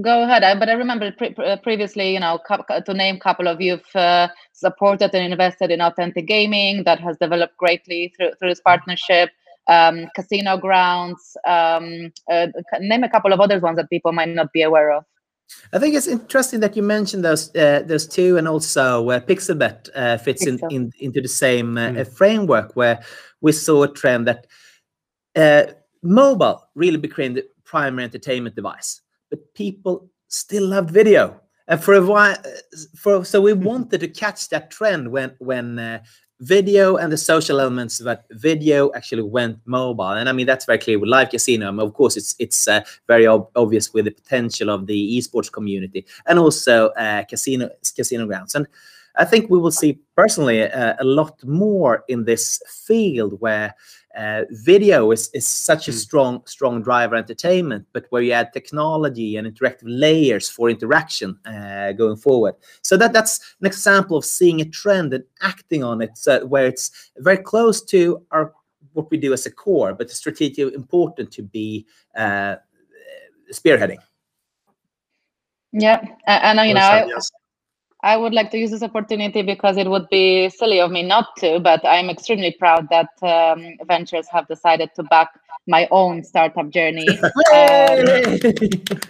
Go 0.00 0.24
ahead. 0.24 0.42
I, 0.42 0.58
but 0.58 0.68
I 0.68 0.72
remember 0.72 1.12
pre- 1.12 1.34
pre- 1.34 1.56
previously, 1.62 2.12
you 2.14 2.20
know, 2.20 2.38
to 2.86 2.94
name 2.94 3.16
a 3.16 3.20
couple 3.20 3.48
of 3.48 3.60
you've 3.60 3.94
uh, 3.94 4.28
supported 4.52 5.14
and 5.14 5.32
invested 5.32 5.70
in 5.70 5.80
Authentic 5.80 6.26
Gaming 6.26 6.84
that 6.84 7.00
has 7.00 7.16
developed 7.18 7.56
greatly 7.56 8.12
through 8.16 8.32
through 8.38 8.50
this 8.50 8.60
partnership. 8.60 9.30
Um, 9.66 10.08
casino 10.14 10.58
grounds. 10.58 11.36
Um, 11.46 12.12
uh, 12.30 12.48
name 12.80 13.02
a 13.02 13.08
couple 13.08 13.32
of 13.32 13.40
other 13.40 13.58
ones 13.60 13.76
that 13.76 13.88
people 13.88 14.12
might 14.12 14.28
not 14.28 14.52
be 14.52 14.60
aware 14.60 14.92
of. 14.92 15.04
I 15.72 15.78
think 15.78 15.94
it's 15.94 16.06
interesting 16.06 16.60
that 16.60 16.76
you 16.76 16.82
mentioned 16.82 17.24
those 17.24 17.54
uh, 17.56 17.82
those 17.86 18.06
two, 18.06 18.36
and 18.36 18.46
also 18.48 19.08
uh, 19.10 19.20
Pixelbet 19.20 19.88
uh, 19.94 20.18
fits 20.18 20.46
in, 20.46 20.58
Pixel. 20.58 20.72
in 20.72 20.92
into 21.00 21.20
the 21.20 21.28
same 21.28 21.78
uh, 21.78 21.90
Mm. 21.90 22.16
framework 22.16 22.76
where 22.76 23.02
we 23.40 23.52
saw 23.52 23.82
a 23.84 23.88
trend 23.88 24.26
that 24.26 24.46
uh, 25.36 25.72
mobile 26.02 26.68
really 26.74 26.98
became 26.98 27.34
the 27.34 27.44
primary 27.64 28.04
entertainment 28.04 28.54
device, 28.54 29.00
but 29.34 29.54
people 29.54 30.08
still 30.28 30.68
loved 30.68 30.90
video. 30.90 31.40
And 31.66 31.82
for 31.82 31.94
a 31.94 32.04
while, 32.04 32.36
for 32.96 33.24
so 33.24 33.40
we 33.40 33.52
wanted 33.52 34.00
to 34.00 34.08
catch 34.08 34.48
that 34.50 34.70
trend 34.70 35.10
when 35.10 35.34
when 35.38 35.78
uh, 35.78 36.02
video 36.40 36.96
and 36.96 37.10
the 37.10 37.16
social 37.16 37.58
elements 37.58 37.98
that 37.98 38.26
video 38.30 38.92
actually 38.94 39.22
went 39.22 39.58
mobile. 39.64 40.10
And 40.10 40.28
I 40.28 40.32
mean 40.32 40.46
that's 40.46 40.66
very 40.66 40.78
clear 40.78 40.98
with 40.98 41.08
live 41.08 41.30
casino. 41.30 41.68
I 41.68 41.70
mean, 41.70 41.80
of 41.80 41.94
course, 41.94 42.16
it's 42.16 42.36
it's 42.38 42.68
uh, 42.68 42.82
very 43.08 43.26
ob- 43.26 43.48
obvious 43.56 43.92
with 43.94 44.04
the 44.04 44.10
potential 44.10 44.68
of 44.68 44.86
the 44.86 45.18
esports 45.18 45.50
community 45.50 46.04
and 46.26 46.38
also 46.38 46.88
uh, 46.90 47.24
casino 47.24 47.70
casino 47.96 48.26
grounds. 48.26 48.54
And 48.54 48.66
I 49.16 49.24
think 49.24 49.48
we 49.48 49.58
will 49.58 49.70
see 49.70 50.00
personally 50.16 50.62
uh, 50.62 50.94
a 50.98 51.04
lot 51.04 51.42
more 51.44 52.04
in 52.08 52.24
this 52.24 52.60
field 52.86 53.40
where 53.40 53.74
uh, 54.16 54.42
video 54.50 55.10
is, 55.12 55.30
is 55.34 55.46
such 55.46 55.88
a 55.88 55.90
Mm. 55.92 55.94
strong 55.94 56.42
strong 56.46 56.82
driver 56.82 57.16
entertainment, 57.16 57.86
but 57.92 58.06
where 58.10 58.22
you 58.22 58.32
add 58.32 58.52
technology 58.52 59.36
and 59.36 59.46
interactive 59.46 59.84
layers 59.86 60.48
for 60.48 60.70
interaction 60.70 61.38
uh, 61.46 61.92
going 61.92 62.16
forward. 62.16 62.54
So 62.82 62.96
that 62.96 63.12
that's 63.12 63.40
an 63.60 63.66
example 63.66 64.16
of 64.16 64.24
seeing 64.24 64.60
a 64.60 64.64
trend 64.64 65.14
and 65.14 65.24
acting 65.42 65.84
on 65.84 66.00
it, 66.00 66.16
so 66.16 66.44
where 66.46 66.66
it's 66.66 66.90
very 67.18 67.38
close 67.38 67.82
to 67.86 68.22
our 68.30 68.52
what 68.92 69.10
we 69.10 69.16
do 69.18 69.32
as 69.32 69.46
a 69.46 69.50
core, 69.50 69.92
but 69.94 70.10
strategically 70.10 70.72
important 70.74 71.32
to 71.32 71.42
be 71.42 71.84
uh, 72.16 72.56
spearheading. 73.52 73.98
Yeah, 75.72 76.00
a- 76.28 76.44
and, 76.44 76.60
uh, 76.60 76.62
you 76.62 76.74
know, 76.74 76.80
I, 76.80 77.04
yes. 77.06 77.30
I 78.04 78.18
would 78.18 78.34
like 78.34 78.50
to 78.50 78.58
use 78.58 78.70
this 78.70 78.82
opportunity 78.82 79.40
because 79.40 79.78
it 79.78 79.88
would 79.88 80.06
be 80.10 80.50
silly 80.50 80.78
of 80.78 80.90
me 80.90 81.02
not 81.02 81.34
to, 81.38 81.58
but 81.58 81.80
I'm 81.86 82.10
extremely 82.10 82.52
proud 82.52 82.86
that 82.90 83.08
um, 83.22 83.78
Ventures 83.86 84.28
have 84.30 84.46
decided 84.46 84.90
to 84.96 85.02
back 85.04 85.30
my 85.66 85.88
own 85.90 86.22
startup 86.22 86.68
journey. 86.68 87.08
Um, 87.54 88.04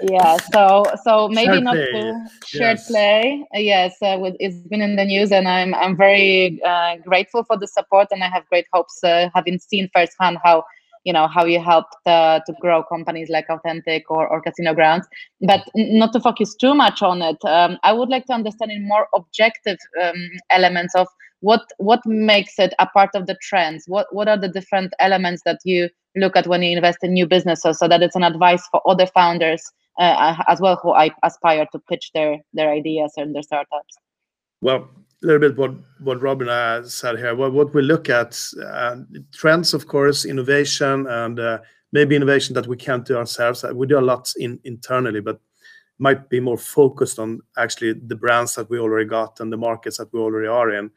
yeah, 0.03 0.37
so 0.53 0.85
so 1.03 1.29
maybe 1.29 1.53
Shared 1.53 1.65
not 1.65 1.75
play, 1.75 1.93
to 1.93 2.29
shared 2.47 2.79
yes. 2.79 2.89
play. 2.89 3.47
Uh, 3.55 3.59
yes, 3.59 3.97
uh, 4.03 4.19
with, 4.21 4.37
it's 4.39 4.57
been 4.69 4.83
in 4.83 4.97
the 4.97 5.05
news, 5.05 5.33
and 5.33 5.49
I'm 5.49 5.75
I'm 5.75 5.97
very 5.97 6.61
uh, 6.63 6.97
grateful 6.97 7.45
for 7.45 7.57
the 7.57 7.67
support, 7.67 8.09
and 8.11 8.23
I 8.23 8.29
have 8.29 8.47
great 8.49 8.67
hopes, 8.73 9.03
uh, 9.03 9.31
having 9.35 9.59
seen 9.59 9.89
firsthand 9.95 10.39
how 10.45 10.65
you 11.05 11.13
know 11.13 11.29
how 11.29 11.45
you 11.45 11.61
helped 11.61 11.95
uh, 12.07 12.41
to 12.47 12.55
grow 12.61 12.83
companies 12.83 13.29
like 13.31 13.47
Authentic 13.49 14.11
or, 14.11 14.27
or 14.27 14.41
Casino 14.41 14.75
Grounds. 14.75 15.07
But 15.41 15.63
not 15.75 16.13
to 16.13 16.21
focus 16.21 16.55
too 16.55 16.75
much 16.75 17.03
on 17.03 17.23
it, 17.23 17.37
um, 17.45 17.79
I 17.83 17.93
would 17.93 18.09
like 18.09 18.27
to 18.27 18.33
understand 18.33 18.73
in 18.73 18.89
more 18.89 19.09
objective 19.15 19.79
um, 20.03 20.31
elements 20.51 20.95
of 20.95 21.07
what 21.41 21.63
what 21.79 22.01
makes 22.07 22.59
it 22.59 22.75
a 22.79 22.87
part 22.87 23.11
of 23.15 23.27
the 23.27 23.37
trends. 23.43 23.85
What 23.87 24.07
what 24.13 24.29
are 24.29 24.39
the 24.39 24.49
different 24.49 24.93
elements 24.99 25.43
that 25.45 25.59
you 25.65 25.89
look 26.17 26.37
at 26.37 26.47
when 26.47 26.63
you 26.63 26.77
invest 26.77 26.99
in 27.03 27.13
new 27.13 27.27
businesses, 27.27 27.79
so 27.79 27.89
that 27.89 28.03
it's 28.03 28.17
an 28.17 28.25
advice 28.25 28.67
for 28.71 28.81
other 28.89 29.07
founders 29.07 29.63
uh, 29.99 30.37
as 30.49 30.61
well 30.61 30.79
who 30.83 30.93
I 30.93 31.11
aspire 31.23 31.67
to 31.73 31.79
pitch 31.79 32.11
their 32.15 32.39
their 32.53 32.71
ideas 32.71 33.13
and 33.17 33.35
their 33.35 33.43
startups. 33.43 33.97
Well, 34.61 34.89
a 35.25 35.27
little 35.27 35.41
bit 35.41 35.57
what 35.57 35.73
what 36.01 36.21
Robin 36.21 36.49
uh, 36.49 36.83
said 36.85 37.19
here. 37.19 37.35
What 37.35 37.53
what 37.53 37.75
we 37.75 37.83
look 37.83 38.09
at 38.09 38.39
uh, 38.63 38.97
trends, 39.33 39.75
of 39.75 39.87
course, 39.87 40.25
innovation, 40.25 41.07
and 41.07 41.41
uh, 41.41 41.59
maybe 41.93 42.15
innovation 42.15 42.55
that 42.55 42.67
we 42.67 42.77
can't 42.77 43.07
do 43.07 43.17
ourselves. 43.17 43.65
Uh, 43.65 43.73
We 43.75 43.87
do 43.87 43.99
a 43.99 44.01
lot 44.13 44.33
in 44.37 44.61
internally, 44.65 45.21
but 45.21 45.41
might 45.99 46.29
be 46.29 46.41
more 46.41 46.59
focused 46.59 47.19
on 47.19 47.41
actually 47.57 47.95
the 47.95 48.17
brands 48.17 48.55
that 48.55 48.69
we 48.69 48.79
already 48.79 49.09
got 49.09 49.41
and 49.41 49.53
the 49.53 49.57
markets 49.57 49.97
that 49.99 50.13
we 50.13 50.21
already 50.21 50.49
are 50.49 50.71
in. 50.71 50.91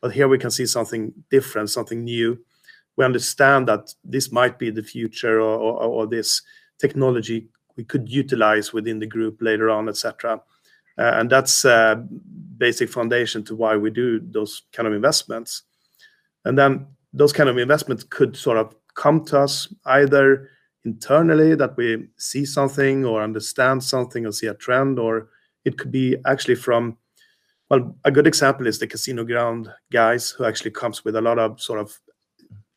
But 0.00 0.12
here 0.12 0.28
we 0.28 0.38
can 0.38 0.50
see 0.50 0.66
something 0.66 1.12
different, 1.30 1.70
something 1.70 2.04
new. 2.04 2.38
We 2.96 3.04
understand 3.04 3.68
that 3.68 3.94
this 4.04 4.30
might 4.30 4.58
be 4.58 4.70
the 4.70 4.82
future, 4.82 5.40
or, 5.40 5.58
or, 5.58 5.82
or 5.82 6.06
this 6.06 6.42
technology 6.78 7.48
we 7.76 7.84
could 7.84 8.08
utilize 8.08 8.72
within 8.72 8.98
the 8.98 9.06
group 9.06 9.40
later 9.40 9.70
on, 9.70 9.88
etc. 9.88 10.42
Uh, 10.98 11.12
and 11.14 11.30
that's 11.30 11.64
uh, 11.64 11.96
basic 12.58 12.88
foundation 12.88 13.42
to 13.44 13.54
why 13.54 13.76
we 13.76 13.90
do 13.90 14.20
those 14.20 14.62
kind 14.72 14.86
of 14.86 14.92
investments. 14.92 15.62
And 16.44 16.58
then 16.58 16.86
those 17.12 17.32
kind 17.32 17.48
of 17.48 17.58
investments 17.58 18.04
could 18.04 18.36
sort 18.36 18.58
of 18.58 18.74
come 18.94 19.24
to 19.26 19.40
us 19.40 19.72
either 19.86 20.48
internally 20.84 21.54
that 21.54 21.76
we 21.76 22.08
see 22.16 22.44
something 22.44 23.04
or 23.04 23.22
understand 23.22 23.82
something 23.82 24.26
or 24.26 24.32
see 24.32 24.48
a 24.48 24.54
trend, 24.54 24.98
or 24.98 25.28
it 25.64 25.78
could 25.78 25.92
be 25.92 26.16
actually 26.26 26.56
from 26.56 26.98
well, 27.72 27.96
a 28.04 28.10
good 28.10 28.26
example 28.26 28.66
is 28.66 28.78
the 28.78 28.86
casino 28.86 29.24
ground 29.24 29.72
guys 29.90 30.28
who 30.30 30.44
actually 30.44 30.72
comes 30.72 31.06
with 31.06 31.16
a 31.16 31.22
lot 31.22 31.38
of 31.38 31.58
sort 31.58 31.80
of 31.80 31.98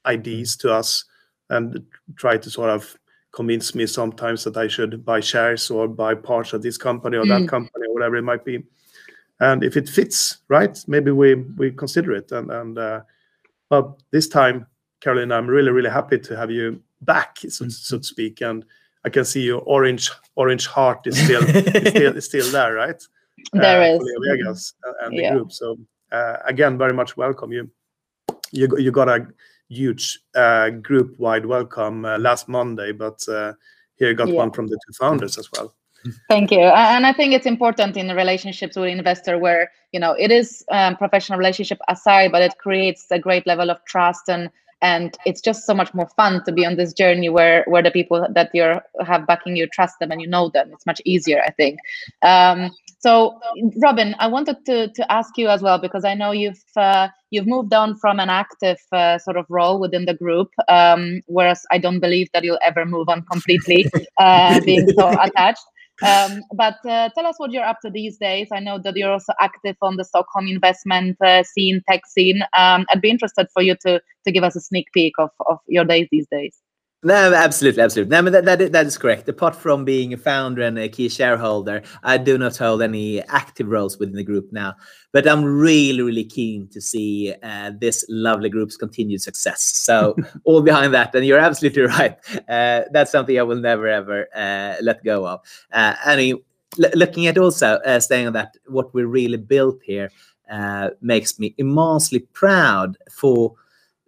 ideas 0.05 0.55
to 0.55 0.71
us 0.71 1.03
and 1.49 1.85
try 2.15 2.37
to 2.37 2.49
sort 2.49 2.69
of 2.69 2.95
convince 3.35 3.75
me 3.75 3.85
sometimes 3.85 4.43
that 4.45 4.55
I 4.57 4.67
should 4.69 5.03
buy 5.03 5.19
shares 5.19 5.69
or 5.69 5.87
buy 5.87 6.15
parts 6.15 6.53
of 6.53 6.61
this 6.61 6.77
company 6.77 7.17
or 7.17 7.25
Mm. 7.25 7.29
that 7.29 7.49
company 7.49 7.85
or 7.87 7.93
whatever 7.93 8.15
it 8.15 8.23
might 8.23 8.45
be. 8.45 8.63
And 9.39 9.63
if 9.63 9.75
it 9.75 9.89
fits, 9.89 10.37
right, 10.47 10.75
maybe 10.87 11.11
we 11.11 11.35
we 11.57 11.71
consider 11.71 12.11
it. 12.15 12.31
And 12.31 12.49
and 12.51 12.77
uh, 12.77 13.01
well, 13.69 13.97
this 14.11 14.27
time, 14.29 14.65
Caroline, 15.01 15.31
I'm 15.33 15.47
really 15.47 15.71
really 15.71 15.89
happy 15.91 16.19
to 16.19 16.35
have 16.37 16.49
you 16.51 16.81
back, 17.01 17.37
so, 17.49 17.67
so 17.69 17.97
to 17.97 18.03
speak. 18.03 18.41
And 18.41 18.63
I 19.05 19.09
can 19.09 19.25
see 19.25 19.41
your 19.45 19.61
orange 19.65 20.09
orange 20.35 20.67
heart 20.67 21.05
is 21.07 21.17
still 21.23 21.43
is 21.43 21.89
still, 21.89 22.17
is 22.17 22.25
still 22.25 22.51
there, 22.51 22.73
right? 22.73 23.01
There 23.53 23.81
uh, 23.81 23.95
is. 23.95 24.01
Vegas 24.29 24.73
and- 24.83 24.95
and 25.01 25.11
the 25.17 25.21
Yeah. 25.23 25.33
group. 25.33 25.51
So 25.51 25.77
uh, 26.11 26.37
again, 26.45 26.77
very 26.77 26.93
much 26.93 27.17
welcome 27.17 27.51
you. 27.51 27.69
You 28.51 28.67
you 28.77 28.91
got 28.91 29.09
a 29.09 29.27
huge 29.69 30.19
uh, 30.35 30.69
group 30.69 31.19
wide 31.19 31.45
welcome 31.45 32.05
uh, 32.05 32.17
last 32.17 32.47
Monday, 32.47 32.91
but 32.91 33.27
uh, 33.27 33.53
here 33.95 34.13
got 34.13 34.29
Yeah. 34.29 34.35
one 34.35 34.51
from 34.51 34.67
the 34.67 34.77
two 34.85 34.93
founders 34.93 35.37
as 35.37 35.49
well. 35.51 35.73
Thank 36.29 36.51
you. 36.51 36.59
And 36.59 37.05
I 37.05 37.13
think 37.13 37.33
it's 37.33 37.47
important 37.47 37.97
in 37.97 38.09
relationships 38.09 38.75
with 38.75 38.89
investor 38.89 39.39
where, 39.39 39.71
you 39.91 39.99
know, 39.99 40.11
it 40.13 40.31
is 40.31 40.63
um, 40.71 40.95
professional 40.97 41.39
relationship 41.39 41.79
aside, 41.87 42.31
but 42.31 42.43
it 42.43 42.57
creates 42.59 43.07
a 43.09 43.17
great 43.17 43.47
level 43.47 43.71
of 43.71 43.83
trust 43.85 44.29
and 44.29 44.51
and 44.85 45.17
it's 45.25 45.41
just 45.41 45.65
so 45.65 45.73
much 45.73 45.91
more 45.95 46.07
fun 46.15 46.43
to 46.45 46.51
be 46.51 46.63
on 46.63 46.75
this 46.75 46.93
journey 46.93 47.27
where 47.27 47.63
where 47.67 47.81
the 47.81 47.89
people 47.89 48.23
that 48.37 48.51
you're 48.53 48.81
have 49.03 49.25
backing 49.25 49.55
you 49.55 49.65
trust 49.67 49.95
them 49.99 50.11
and 50.11 50.21
you 50.21 50.27
know 50.27 50.49
them. 50.53 50.69
It's 50.71 50.85
much 50.85 51.01
easier, 51.05 51.41
I 51.43 51.49
think. 51.51 51.79
Um, 52.21 52.69
so, 52.99 53.39
Robin, 53.81 54.15
I 54.19 54.27
wanted 54.27 54.57
to 54.67 54.77
to 54.93 55.11
ask 55.11 55.37
you 55.37 55.47
as 55.47 55.63
well 55.63 55.79
because 55.79 56.05
I 56.05 56.13
know 56.13 56.31
you've 56.31 56.63
uh, 56.77 57.07
you've 57.31 57.47
moved 57.47 57.73
on 57.73 57.95
from 57.97 58.19
an 58.19 58.29
active 58.29 58.77
uh, 58.91 59.17
sort 59.17 59.37
of 59.37 59.45
role 59.49 59.79
within 59.79 60.05
the 60.05 60.13
group, 60.13 60.49
um, 60.67 61.21
whereas 61.25 61.65
I 61.71 61.79
don't 61.79 61.99
believe 61.99 62.29
that 62.33 62.43
you'll 62.43 62.65
ever 62.71 62.85
move 62.85 63.09
on 63.09 63.23
completely, 63.31 63.87
uh, 64.19 64.61
being 64.61 64.87
so 64.97 65.09
attached. 65.27 65.65
Um, 66.01 66.41
but 66.53 66.77
uh, 66.85 67.09
tell 67.15 67.25
us 67.25 67.35
what 67.37 67.51
you're 67.51 67.63
up 67.63 67.79
to 67.81 67.89
these 67.89 68.17
days. 68.17 68.49
I 68.51 68.59
know 68.59 68.79
that 68.79 68.95
you're 68.95 69.11
also 69.11 69.33
active 69.39 69.77
on 69.81 69.95
the 69.95 70.03
Stockholm 70.03 70.47
investment 70.47 71.17
uh, 71.21 71.43
scene, 71.43 71.81
tech 71.89 72.05
scene. 72.05 72.41
Um, 72.57 72.85
I'd 72.89 73.01
be 73.01 73.09
interested 73.09 73.47
for 73.53 73.61
you 73.61 73.75
to 73.85 74.01
to 74.25 74.31
give 74.31 74.43
us 74.43 74.55
a 74.55 74.61
sneak 74.61 74.87
peek 74.93 75.13
of, 75.17 75.29
of 75.47 75.59
your 75.67 75.85
days 75.85 76.07
these 76.11 76.27
days. 76.29 76.57
No, 77.03 77.33
absolutely, 77.35 77.83
absolutely. 77.83 78.09
No, 78.19 78.29
that, 78.31 78.45
that, 78.45 78.61
is- 78.61 78.71
that 78.71 78.85
is 78.87 78.97
correct. 78.97 79.29
Apart 79.29 79.55
from 79.55 79.85
being 79.85 80.11
a 80.13 80.17
founder 80.17 80.63
and 80.63 80.79
a 80.79 80.89
key 80.89 81.07
shareholder, 81.07 81.83
I 82.03 82.17
do 82.17 82.35
not 82.39 82.57
hold 82.57 82.81
any 82.81 83.21
active 83.23 83.67
roles 83.67 83.99
within 83.99 84.15
the 84.15 84.23
group 84.23 84.51
now. 84.51 84.73
But 85.11 85.27
I'm 85.27 85.43
really, 85.45 86.01
really 86.01 86.23
keen 86.23 86.67
to 86.69 86.81
see 86.81 87.31
uh, 87.43 87.73
this 87.79 88.03
lovely 88.09 88.49
group's 88.49 88.75
continued 88.75 89.21
success. 89.21 89.61
So 89.63 90.15
all 90.45 90.63
behind 90.63 90.95
that, 90.95 91.13
and 91.13 91.23
you're 91.25 91.37
absolutely 91.37 91.83
right. 91.83 92.17
Uh, 92.49 92.81
that's 92.91 93.11
something 93.11 93.37
I 93.37 93.43
will 93.43 93.57
never 93.57 93.87
ever 93.87 94.27
uh, 94.35 94.75
let 94.81 95.03
go 95.03 95.27
of. 95.27 95.41
Uh, 95.71 95.93
I 96.03 96.15
mean, 96.15 96.39
l- 96.83 96.89
looking 96.95 97.27
at 97.27 97.37
also 97.37 97.75
uh, 97.85 97.99
staying 97.99 98.25
on 98.27 98.33
that, 98.33 98.57
what 98.67 98.95
we 98.95 99.03
really 99.03 99.37
built 99.37 99.79
here 99.83 100.09
uh, 100.49 100.89
makes 101.01 101.37
me 101.39 101.53
immensely 101.59 102.19
proud 102.33 102.97
for 103.11 103.53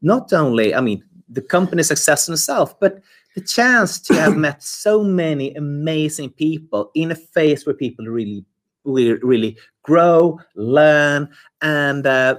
not 0.02 0.34
only, 0.34 0.74
I 0.74 0.82
mean, 0.82 1.04
the 1.30 1.42
company 1.42 1.84
success 1.84 2.28
in 2.28 2.34
itself, 2.34 2.80
but 2.80 3.02
the 3.36 3.42
chance 3.42 4.00
to 4.02 4.14
have 4.16 4.36
met 4.48 4.64
so 4.64 5.04
many 5.04 5.54
amazing 5.56 6.30
people 6.32 6.92
in 6.96 7.12
a 7.12 7.16
phase 7.16 7.66
where 7.66 7.76
people 7.76 8.06
really 8.06 8.46
we 8.84 9.12
really 9.16 9.58
grow, 9.84 10.40
learn, 10.56 11.30
and 11.62 12.08
uh, 12.08 12.36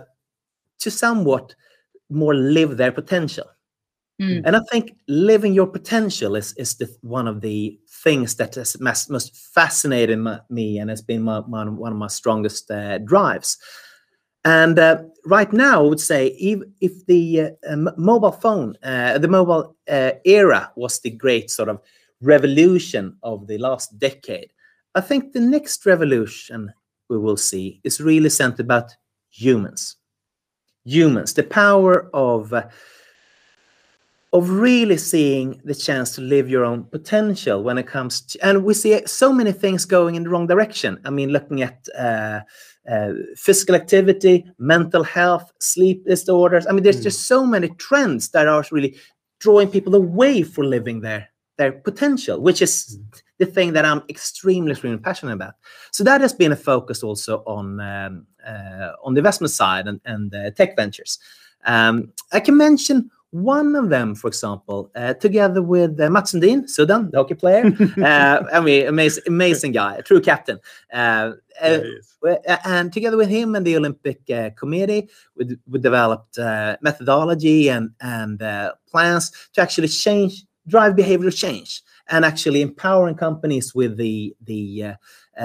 to 0.78 0.90
somewhat 0.90 1.54
more 2.08 2.34
live 2.34 2.76
their 2.76 2.92
potential. 2.92 3.44
Mm. 4.20 4.42
And 4.44 4.56
I 4.56 4.60
think 4.72 4.96
living 5.06 5.54
your 5.54 5.66
potential 5.66 6.34
is 6.34 6.52
is 6.54 6.76
the, 6.76 6.88
one 7.02 7.28
of 7.28 7.40
the 7.40 7.78
things 7.88 8.34
that 8.36 8.56
has 8.56 8.80
most, 8.80 9.10
most 9.10 9.36
fascinated 9.36 10.18
my, 10.18 10.40
me 10.50 10.78
and 10.78 10.90
has 10.90 11.02
been 11.02 11.22
my, 11.22 11.42
my, 11.46 11.68
one 11.68 11.92
of 11.92 11.98
my 11.98 12.08
strongest 12.08 12.70
uh, 12.70 12.98
drives. 12.98 13.58
And 14.44 14.78
uh, 14.78 15.02
right 15.26 15.52
now, 15.52 15.80
I 15.80 15.88
would 15.88 16.00
say 16.00 16.28
if, 16.28 16.60
if 16.80 17.06
the 17.06 17.52
uh, 17.68 17.76
mobile 17.96 18.32
phone, 18.32 18.76
uh, 18.82 19.18
the 19.18 19.28
mobile 19.28 19.76
uh, 19.88 20.12
era 20.24 20.72
was 20.76 21.00
the 21.00 21.10
great 21.10 21.50
sort 21.50 21.68
of 21.68 21.80
revolution 22.20 23.16
of 23.22 23.46
the 23.46 23.58
last 23.58 23.98
decade, 23.98 24.50
I 24.94 25.00
think 25.00 25.32
the 25.32 25.40
next 25.40 25.86
revolution 25.86 26.72
we 27.08 27.18
will 27.18 27.36
see 27.36 27.80
is 27.84 28.00
really 28.00 28.30
centered 28.30 28.64
about 28.64 28.94
humans. 29.30 29.96
Humans, 30.84 31.34
the 31.34 31.42
power 31.42 32.08
of 32.14 32.52
uh, 32.52 32.68
of 34.32 34.50
really 34.50 34.98
seeing 34.98 35.60
the 35.64 35.74
chance 35.74 36.14
to 36.14 36.20
live 36.20 36.50
your 36.50 36.64
own 36.64 36.84
potential 36.84 37.62
when 37.62 37.78
it 37.78 37.86
comes 37.86 38.20
to 38.20 38.38
and 38.46 38.62
we 38.62 38.74
see 38.74 39.00
so 39.06 39.32
many 39.32 39.52
things 39.52 39.86
going 39.86 40.16
in 40.16 40.22
the 40.22 40.28
wrong 40.28 40.46
direction 40.46 41.00
i 41.06 41.10
mean 41.10 41.30
looking 41.30 41.62
at 41.62 41.88
uh, 41.96 42.40
uh, 42.90 43.12
physical 43.36 43.74
activity 43.74 44.44
mental 44.58 45.04
health 45.04 45.52
sleep 45.60 46.04
disorders. 46.06 46.66
I 46.66 46.72
mean 46.72 46.82
there's 46.82 47.00
Mm. 47.00 47.08
just 47.08 47.26
so 47.26 47.44
many 47.46 47.68
trends 47.76 48.30
that 48.30 48.46
are 48.48 48.64
really 48.70 48.96
drawing 49.40 49.68
people 49.68 49.94
away 49.94 50.42
from 50.42 50.64
living 50.70 51.00
their 51.00 51.28
their 51.58 51.72
potential 51.72 52.40
which 52.40 52.62
is 52.62 52.98
the 53.38 53.46
thing 53.46 53.72
that 53.72 53.84
i'm 53.84 54.02
extremely 54.08 54.70
extremely 54.72 54.98
passionate 54.98 55.32
about. 55.34 55.54
So 55.92 56.04
that 56.04 56.20
has 56.20 56.32
been 56.32 56.52
a 56.52 56.56
focus 56.56 57.02
also 57.02 57.42
on 57.46 57.80
um, 57.80 58.26
uh, 58.46 58.92
on 59.04 59.14
the 59.14 59.18
investment 59.18 59.50
side 59.50 59.86
and, 59.88 60.00
and 60.04 60.34
uh, 60.34 60.50
tech 60.52 60.76
ventures. 60.76 61.18
Um, 61.64 62.12
i 62.32 62.40
can 62.40 62.56
mention 62.56 63.10
one 63.30 63.76
of 63.76 63.90
them, 63.90 64.14
for 64.14 64.28
example, 64.28 64.90
uh, 64.94 65.14
together 65.14 65.62
with 65.62 66.00
uh, 66.00 66.08
Mats 66.08 66.32
Sundin, 66.32 66.68
Sudan, 66.68 67.10
the 67.10 67.18
hockey 67.18 67.34
player. 67.34 67.66
uh, 68.02 68.44
I 68.52 68.60
mean, 68.60 68.86
amazing, 68.86 69.24
amazing 69.26 69.72
guy, 69.72 69.96
a 69.96 70.02
true 70.02 70.20
captain. 70.20 70.58
Uh, 70.92 71.32
uh, 71.62 71.80
uh, 72.26 72.56
and 72.64 72.92
together 72.92 73.16
with 73.16 73.28
him 73.28 73.54
and 73.54 73.66
the 73.66 73.76
Olympic 73.76 74.20
uh, 74.30 74.50
Committee, 74.50 75.08
we, 75.36 75.58
we 75.66 75.78
developed 75.78 76.38
uh, 76.38 76.76
methodology 76.80 77.68
and 77.68 77.90
and 78.00 78.42
uh, 78.42 78.72
plans 78.90 79.30
to 79.52 79.60
actually 79.60 79.88
change, 79.88 80.44
drive 80.66 80.94
behavioral 80.94 81.36
change, 81.36 81.82
and 82.08 82.24
actually 82.24 82.62
empowering 82.62 83.14
companies 83.14 83.74
with 83.74 83.96
the 83.98 84.34
the 84.44 84.94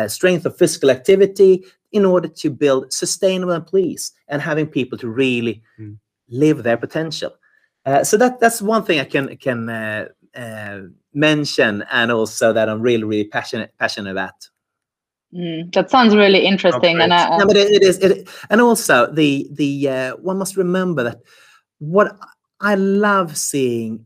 strength 0.08 0.46
of 0.46 0.58
physical 0.58 0.90
activity 0.90 1.64
in 1.92 2.06
order 2.06 2.28
to 2.28 2.50
build 2.50 2.92
sustainable 2.92 3.54
employees 3.54 4.12
and 4.28 4.42
having 4.42 4.66
people 4.68 4.98
to 4.98 5.08
really 5.08 5.62
Mm. 5.80 5.98
live 6.30 6.64
their 6.64 6.78
potential. 6.78 7.32
Uh, 7.86 8.04
so 8.04 8.18
that 8.18 8.40
that's 8.40 8.62
one 8.62 8.84
thing 8.84 9.00
I 9.00 9.06
can 9.06 9.36
can 9.38 9.70
uh, 9.70 10.08
uh, 10.36 10.82
mention, 11.14 11.84
and 11.92 12.12
also 12.12 12.54
that 12.54 12.70
I'm 12.70 12.82
really 12.82 13.04
really 13.04 13.26
passionate 13.26 13.74
passionate 13.78 14.12
about. 14.12 14.50
Mm, 15.34 15.74
that 15.74 15.90
sounds 15.90 16.16
really 16.16 16.46
interesting, 16.46 17.02
and 17.02 17.14
I, 17.14 17.38
No, 17.38 17.48
but 17.48 17.58
it, 17.58 17.72
it 17.72 17.84
is, 17.84 17.98
it, 17.98 18.30
and 18.50 18.62
also 18.62 19.12
the 19.12 19.50
the 19.52 19.90
uh, 19.90 20.16
one 20.18 20.38
must 20.38 20.56
remember 20.56 21.04
that 21.04 21.22
what 21.80 22.18
I 22.62 22.76
love 22.76 23.36
seeing 23.36 24.06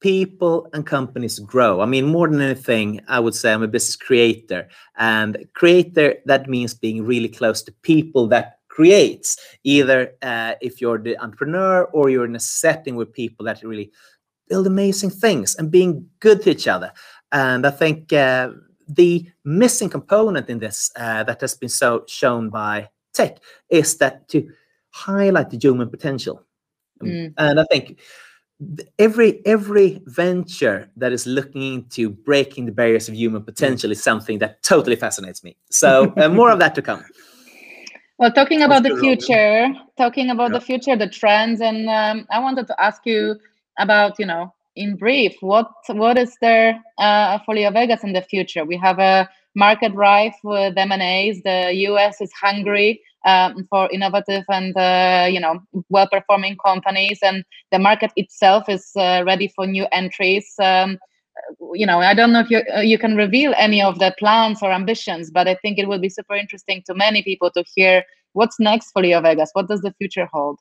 people 0.00 0.68
and 0.72 0.86
companies 0.86 1.38
grow. 1.38 1.80
I 1.80 1.86
mean, 1.86 2.04
more 2.04 2.28
than 2.28 2.40
anything, 2.40 3.00
I 3.08 3.18
would 3.18 3.34
say 3.34 3.52
I'm 3.52 3.62
a 3.62 3.68
business 3.68 3.96
creator, 3.96 4.68
and 4.96 5.48
creator 5.54 6.16
that 6.26 6.48
means 6.48 6.74
being 6.74 7.04
really 7.04 7.28
close 7.28 7.62
to 7.62 7.72
people 7.82 8.28
that 8.28 8.55
creates. 8.76 9.38
Either 9.64 10.12
uh, 10.20 10.52
if 10.60 10.80
you're 10.80 10.98
the 10.98 11.16
entrepreneur 11.24 11.84
or 11.94 12.10
you're 12.10 12.26
in 12.26 12.36
a 12.36 12.40
setting 12.62 12.94
with 12.94 13.10
people 13.10 13.46
that 13.46 13.62
really 13.62 13.90
build 14.48 14.66
amazing 14.66 15.10
things 15.10 15.56
and 15.56 15.70
being 15.70 16.06
good 16.20 16.42
to 16.42 16.50
each 16.50 16.68
other. 16.68 16.92
And 17.32 17.66
I 17.66 17.70
think 17.70 18.12
uh, 18.12 18.50
the 18.86 19.26
missing 19.44 19.88
component 19.88 20.50
in 20.50 20.58
this 20.58 20.92
uh, 20.94 21.24
that 21.24 21.40
has 21.40 21.54
been 21.54 21.70
so 21.70 22.04
shown 22.06 22.50
by 22.50 22.90
tech 23.14 23.38
is 23.70 23.96
that 23.96 24.28
to 24.28 24.46
highlight 24.90 25.48
the 25.50 25.58
human 25.58 25.88
potential. 25.88 26.44
Mm. 27.02 27.32
And 27.38 27.58
I 27.58 27.64
think 27.70 27.98
every 28.98 29.44
every 29.46 30.02
venture 30.06 30.90
that 30.96 31.12
is 31.12 31.26
looking 31.26 31.74
into 31.74 32.10
breaking 32.10 32.66
the 32.66 32.72
barriers 32.72 33.08
of 33.08 33.14
human 33.14 33.42
potential 33.42 33.90
is 33.90 34.02
something 34.02 34.38
that 34.38 34.62
totally 34.62 34.96
fascinates 34.96 35.42
me. 35.42 35.56
So 35.70 36.12
uh, 36.16 36.28
more 36.28 36.50
of 36.50 36.58
that 36.58 36.74
to 36.74 36.82
come. 36.82 37.02
Well, 38.18 38.32
talking 38.32 38.62
about 38.62 38.82
the 38.82 38.90
future, 38.90 39.68
talking 39.98 40.30
about 40.30 40.52
Yeah. 40.52 40.58
the 40.58 40.60
future, 40.60 40.96
the 40.96 41.08
trends, 41.08 41.60
and 41.60 41.88
um, 41.88 42.26
I 42.30 42.38
wanted 42.40 42.66
to 42.68 42.80
ask 42.82 43.02
you 43.04 43.36
about, 43.78 44.18
you 44.18 44.26
know, 44.26 44.54
in 44.76 44.96
brief, 44.96 45.34
what 45.40 45.70
what 45.88 46.18
is 46.18 46.36
there 46.40 46.82
uh, 46.98 47.38
for 47.44 47.54
Leo 47.54 47.70
Vegas 47.70 48.04
in 48.04 48.12
the 48.12 48.22
future? 48.22 48.64
We 48.64 48.76
have 48.78 48.98
a 48.98 49.28
market 49.54 49.92
rife 49.94 50.36
with 50.44 50.76
M 50.78 50.92
and 50.92 51.02
A's. 51.02 51.42
The 51.42 51.72
U.S. 51.88 52.20
is 52.20 52.32
hungry 52.32 53.00
um, 53.26 53.64
for 53.70 53.88
innovative 53.90 54.44
and 54.48 54.76
uh, 54.76 55.26
you 55.30 55.40
know 55.40 55.60
well-performing 55.90 56.56
companies, 56.64 57.18
and 57.22 57.44
the 57.72 57.78
market 57.78 58.12
itself 58.16 58.68
is 58.68 58.90
uh, 58.96 59.22
ready 59.26 59.48
for 59.54 59.66
new 59.66 59.86
entries. 59.92 60.54
Um, 60.62 60.98
you 61.74 61.86
know, 61.86 62.00
I 62.00 62.14
don't 62.14 62.32
know 62.32 62.40
if 62.40 62.50
you 62.50 62.62
uh, 62.74 62.80
you 62.80 62.98
can 62.98 63.16
reveal 63.16 63.54
any 63.56 63.82
of 63.82 63.98
the 63.98 64.14
plans 64.18 64.62
or 64.62 64.70
ambitions, 64.72 65.30
but 65.30 65.48
I 65.48 65.54
think 65.56 65.78
it 65.78 65.88
will 65.88 65.98
be 65.98 66.08
super 66.08 66.34
interesting 66.34 66.82
to 66.86 66.94
many 66.94 67.22
people 67.22 67.50
to 67.52 67.64
hear 67.74 68.04
what's 68.32 68.58
next 68.58 68.90
for 68.92 69.02
Leo 69.02 69.20
Vegas. 69.20 69.50
What 69.52 69.68
does 69.68 69.80
the 69.80 69.92
future 69.98 70.28
hold? 70.32 70.58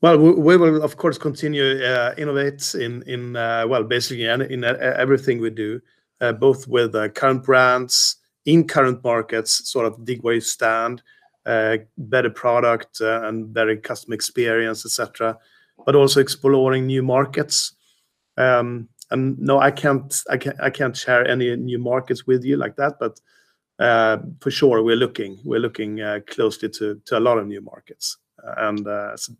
Well, 0.00 0.18
we, 0.18 0.56
will 0.56 0.82
of 0.82 0.96
course 0.96 1.16
continue 1.16 1.82
uh, 1.82 2.14
innovate 2.18 2.74
in 2.74 3.02
in 3.06 3.36
uh, 3.36 3.66
well 3.66 3.84
basically 3.84 4.26
in, 4.26 4.42
in 4.42 4.64
uh, 4.64 4.76
everything 4.96 5.40
we 5.40 5.50
do, 5.50 5.80
uh, 6.20 6.32
both 6.32 6.68
with 6.68 6.94
uh, 6.94 7.08
current 7.08 7.42
brands 7.42 8.16
in 8.44 8.66
current 8.66 9.02
markets, 9.02 9.68
sort 9.70 9.86
of 9.86 10.04
dig 10.04 10.22
where 10.22 10.34
you 10.34 10.40
stand, 10.40 11.02
uh, 11.46 11.78
better 11.96 12.30
product 12.30 13.00
uh, 13.00 13.22
and 13.24 13.52
better 13.52 13.76
customer 13.76 14.14
experience, 14.14 14.84
etc. 14.84 15.38
But 15.86 15.94
also 15.94 16.20
exploring 16.20 16.86
new 16.86 17.02
markets. 17.02 17.72
Um, 18.36 18.88
and 19.10 19.38
no, 19.38 19.60
I 19.60 19.70
can't 19.70 20.22
I 20.30 20.36
can't 20.36 20.60
I 20.60 20.70
can't 20.70 20.96
share 20.96 21.26
any 21.26 21.54
new 21.56 21.78
markets 21.78 22.26
with 22.26 22.44
you 22.44 22.56
like 22.56 22.76
that, 22.76 22.94
but 22.98 23.20
uh, 23.78 24.18
for 24.40 24.50
sure 24.50 24.82
we're 24.82 24.96
looking 24.96 25.38
we're 25.44 25.60
looking 25.60 26.00
uh, 26.00 26.20
closely 26.26 26.68
to 26.70 27.00
to 27.06 27.18
a 27.18 27.20
lot 27.20 27.38
of 27.38 27.46
new 27.46 27.60
markets, 27.60 28.18
uh, 28.42 28.54
and 28.68 28.86
uh, 28.86 29.16
so 29.16 29.32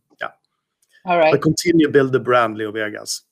All 1.04 1.18
right. 1.18 1.32
continue 1.38 1.88
build 1.88 2.12
the 2.12 2.20
brand 2.20 2.56
Leo 2.56 2.72
Vegas. 2.72 3.22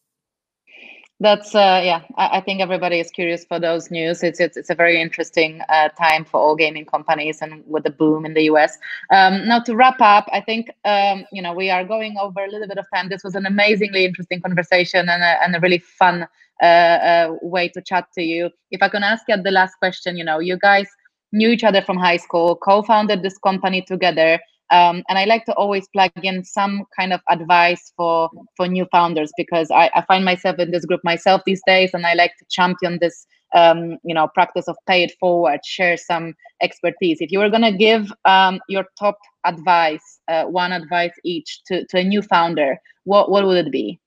That's 1.23 1.57
uh, 1.57 1.81
yeah. 1.85 2.03
I, 2.19 2.39
I 2.39 2.43
think 2.43 2.61
everybody 2.61 3.01
is 3.01 3.11
curious 3.11 3.47
for 3.47 3.61
those 3.61 3.91
news. 3.91 4.23
It's 4.23 4.41
it's, 4.41 4.59
it's 4.59 4.71
a 4.71 4.77
very 4.77 5.01
interesting 5.03 5.63
uh, 5.71 5.89
time 5.91 6.27
for 6.27 6.41
all 6.43 6.57
gaming 6.57 6.87
companies 6.87 7.43
and 7.43 7.65
with 7.67 7.85
the 7.85 7.91
boom 7.91 8.27
in 8.27 8.35
the 8.35 8.45
US. 8.53 8.79
Um, 9.13 9.49
now 9.49 9.61
to 9.63 9.77
wrap 9.77 10.03
up, 10.03 10.29
I 10.35 10.43
think 10.43 10.71
um, 10.85 11.25
you 11.33 11.43
know 11.43 11.55
we 11.55 11.71
are 11.71 11.87
going 11.87 12.19
over 12.21 12.45
a 12.45 12.51
little 12.51 12.69
bit 12.69 12.79
of 12.79 12.87
time. 12.95 13.09
This 13.09 13.25
was 13.25 13.37
an 13.37 13.47
amazingly 13.47 14.05
interesting 14.05 14.43
conversation 14.43 15.09
and 15.09 15.25
a, 15.25 15.43
and 15.45 15.57
a 15.57 15.61
really 15.63 15.79
fun 15.81 16.29
uh, 16.63 16.67
uh, 16.67 17.37
way 17.43 17.71
to 17.71 17.83
chat 17.83 18.09
to 18.17 18.23
you. 18.23 18.51
If 18.73 18.83
I 18.83 18.91
can 18.91 19.05
ask 19.05 19.25
you 19.29 19.43
the 19.43 19.53
last 19.53 19.77
question, 19.81 20.19
you 20.19 20.27
know, 20.27 20.41
you 20.41 20.59
guys 20.59 20.89
knew 21.33 21.51
each 21.51 21.65
other 21.65 21.83
from 21.83 21.99
high 21.99 22.19
school, 22.19 22.57
co-founded 22.57 23.23
this 23.23 23.39
company 23.39 23.83
together. 23.83 24.41
Um, 24.71 25.03
and 25.09 25.19
I 25.19 25.25
like 25.25 25.45
to 25.47 25.55
always 25.55 25.87
plug 25.89 26.13
in 26.23 26.45
some 26.45 26.85
kind 26.99 27.13
of 27.13 27.21
advice 27.29 27.93
for 27.97 28.31
for 28.57 28.67
new 28.67 28.87
founders 28.91 29.31
because 29.37 29.71
I, 29.71 29.91
I 29.95 30.03
find 30.03 30.25
myself 30.25 30.59
in 30.59 30.71
this 30.71 30.87
group 30.87 31.01
myself 31.05 31.43
these 31.45 31.61
days, 31.67 31.91
and 31.93 32.07
I 32.07 32.15
like 32.15 32.33
to 32.39 32.47
champion 32.51 32.99
this 33.01 33.27
um, 33.55 33.99
you 34.03 34.15
know 34.15 34.29
practice 34.29 34.69
of 34.69 34.77
pay 34.87 35.03
it 35.03 35.13
forward, 35.21 35.61
share 35.65 35.97
some 35.97 36.35
expertise. 36.63 37.19
If 37.21 37.31
you 37.31 37.39
were 37.39 37.51
gonna 37.51 37.77
give 37.77 38.13
um, 38.25 38.61
your 38.69 38.85
top 38.99 39.19
advice, 39.45 40.21
uh, 40.29 40.45
one 40.45 40.73
advice 40.73 41.13
each 41.25 41.61
to, 41.67 41.85
to 41.87 41.99
a 41.99 42.05
new 42.05 42.23
founder, 42.23 42.79
what 43.05 43.31
what 43.31 43.47
would 43.47 43.67
it 43.67 43.73
be? 43.73 44.01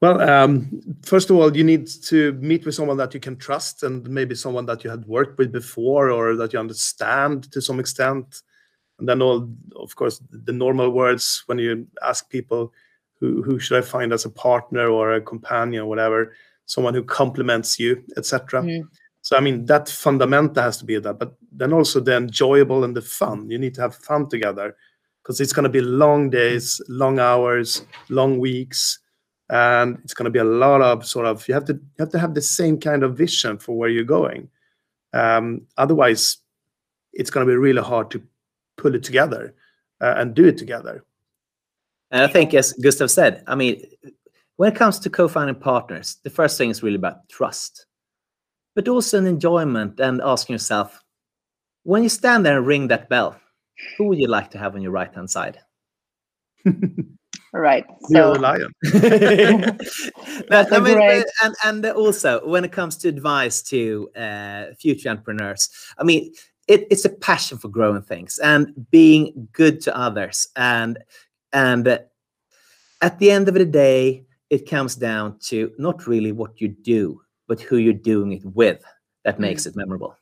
Well, 0.00 0.20
um, 0.20 0.80
first 1.02 1.28
of 1.28 1.36
all, 1.36 1.56
you 1.56 1.64
need 1.64 1.88
to 2.04 2.32
meet 2.34 2.64
with 2.64 2.76
someone 2.76 2.98
that 2.98 3.14
you 3.14 3.20
can 3.20 3.36
trust, 3.36 3.82
and 3.82 4.08
maybe 4.08 4.34
someone 4.34 4.64
that 4.66 4.84
you 4.84 4.90
had 4.90 5.04
worked 5.06 5.38
with 5.38 5.50
before, 5.50 6.10
or 6.10 6.36
that 6.36 6.52
you 6.52 6.58
understand 6.58 7.50
to 7.52 7.60
some 7.60 7.80
extent. 7.80 8.42
And 8.98 9.08
then 9.08 9.22
all, 9.22 9.48
of 9.76 9.94
course, 9.96 10.20
the 10.30 10.52
normal 10.52 10.90
words 10.90 11.42
when 11.46 11.58
you 11.58 11.86
ask 12.02 12.28
people, 12.30 12.72
who 13.20 13.42
who 13.42 13.58
should 13.58 13.78
I 13.78 13.86
find 13.86 14.12
as 14.12 14.24
a 14.24 14.30
partner 14.30 14.88
or 14.88 15.12
a 15.12 15.20
companion 15.20 15.82
or 15.82 15.86
whatever, 15.86 16.34
someone 16.66 16.94
who 16.94 17.02
complements 17.02 17.78
you, 17.78 18.02
etc. 18.16 18.62
Mm. 18.62 18.88
So 19.22 19.36
I 19.36 19.40
mean 19.40 19.66
that 19.66 19.88
fundamental 19.88 20.62
has 20.62 20.78
to 20.78 20.84
be 20.84 20.98
that, 20.98 21.18
but 21.18 21.34
then 21.52 21.72
also 21.72 22.00
the 22.00 22.16
enjoyable 22.16 22.84
and 22.84 22.96
the 22.96 23.02
fun. 23.02 23.50
You 23.50 23.58
need 23.58 23.74
to 23.74 23.82
have 23.82 23.94
fun 23.94 24.28
together 24.28 24.76
because 25.22 25.40
it's 25.40 25.52
going 25.52 25.64
to 25.64 25.68
be 25.68 25.80
long 25.80 26.30
days, 26.30 26.80
long 26.88 27.18
hours, 27.18 27.84
long 28.08 28.38
weeks, 28.38 29.00
and 29.50 29.98
it's 30.04 30.14
going 30.14 30.24
to 30.24 30.30
be 30.30 30.38
a 30.38 30.44
lot 30.44 30.80
of 30.80 31.06
sort 31.06 31.26
of 31.26 31.46
you 31.48 31.54
have 31.54 31.64
to 31.66 31.74
you 31.74 31.98
have 31.98 32.10
to 32.10 32.18
have 32.18 32.34
the 32.34 32.42
same 32.42 32.78
kind 32.78 33.02
of 33.02 33.16
vision 33.16 33.58
for 33.58 33.76
where 33.76 33.88
you're 33.88 34.04
going. 34.04 34.48
Um, 35.12 35.62
otherwise, 35.76 36.38
it's 37.12 37.30
going 37.30 37.46
to 37.46 37.50
be 37.50 37.56
really 37.56 37.82
hard 37.82 38.10
to 38.12 38.22
pull 38.78 38.94
it 38.94 39.02
together 39.02 39.54
uh, 40.00 40.14
and 40.16 40.34
do 40.34 40.46
it 40.46 40.56
together. 40.56 41.04
And 42.10 42.22
I 42.22 42.28
think, 42.28 42.54
as 42.54 42.72
Gustaf 42.82 43.10
said, 43.10 43.44
I 43.46 43.54
mean, 43.54 43.82
when 44.56 44.72
it 44.72 44.76
comes 44.78 44.98
to 45.00 45.10
co-founding 45.10 45.56
partners, 45.56 46.16
the 46.24 46.30
first 46.30 46.56
thing 46.56 46.70
is 46.70 46.82
really 46.82 46.96
about 46.96 47.28
trust, 47.28 47.84
but 48.74 48.88
also 48.88 49.18
an 49.18 49.26
enjoyment 49.26 50.00
and 50.00 50.22
asking 50.24 50.54
yourself, 50.54 50.98
when 51.82 52.02
you 52.02 52.08
stand 52.08 52.46
there 52.46 52.56
and 52.56 52.66
ring 52.66 52.88
that 52.88 53.08
bell, 53.10 53.38
who 53.96 54.04
would 54.08 54.18
you 54.18 54.26
like 54.28 54.50
to 54.52 54.58
have 54.58 54.74
on 54.74 54.80
your 54.82 54.90
right 54.92 55.14
hand 55.14 55.28
side? 55.30 55.58
Right. 57.52 57.84
Leo 58.10 58.34
So 58.34 58.34
the 58.34 58.40
lion. 58.40 58.72
But, 60.48 60.72
a 60.72 60.76
I 60.76 60.80
mean, 60.80 60.94
great- 60.94 61.24
and 61.42 61.54
and 61.64 61.86
also 61.86 62.46
when 62.46 62.64
it 62.64 62.72
comes 62.72 62.96
to 62.98 63.08
advice 63.08 63.62
to 63.64 64.10
uh, 64.16 64.64
future 64.78 65.10
entrepreneurs, 65.10 65.68
I 65.98 66.04
mean, 66.04 66.32
it, 66.68 66.86
it's 66.90 67.04
a 67.04 67.10
passion 67.10 67.58
for 67.58 67.68
growing 67.68 68.02
things 68.02 68.38
and 68.38 68.72
being 68.90 69.48
good 69.52 69.80
to 69.82 69.96
others, 69.96 70.48
and 70.56 70.98
and 71.52 72.00
at 73.00 73.18
the 73.18 73.30
end 73.30 73.48
of 73.48 73.54
the 73.54 73.64
day, 73.64 74.24
it 74.50 74.68
comes 74.68 74.94
down 74.94 75.38
to 75.40 75.72
not 75.78 76.06
really 76.06 76.32
what 76.32 76.60
you 76.60 76.68
do, 76.68 77.20
but 77.46 77.60
who 77.60 77.76
you're 77.76 77.92
doing 77.92 78.32
it 78.32 78.44
with 78.44 78.82
that 79.24 79.40
makes 79.40 79.64
mm. 79.64 79.68
it 79.68 79.76
memorable. 79.76 80.17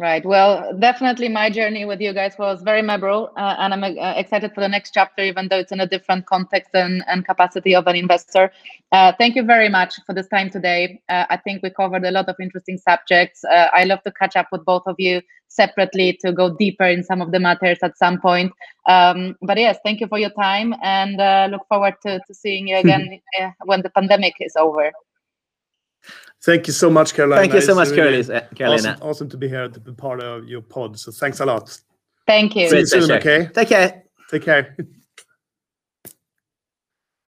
Right. 0.00 0.24
Well, 0.24 0.78
definitely 0.78 1.28
my 1.28 1.50
journey 1.50 1.84
with 1.84 2.00
you 2.00 2.12
guys 2.12 2.36
was 2.38 2.62
very 2.62 2.82
memorable, 2.82 3.32
uh, 3.36 3.56
and 3.58 3.74
I'm 3.74 3.82
uh, 3.82 4.12
excited 4.16 4.54
for 4.54 4.60
the 4.60 4.68
next 4.68 4.92
chapter, 4.94 5.22
even 5.24 5.48
though 5.48 5.58
it's 5.58 5.72
in 5.72 5.80
a 5.80 5.88
different 5.88 6.26
context 6.26 6.70
and, 6.72 7.02
and 7.08 7.26
capacity 7.26 7.74
of 7.74 7.88
an 7.88 7.96
investor. 7.96 8.52
Uh, 8.92 9.10
thank 9.18 9.34
you 9.34 9.42
very 9.42 9.68
much 9.68 9.96
for 10.06 10.14
this 10.14 10.28
time 10.28 10.50
today. 10.50 11.02
Uh, 11.08 11.24
I 11.30 11.36
think 11.36 11.64
we 11.64 11.70
covered 11.70 12.04
a 12.04 12.12
lot 12.12 12.28
of 12.28 12.36
interesting 12.40 12.78
subjects. 12.78 13.42
Uh, 13.42 13.70
I 13.74 13.82
love 13.84 14.00
to 14.04 14.12
catch 14.12 14.36
up 14.36 14.46
with 14.52 14.64
both 14.64 14.84
of 14.86 14.94
you 14.98 15.20
separately 15.48 16.16
to 16.20 16.32
go 16.32 16.54
deeper 16.56 16.84
in 16.84 17.02
some 17.02 17.20
of 17.20 17.32
the 17.32 17.40
matters 17.40 17.78
at 17.82 17.98
some 17.98 18.20
point. 18.20 18.52
Um, 18.88 19.34
but 19.42 19.58
yes, 19.58 19.78
thank 19.84 19.98
you 19.98 20.06
for 20.06 20.20
your 20.20 20.30
time, 20.30 20.76
and 20.80 21.20
uh, 21.20 21.48
look 21.50 21.62
forward 21.68 21.94
to, 22.06 22.20
to 22.24 22.34
seeing 22.34 22.68
you 22.68 22.76
again 22.84 23.20
uh, 23.40 23.50
when 23.64 23.82
the 23.82 23.90
pandemic 23.90 24.34
is 24.38 24.54
over. 24.54 24.92
Thank 26.44 26.66
you 26.66 26.72
so 26.72 26.88
much, 26.88 27.14
Karolina. 27.14 27.36
Thank 27.36 27.54
you 27.54 27.60
so 27.60 27.74
much, 27.74 27.88
really 27.88 28.22
Karolina. 28.22 28.36
Uh, 28.36 28.54
Karolina. 28.54 28.94
Awesome, 28.94 29.08
awesome 29.08 29.28
to 29.30 29.36
be 29.36 29.48
here 29.48 29.68
to 29.68 29.80
be 29.80 29.92
part 29.92 30.22
of 30.22 30.48
your 30.48 30.62
pod. 30.62 30.98
So 30.98 31.10
thanks 31.10 31.40
a 31.40 31.46
lot. 31.46 31.78
Thank 32.26 32.54
you. 32.56 32.68
See 32.68 32.78
you 32.78 32.86
soon, 32.86 33.10
okay? 33.12 33.48
Take 33.54 33.68
care. 33.68 34.04
Take 34.30 34.44
care. 34.44 34.76